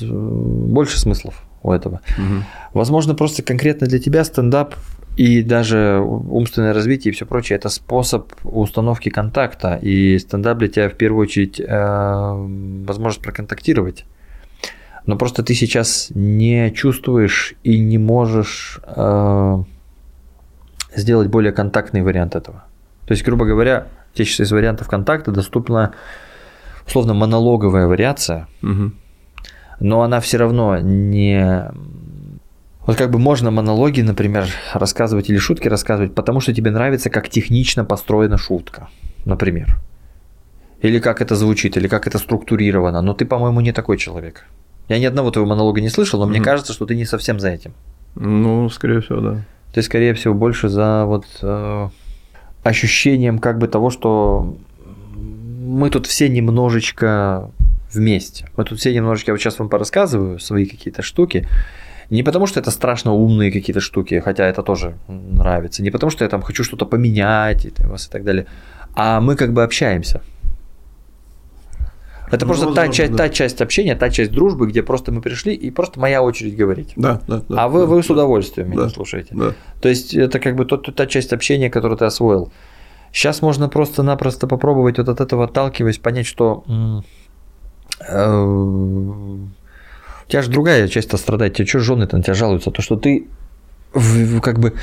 больше 0.00 0.98
смыслов 0.98 1.42
у 1.62 1.72
этого. 1.72 2.00
Угу. 2.16 2.44
Возможно, 2.74 3.14
просто 3.14 3.42
конкретно 3.42 3.86
для 3.86 3.98
тебя 3.98 4.24
стендап 4.24 4.74
и 5.16 5.42
даже 5.42 5.98
умственное 6.00 6.74
развитие 6.74 7.10
и 7.10 7.14
все 7.14 7.24
прочее 7.24 7.56
это 7.56 7.68
способ 7.70 8.32
установки 8.44 9.08
контакта. 9.08 9.76
И 9.80 10.18
стендап 10.18 10.58
для 10.58 10.68
тебя 10.68 10.88
в 10.90 10.94
первую 10.94 11.22
очередь 11.22 11.58
э, 11.58 11.64
возможность 11.66 13.22
проконтактировать. 13.22 14.04
Но 15.06 15.16
просто 15.16 15.42
ты 15.42 15.54
сейчас 15.54 16.08
не 16.14 16.70
чувствуешь 16.72 17.54
и 17.62 17.78
не 17.78 17.96
можешь 17.96 18.80
э, 18.84 19.62
сделать 20.94 21.28
более 21.28 21.52
контактный 21.52 22.02
вариант 22.02 22.34
этого. 22.34 22.64
То 23.06 23.12
есть, 23.12 23.24
грубо 23.24 23.46
говоря, 23.46 23.86
те 24.14 24.24
из 24.24 24.52
вариантов 24.52 24.88
контакта 24.88 25.30
доступно 25.30 25.94
условно 26.86 27.14
монологовая 27.14 27.86
вариация, 27.86 28.46
угу. 28.62 28.92
но 29.80 30.02
она 30.02 30.20
все 30.20 30.38
равно 30.38 30.78
не... 30.78 31.70
Вот 32.86 32.96
как 32.96 33.10
бы 33.10 33.18
можно 33.18 33.50
монологи, 33.50 34.00
например, 34.00 34.46
рассказывать 34.72 35.28
или 35.28 35.38
шутки 35.38 35.66
рассказывать, 35.66 36.14
потому 36.14 36.40
что 36.40 36.54
тебе 36.54 36.70
нравится, 36.70 37.10
как 37.10 37.28
технично 37.28 37.84
построена 37.84 38.38
шутка, 38.38 38.88
например. 39.24 39.78
Или 40.82 41.00
как 41.00 41.20
это 41.20 41.34
звучит, 41.34 41.76
или 41.76 41.88
как 41.88 42.06
это 42.06 42.18
структурировано. 42.18 43.02
Но 43.02 43.12
ты, 43.12 43.24
по-моему, 43.24 43.60
не 43.60 43.72
такой 43.72 43.98
человек. 43.98 44.46
Я 44.88 45.00
ни 45.00 45.04
одного 45.04 45.32
твоего 45.32 45.50
монолога 45.50 45.80
не 45.80 45.88
слышал, 45.88 46.20
но 46.20 46.26
mm-hmm. 46.26 46.30
мне 46.30 46.40
кажется, 46.40 46.72
что 46.72 46.86
ты 46.86 46.94
не 46.94 47.04
совсем 47.04 47.40
за 47.40 47.48
этим. 47.48 47.72
Ну, 48.14 48.68
скорее 48.68 49.00
всего, 49.00 49.20
да. 49.20 49.44
Ты, 49.74 49.82
скорее 49.82 50.14
всего, 50.14 50.32
больше 50.32 50.68
за 50.68 51.04
вот 51.06 51.26
э, 51.42 51.88
ощущением 52.62 53.40
как 53.40 53.58
бы 53.58 53.66
того, 53.66 53.90
что 53.90 54.56
мы 55.76 55.90
тут 55.90 56.06
все 56.06 56.28
немножечко 56.28 57.50
вместе. 57.92 58.48
Мы 58.56 58.64
тут 58.64 58.78
все 58.78 58.94
немножечко, 58.94 59.30
я 59.30 59.34
вот 59.34 59.40
сейчас 59.40 59.58
вам 59.58 59.68
порассказываю 59.68 60.38
свои 60.38 60.64
какие-то 60.66 61.02
штуки. 61.02 61.46
Не 62.10 62.22
потому, 62.22 62.46
что 62.46 62.60
это 62.60 62.70
страшно 62.70 63.12
умные 63.12 63.50
какие-то 63.50 63.80
штуки, 63.80 64.20
хотя 64.20 64.46
это 64.46 64.62
тоже 64.62 64.96
нравится. 65.08 65.82
Не 65.82 65.90
потому, 65.90 66.10
что 66.10 66.24
я 66.24 66.30
там 66.30 66.42
хочу 66.42 66.64
что-то 66.64 66.86
поменять 66.86 67.64
и, 67.66 67.72
вас 67.84 68.06
и 68.06 68.10
так 68.10 68.24
далее. 68.24 68.46
А 68.94 69.20
мы 69.20 69.36
как 69.36 69.52
бы 69.52 69.62
общаемся. 69.62 70.22
Это 72.30 72.44
ну, 72.44 72.48
просто 72.48 72.66
возможно, 72.66 72.74
та, 72.74 72.92
часть, 72.92 73.12
да. 73.12 73.18
та 73.18 73.28
часть 73.28 73.60
общения, 73.60 73.94
та 73.94 74.10
часть 74.10 74.32
дружбы, 74.32 74.66
где 74.66 74.82
просто 74.82 75.12
мы 75.12 75.20
пришли, 75.20 75.54
и 75.54 75.70
просто 75.70 76.00
моя 76.00 76.22
очередь 76.22 76.56
говорить. 76.56 76.92
Да, 76.96 77.20
да, 77.28 77.42
да. 77.48 77.64
А 77.64 77.68
вы, 77.68 77.80
да, 77.80 77.86
вы 77.86 78.02
с 78.02 78.10
удовольствием 78.10 78.70
да, 78.70 78.74
меня 78.74 78.88
слушаете. 78.88 79.28
Да. 79.32 79.52
То 79.80 79.88
есть 79.88 80.14
это 80.14 80.40
как 80.40 80.56
бы 80.56 80.64
тот, 80.64 80.92
та 80.94 81.06
часть 81.06 81.32
общения, 81.32 81.70
которую 81.70 81.98
ты 81.98 82.04
освоил. 82.04 82.52
Сейчас 83.16 83.40
можно 83.40 83.70
просто-напросто 83.70 84.46
попробовать 84.46 84.98
вот 84.98 85.08
от 85.08 85.22
этого 85.22 85.44
отталкиваясь, 85.44 85.96
понять, 85.96 86.26
что 86.26 86.64
э, 88.06 88.42
у 88.42 89.48
тебя 90.28 90.42
же 90.42 90.50
другая 90.50 90.86
часть 90.86 91.16
страдает, 91.16 91.54
тебе 91.54 91.66
что 91.66 91.78
жены-то 91.78 92.18
на 92.18 92.22
тебя 92.22 92.34
жалуются, 92.34 92.70
то 92.70 92.82
что 92.82 92.96
ты 92.96 93.26
как 94.42 94.58
бы, 94.58 94.74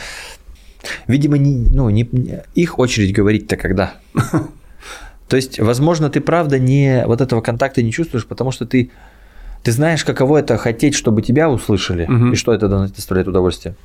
видимо, 1.06 1.38
не, 1.38 1.70
ну, 1.70 1.92
не, 1.92 2.10
их 2.56 2.80
очередь 2.80 3.14
говорить-то 3.14 3.56
когда. 3.56 3.94
То 5.28 5.36
есть, 5.36 5.60
возможно, 5.60 6.10
ты 6.10 6.20
правда 6.20 6.58
не 6.58 7.04
вот 7.06 7.22
этого 7.22 7.42
контакта 7.42 7.84
не 7.84 7.92
чувствуешь, 7.92 8.26
потому 8.26 8.50
что 8.50 8.66
ты 8.66 8.90
ты 9.62 9.72
знаешь, 9.72 10.04
каково 10.04 10.40
это 10.40 10.58
хотеть, 10.58 10.96
чтобы 10.96 11.22
тебя 11.22 11.52
услышали, 11.52 12.06
угу. 12.06 12.32
и 12.32 12.36
что 12.36 12.52
это 12.52 12.68
доставляет 12.68 13.28
удовольствие. 13.28 13.76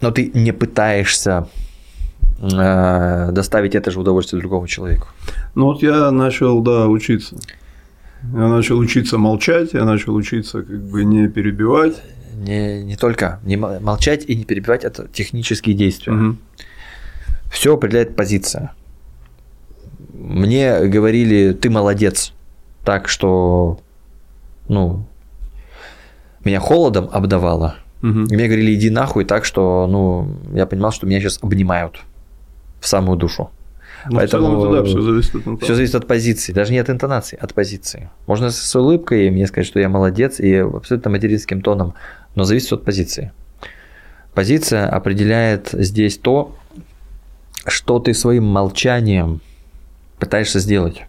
Но 0.00 0.10
ты 0.10 0.28
не 0.34 0.50
пытаешься 0.52 1.46
э, 2.40 3.30
доставить 3.32 3.74
это 3.74 3.90
же 3.90 4.00
удовольствие 4.00 4.40
другому 4.40 4.66
человеку. 4.66 5.08
Ну 5.54 5.66
вот 5.66 5.82
я 5.82 6.10
начал, 6.10 6.60
да, 6.62 6.86
учиться. 6.86 7.36
Я 8.22 8.48
начал 8.48 8.78
учиться 8.78 9.18
молчать, 9.18 9.74
я 9.74 9.84
начал 9.84 10.14
учиться 10.14 10.62
как 10.62 10.82
бы 10.82 11.04
не 11.04 11.28
перебивать. 11.28 12.02
Не, 12.34 12.82
не 12.84 12.96
только 12.96 13.40
не 13.44 13.56
молчать 13.56 14.24
и 14.26 14.34
не 14.34 14.44
перебивать 14.44 14.84
это 14.84 15.08
технические 15.08 15.74
действия. 15.74 16.12
Угу. 16.12 16.36
Все 17.50 17.74
определяет 17.74 18.14
позиция 18.16 18.72
мне 20.18 20.80
говорили, 20.86 21.52
ты 21.52 21.70
молодец, 21.70 22.32
так 22.84 23.08
что, 23.08 23.80
ну, 24.68 25.06
меня 26.44 26.60
холодом 26.60 27.08
обдавало. 27.12 27.76
Угу. 28.02 28.24
И 28.24 28.34
мне 28.34 28.46
говорили, 28.46 28.74
иди 28.74 28.90
нахуй, 28.90 29.24
так 29.24 29.44
что, 29.44 29.86
ну, 29.88 30.36
я 30.54 30.66
понимал, 30.66 30.92
что 30.92 31.06
меня 31.06 31.20
сейчас 31.20 31.38
обнимают 31.42 32.00
в 32.80 32.86
самую 32.86 33.16
душу. 33.16 33.50
Ну, 34.08 34.16
Поэтому 34.16 34.56
в 34.56 34.62
целом, 34.62 34.72
да, 34.72 34.84
все 34.84 35.00
зависит 35.02 35.34
от 35.34 35.40
интонации. 35.40 35.64
Все 35.64 35.74
зависит 35.74 35.94
от 35.94 36.06
позиции, 36.06 36.52
даже 36.52 36.72
не 36.72 36.78
от 36.78 36.88
интонации, 36.88 37.38
от 37.40 37.54
позиции. 37.54 38.10
Можно 38.26 38.50
с 38.50 38.76
улыбкой 38.76 39.30
мне 39.30 39.46
сказать, 39.46 39.66
что 39.66 39.80
я 39.80 39.88
молодец, 39.88 40.40
и 40.40 40.54
абсолютно 40.54 41.10
материнским 41.10 41.60
тоном, 41.60 41.94
но 42.34 42.44
зависит 42.44 42.72
от 42.72 42.84
позиции. 42.84 43.32
Позиция 44.34 44.88
определяет 44.88 45.70
здесь 45.72 46.16
то, 46.16 46.54
что 47.66 47.98
ты 47.98 48.14
своим 48.14 48.44
молчанием 48.44 49.40
пытаешься 50.18 50.60
сделать. 50.60 51.04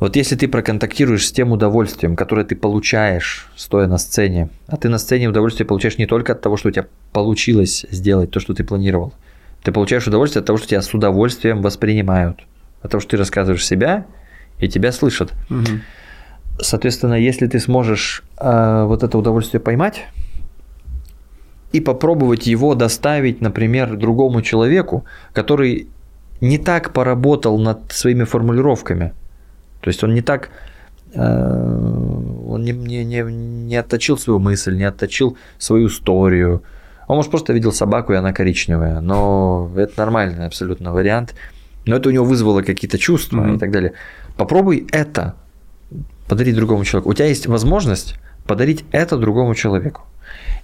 Вот 0.00 0.16
если 0.16 0.34
ты 0.34 0.48
проконтактируешь 0.48 1.26
с 1.26 1.32
тем 1.32 1.52
удовольствием, 1.52 2.16
которое 2.16 2.44
ты 2.44 2.56
получаешь, 2.56 3.50
стоя 3.54 3.86
на 3.86 3.98
сцене, 3.98 4.48
а 4.66 4.78
ты 4.78 4.88
на 4.88 4.98
сцене 4.98 5.28
удовольствие 5.28 5.66
получаешь 5.66 5.98
не 5.98 6.06
только 6.06 6.32
от 6.32 6.40
того, 6.40 6.56
что 6.56 6.68
у 6.68 6.72
тебя 6.72 6.86
получилось 7.12 7.84
сделать 7.90 8.30
то, 8.30 8.40
что 8.40 8.54
ты 8.54 8.64
планировал. 8.64 9.12
Ты 9.62 9.72
получаешь 9.72 10.06
удовольствие 10.06 10.40
от 10.40 10.46
того, 10.46 10.58
что 10.58 10.68
тебя 10.68 10.82
с 10.82 10.92
удовольствием 10.94 11.62
воспринимают. 11.62 12.40
От 12.82 12.92
того, 12.92 13.00
что 13.00 13.10
ты 13.10 13.16
рассказываешь 13.18 13.66
себя, 13.66 14.06
и 14.58 14.68
тебя 14.68 14.92
слышат. 14.92 15.32
Угу. 15.50 15.80
Соответственно, 16.60 17.14
если 17.14 17.46
ты 17.46 17.58
сможешь 17.58 18.22
э, 18.38 18.84
вот 18.86 19.02
это 19.02 19.16
удовольствие 19.18 19.60
поймать 19.60 20.06
и 21.72 21.80
попробовать 21.80 22.46
его 22.46 22.74
доставить, 22.74 23.40
например, 23.40 23.96
другому 23.96 24.42
человеку, 24.42 25.04
который 25.32 25.88
не 26.40 26.58
так 26.58 26.92
поработал 26.92 27.58
над 27.58 27.92
своими 27.92 28.24
формулировками. 28.24 29.12
То 29.80 29.88
есть 29.88 30.02
он 30.04 30.14
не 30.14 30.22
так 30.22 30.50
э, 31.14 31.20
он 32.50 32.62
не, 32.62 32.72
не, 32.72 33.04
не, 33.04 33.22
не 33.22 33.76
отточил 33.76 34.18
свою 34.18 34.38
мысль, 34.38 34.76
не 34.76 34.84
отточил 34.84 35.36
свою 35.58 35.88
историю. 35.88 36.62
Он, 37.10 37.16
может, 37.16 37.30
просто 37.30 37.52
видел 37.52 37.72
собаку, 37.72 38.12
и 38.12 38.16
она 38.16 38.32
коричневая. 38.32 39.00
Но 39.00 39.68
это 39.74 39.92
нормальный 39.96 40.46
абсолютно 40.46 40.92
вариант. 40.92 41.34
Но 41.84 41.96
это 41.96 42.08
у 42.08 42.12
него 42.12 42.24
вызвало 42.24 42.62
какие-то 42.62 42.98
чувства 42.98 43.40
mm-hmm. 43.40 43.56
и 43.56 43.58
так 43.58 43.72
далее. 43.72 43.94
Попробуй 44.36 44.86
это 44.92 45.34
подарить 46.28 46.54
другому 46.54 46.84
человеку. 46.84 47.10
У 47.10 47.14
тебя 47.14 47.26
есть 47.26 47.48
возможность 47.48 48.14
подарить 48.46 48.84
это 48.92 49.16
другому 49.16 49.56
человеку 49.56 50.02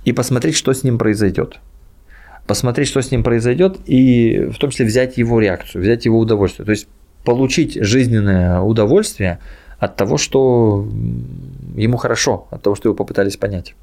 и 0.04 0.12
посмотреть, 0.12 0.54
что 0.54 0.72
с 0.72 0.84
ним 0.84 0.98
произойдет 0.98 1.58
посмотреть, 2.46 2.86
что 2.86 3.02
с 3.02 3.10
ним 3.10 3.24
произойдет, 3.24 3.78
и 3.86 4.48
в 4.52 4.58
том 4.58 4.70
числе 4.70 4.86
взять 4.86 5.18
его 5.18 5.40
реакцию, 5.40 5.82
взять 5.82 6.04
его 6.04 6.20
удовольствие. 6.20 6.64
То 6.64 6.70
есть 6.70 6.86
получить 7.24 7.76
жизненное 7.84 8.60
удовольствие 8.60 9.40
от 9.80 9.96
того, 9.96 10.16
что 10.16 10.88
ему 11.74 11.96
хорошо, 11.96 12.46
от 12.52 12.62
того, 12.62 12.76
что 12.76 12.88
его 12.88 12.94
попытались 12.94 13.36
понять. 13.36 13.74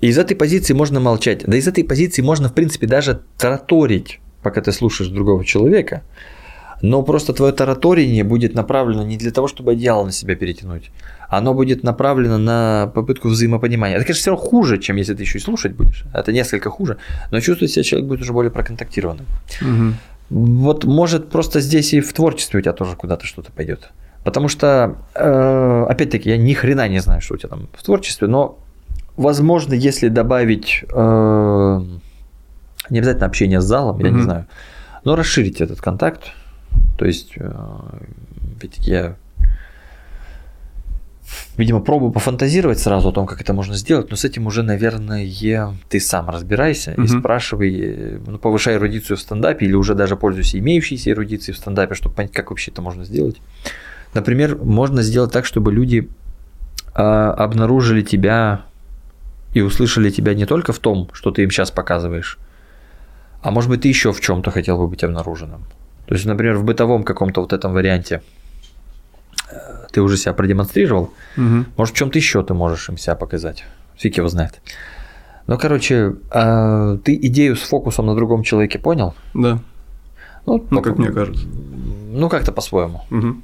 И 0.00 0.08
из 0.08 0.18
этой 0.18 0.36
позиции 0.36 0.72
можно 0.72 1.00
молчать. 1.00 1.44
Да 1.46 1.56
из 1.56 1.68
этой 1.68 1.84
позиции 1.84 2.22
можно, 2.22 2.48
в 2.48 2.54
принципе, 2.54 2.86
даже 2.86 3.20
тараторить, 3.38 4.20
пока 4.42 4.60
ты 4.60 4.72
слушаешь 4.72 5.10
другого 5.10 5.44
человека. 5.44 6.02
Но 6.82 7.02
просто 7.02 7.34
твое 7.34 7.52
тараторение 7.52 8.24
будет 8.24 8.54
направлено 8.54 9.04
не 9.04 9.18
для 9.18 9.30
того, 9.30 9.48
чтобы 9.48 9.72
одеяло 9.72 10.04
на 10.06 10.12
себя 10.12 10.34
перетянуть, 10.34 10.90
оно 11.28 11.52
будет 11.52 11.82
направлено 11.82 12.38
на 12.38 12.90
попытку 12.94 13.28
взаимопонимания. 13.28 13.96
Это, 13.96 14.06
конечно, 14.06 14.20
все 14.20 14.30
равно 14.30 14.46
хуже, 14.46 14.78
чем 14.78 14.96
если 14.96 15.14
ты 15.14 15.22
еще 15.22 15.38
и 15.38 15.42
слушать 15.42 15.72
будешь. 15.72 16.04
Это 16.14 16.32
несколько 16.32 16.70
хуже, 16.70 16.96
но 17.30 17.40
чувствовать 17.40 17.72
себя 17.72 17.82
человек 17.82 18.08
будет 18.08 18.22
уже 18.22 18.32
более 18.32 18.50
проконтактированным. 18.50 19.26
Угу. 19.60 19.94
Вот 20.30 20.84
может 20.84 21.28
просто 21.28 21.60
здесь 21.60 21.92
и 21.92 22.00
в 22.00 22.12
творчестве 22.14 22.60
у 22.60 22.62
тебя 22.62 22.72
тоже 22.72 22.96
куда-то 22.96 23.26
что-то 23.26 23.52
пойдет. 23.52 23.90
Потому 24.24 24.48
что, 24.48 24.96
э, 25.14 25.86
опять-таки, 25.88 26.30
я 26.30 26.36
ни 26.36 26.52
хрена 26.52 26.88
не 26.88 27.00
знаю, 27.00 27.20
что 27.20 27.34
у 27.34 27.36
тебя 27.36 27.48
там 27.48 27.68
в 27.72 27.82
творчестве, 27.82 28.28
но, 28.28 28.58
возможно, 29.20 29.74
если 29.74 30.08
добавить 30.08 30.84
э, 30.90 31.80
не 32.90 32.98
обязательно 32.98 33.26
общение 33.26 33.60
с 33.60 33.64
залом, 33.64 33.98
я 34.00 34.10
не 34.10 34.22
знаю, 34.22 34.46
но 35.04 35.14
расширить 35.14 35.60
этот 35.60 35.80
контакт. 35.80 36.22
То 36.98 37.04
есть, 37.04 37.32
э, 37.36 37.52
ведь 38.60 38.78
я 38.78 39.16
видимо, 41.56 41.80
пробую 41.80 42.10
пофантазировать 42.10 42.80
сразу 42.80 43.10
о 43.10 43.12
том, 43.12 43.26
как 43.26 43.40
это 43.40 43.52
можно 43.52 43.74
сделать, 43.74 44.10
но 44.10 44.16
с 44.16 44.24
этим 44.24 44.46
уже, 44.46 44.62
наверное, 44.62 45.30
ты 45.88 46.00
сам 46.00 46.28
разбирайся 46.28 46.92
и 46.92 47.06
спрашивай, 47.06 48.18
ну, 48.26 48.38
повышай 48.38 48.74
эрудицию 48.74 49.16
в 49.16 49.20
стендапе 49.20 49.66
или 49.66 49.74
уже 49.74 49.94
даже 49.94 50.16
пользуйся 50.16 50.58
имеющейся 50.58 51.10
эрудицией 51.10 51.54
в 51.54 51.58
стендапе, 51.58 51.94
чтобы 51.94 52.14
понять, 52.14 52.32
как 52.32 52.50
вообще 52.50 52.70
это 52.70 52.82
можно 52.82 53.04
сделать. 53.04 53.36
Например, 54.14 54.56
можно 54.56 55.02
сделать 55.02 55.32
так, 55.32 55.44
чтобы 55.44 55.70
люди 55.72 56.08
э, 56.94 57.02
обнаружили 57.02 58.02
тебя 58.02 58.64
и 59.52 59.60
услышали 59.60 60.10
тебя 60.10 60.34
не 60.34 60.46
только 60.46 60.72
в 60.72 60.78
том, 60.78 61.08
что 61.12 61.30
ты 61.30 61.42
им 61.42 61.50
сейчас 61.50 61.70
показываешь, 61.70 62.38
а 63.42 63.50
может 63.50 63.70
быть, 63.70 63.82
ты 63.82 63.88
еще 63.88 64.12
в 64.12 64.20
чем-то 64.20 64.50
хотел 64.50 64.78
бы 64.78 64.86
быть 64.86 65.02
обнаруженным. 65.02 65.64
То 66.06 66.14
есть, 66.14 66.26
например, 66.26 66.56
в 66.56 66.64
бытовом 66.64 67.04
каком-то 67.04 67.40
вот 67.40 67.52
этом 67.52 67.72
варианте– 67.72 68.22
ты 69.92 70.00
уже 70.00 70.16
себя 70.16 70.32
продемонстрировал, 70.32 71.12
угу. 71.36 71.64
может, 71.76 71.94
в 71.94 71.98
чем-то 71.98 72.18
еще 72.18 72.42
ты 72.42 72.54
можешь 72.54 72.88
им 72.88 72.96
себя 72.96 73.14
показать. 73.14 73.64
Фиг 73.96 74.16
его 74.16 74.28
знает. 74.28 74.60
Ну, 75.46 75.58
короче, 75.58 76.14
а, 76.30 76.96
ты 76.98 77.14
идею 77.14 77.56
с 77.56 77.60
фокусом 77.60 78.06
на 78.06 78.14
другом 78.14 78.42
человеке 78.42 78.78
понял? 78.78 79.14
Да. 79.34 79.58
Ну, 80.46 80.64
ну 80.70 80.82
как 80.82 80.96
мне 80.96 81.10
кажется. 81.10 81.46
Ну, 81.46 82.28
как-то 82.28 82.52
по-своему. 82.52 83.02
Угу. 83.10 83.36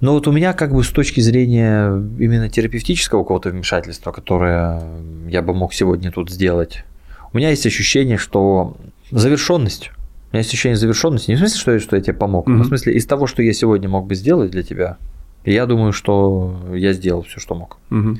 Но 0.00 0.12
вот 0.12 0.26
у 0.26 0.32
меня 0.32 0.52
как 0.52 0.72
бы 0.72 0.82
с 0.82 0.90
точки 0.90 1.20
зрения 1.20 1.88
именно 2.18 2.48
терапевтического 2.48 3.22
какого-то 3.22 3.50
вмешательства, 3.50 4.12
которое 4.12 4.82
я 5.28 5.42
бы 5.42 5.54
мог 5.54 5.72
сегодня 5.74 6.10
тут 6.10 6.30
сделать, 6.30 6.84
у 7.32 7.38
меня 7.38 7.50
есть 7.50 7.66
ощущение, 7.66 8.16
что 8.16 8.76
завершенность. 9.10 9.90
У 10.30 10.36
меня 10.36 10.40
есть 10.40 10.50
ощущение 10.50 10.76
завершенности. 10.76 11.30
Не 11.30 11.36
в 11.36 11.38
смысле, 11.38 11.60
что 11.60 11.72
я, 11.72 11.80
что 11.80 11.96
я 11.96 12.02
тебе 12.02 12.14
помог, 12.14 12.48
mm-hmm. 12.48 12.60
а 12.60 12.62
в 12.62 12.66
смысле 12.66 12.94
из 12.94 13.06
того, 13.06 13.26
что 13.26 13.42
я 13.42 13.52
сегодня 13.52 13.88
мог 13.88 14.06
бы 14.06 14.14
сделать 14.14 14.50
для 14.50 14.62
тебя, 14.62 14.98
я 15.44 15.66
думаю, 15.66 15.92
что 15.92 16.56
я 16.72 16.92
сделал 16.92 17.22
все, 17.22 17.38
что 17.38 17.54
мог. 17.54 17.78
Угу. 17.90 18.18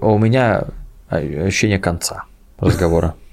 У 0.00 0.18
меня 0.18 0.64
ощущение 1.08 1.78
конца 1.78 2.24
разговора. 2.58 3.14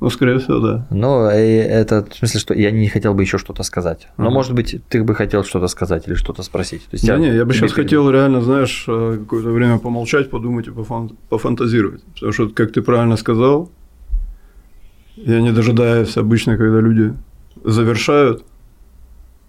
Ну, 0.00 0.10
скорее 0.10 0.38
всего, 0.38 0.58
да. 0.58 0.86
Ну, 0.90 1.26
это 1.26 2.06
в 2.10 2.14
смысле, 2.14 2.40
что 2.40 2.54
я 2.54 2.70
не 2.70 2.88
хотел 2.88 3.14
бы 3.14 3.22
еще 3.22 3.38
что-то 3.38 3.62
сказать. 3.62 4.08
Но, 4.16 4.28
uh 4.28 4.32
может 4.32 4.54
быть, 4.54 4.76
ты 4.88 5.02
бы 5.02 5.14
хотел 5.14 5.44
что-то 5.44 5.68
сказать 5.68 6.08
или 6.08 6.14
что-то 6.14 6.42
спросить. 6.42 6.82
То 6.84 6.94
есть 6.94 7.06
да 7.06 7.14
я, 7.14 7.18
не, 7.18 7.34
я 7.34 7.44
бы 7.44 7.52
сейчас 7.52 7.72
хотел 7.72 8.10
реально, 8.10 8.40
знаешь, 8.40 8.84
э, 8.88 9.18
какое-то 9.20 9.50
время 9.50 9.78
помолчать, 9.78 10.30
подумать 10.30 10.66
и 10.66 10.70
пофан- 10.70 11.16
пофантазировать. 11.28 12.02
Потому 12.14 12.32
что, 12.32 12.48
как 12.48 12.72
ты 12.72 12.82
правильно 12.82 13.16
сказал, 13.16 13.70
я 15.16 15.40
не 15.40 15.52
дожидаюсь 15.52 16.16
обычно, 16.16 16.56
когда 16.56 16.80
люди 16.80 17.14
завершают 17.64 18.44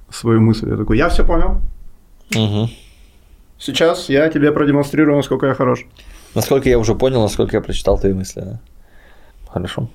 свою 0.09 0.41
мысль. 0.41 0.69
Я 0.69 0.77
такой, 0.77 0.97
я 0.97 1.09
все 1.09 1.25
понял. 1.25 1.61
Угу. 2.35 2.69
Сейчас 3.57 4.09
я 4.09 4.27
тебе 4.29 4.51
продемонстрирую, 4.51 5.15
насколько 5.15 5.45
я 5.45 5.53
хорош. 5.53 5.85
Насколько 6.35 6.69
я 6.69 6.79
уже 6.79 6.95
понял, 6.95 7.21
насколько 7.21 7.55
я 7.55 7.61
прочитал 7.61 7.99
твои 7.99 8.13
мысли. 8.13 8.41
Да? 8.41 8.59
Хорошо. 9.47 9.89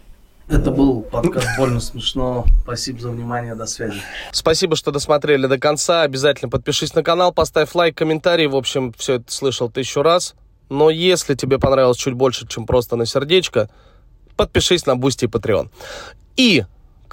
Это 0.48 0.70
был 0.70 1.02
подкаст 1.02 1.48
«Больно 1.58 1.80
смешно». 1.80 2.46
Спасибо 2.62 3.00
за 3.00 3.10
внимание, 3.10 3.56
до 3.56 3.66
связи. 3.66 4.00
Спасибо, 4.30 4.76
что 4.76 4.92
досмотрели 4.92 5.48
до 5.48 5.58
конца. 5.58 6.02
Обязательно 6.02 6.48
подпишись 6.48 6.94
на 6.94 7.02
канал, 7.02 7.32
поставь 7.32 7.74
лайк, 7.74 7.96
комментарий. 7.96 8.46
В 8.46 8.54
общем, 8.54 8.92
все 8.96 9.14
это 9.14 9.32
слышал 9.32 9.68
тысячу 9.68 10.02
раз. 10.02 10.36
Но 10.68 10.88
если 10.88 11.34
тебе 11.34 11.58
понравилось 11.58 11.96
чуть 11.96 12.14
больше, 12.14 12.46
чем 12.46 12.64
просто 12.64 12.94
на 12.94 13.06
сердечко, 13.06 13.68
подпишись 14.36 14.86
на 14.86 14.94
Бусти 14.94 15.24
и 15.24 15.28
Patreon. 15.28 15.68
И 16.36 16.64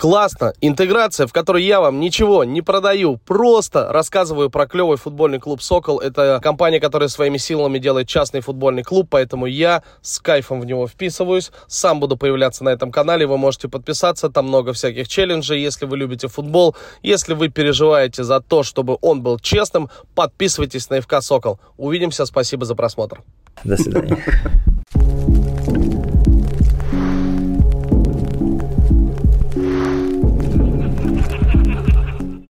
Классно. 0.03 0.51
Интеграция, 0.59 1.27
в 1.27 1.31
которой 1.31 1.63
я 1.63 1.79
вам 1.79 2.01
ничего 2.01 2.43
не 2.43 2.61
продаю, 2.61 3.15
просто 3.15 3.87
рассказываю 3.89 4.49
про 4.49 4.67
клевый 4.67 4.97
футбольный 4.97 5.39
клуб 5.39 5.61
«Сокол». 5.61 5.99
Это 5.99 6.41
компания, 6.43 6.81
которая 6.81 7.07
своими 7.07 7.37
силами 7.37 7.79
делает 7.79 8.09
частный 8.09 8.41
футбольный 8.41 8.83
клуб, 8.83 9.07
поэтому 9.09 9.45
я 9.45 9.81
с 10.01 10.19
кайфом 10.19 10.59
в 10.59 10.65
него 10.65 10.89
вписываюсь. 10.89 11.53
Сам 11.67 12.01
буду 12.01 12.17
появляться 12.17 12.65
на 12.65 12.69
этом 12.71 12.91
канале, 12.91 13.25
вы 13.25 13.37
можете 13.37 13.69
подписаться, 13.69 14.29
там 14.29 14.49
много 14.49 14.73
всяких 14.73 15.07
челленджей, 15.07 15.61
если 15.61 15.85
вы 15.85 15.95
любите 15.95 16.27
футбол. 16.27 16.75
Если 17.01 17.33
вы 17.33 17.47
переживаете 17.47 18.25
за 18.25 18.41
то, 18.41 18.63
чтобы 18.63 18.97
он 18.99 19.21
был 19.21 19.39
честным, 19.39 19.89
подписывайтесь 20.15 20.89
на 20.89 20.99
ФК 20.99 21.21
«Сокол». 21.21 21.61
Увидимся, 21.77 22.25
спасибо 22.25 22.65
за 22.65 22.75
просмотр. 22.75 23.21
До 23.63 23.77
свидания. 23.77 24.17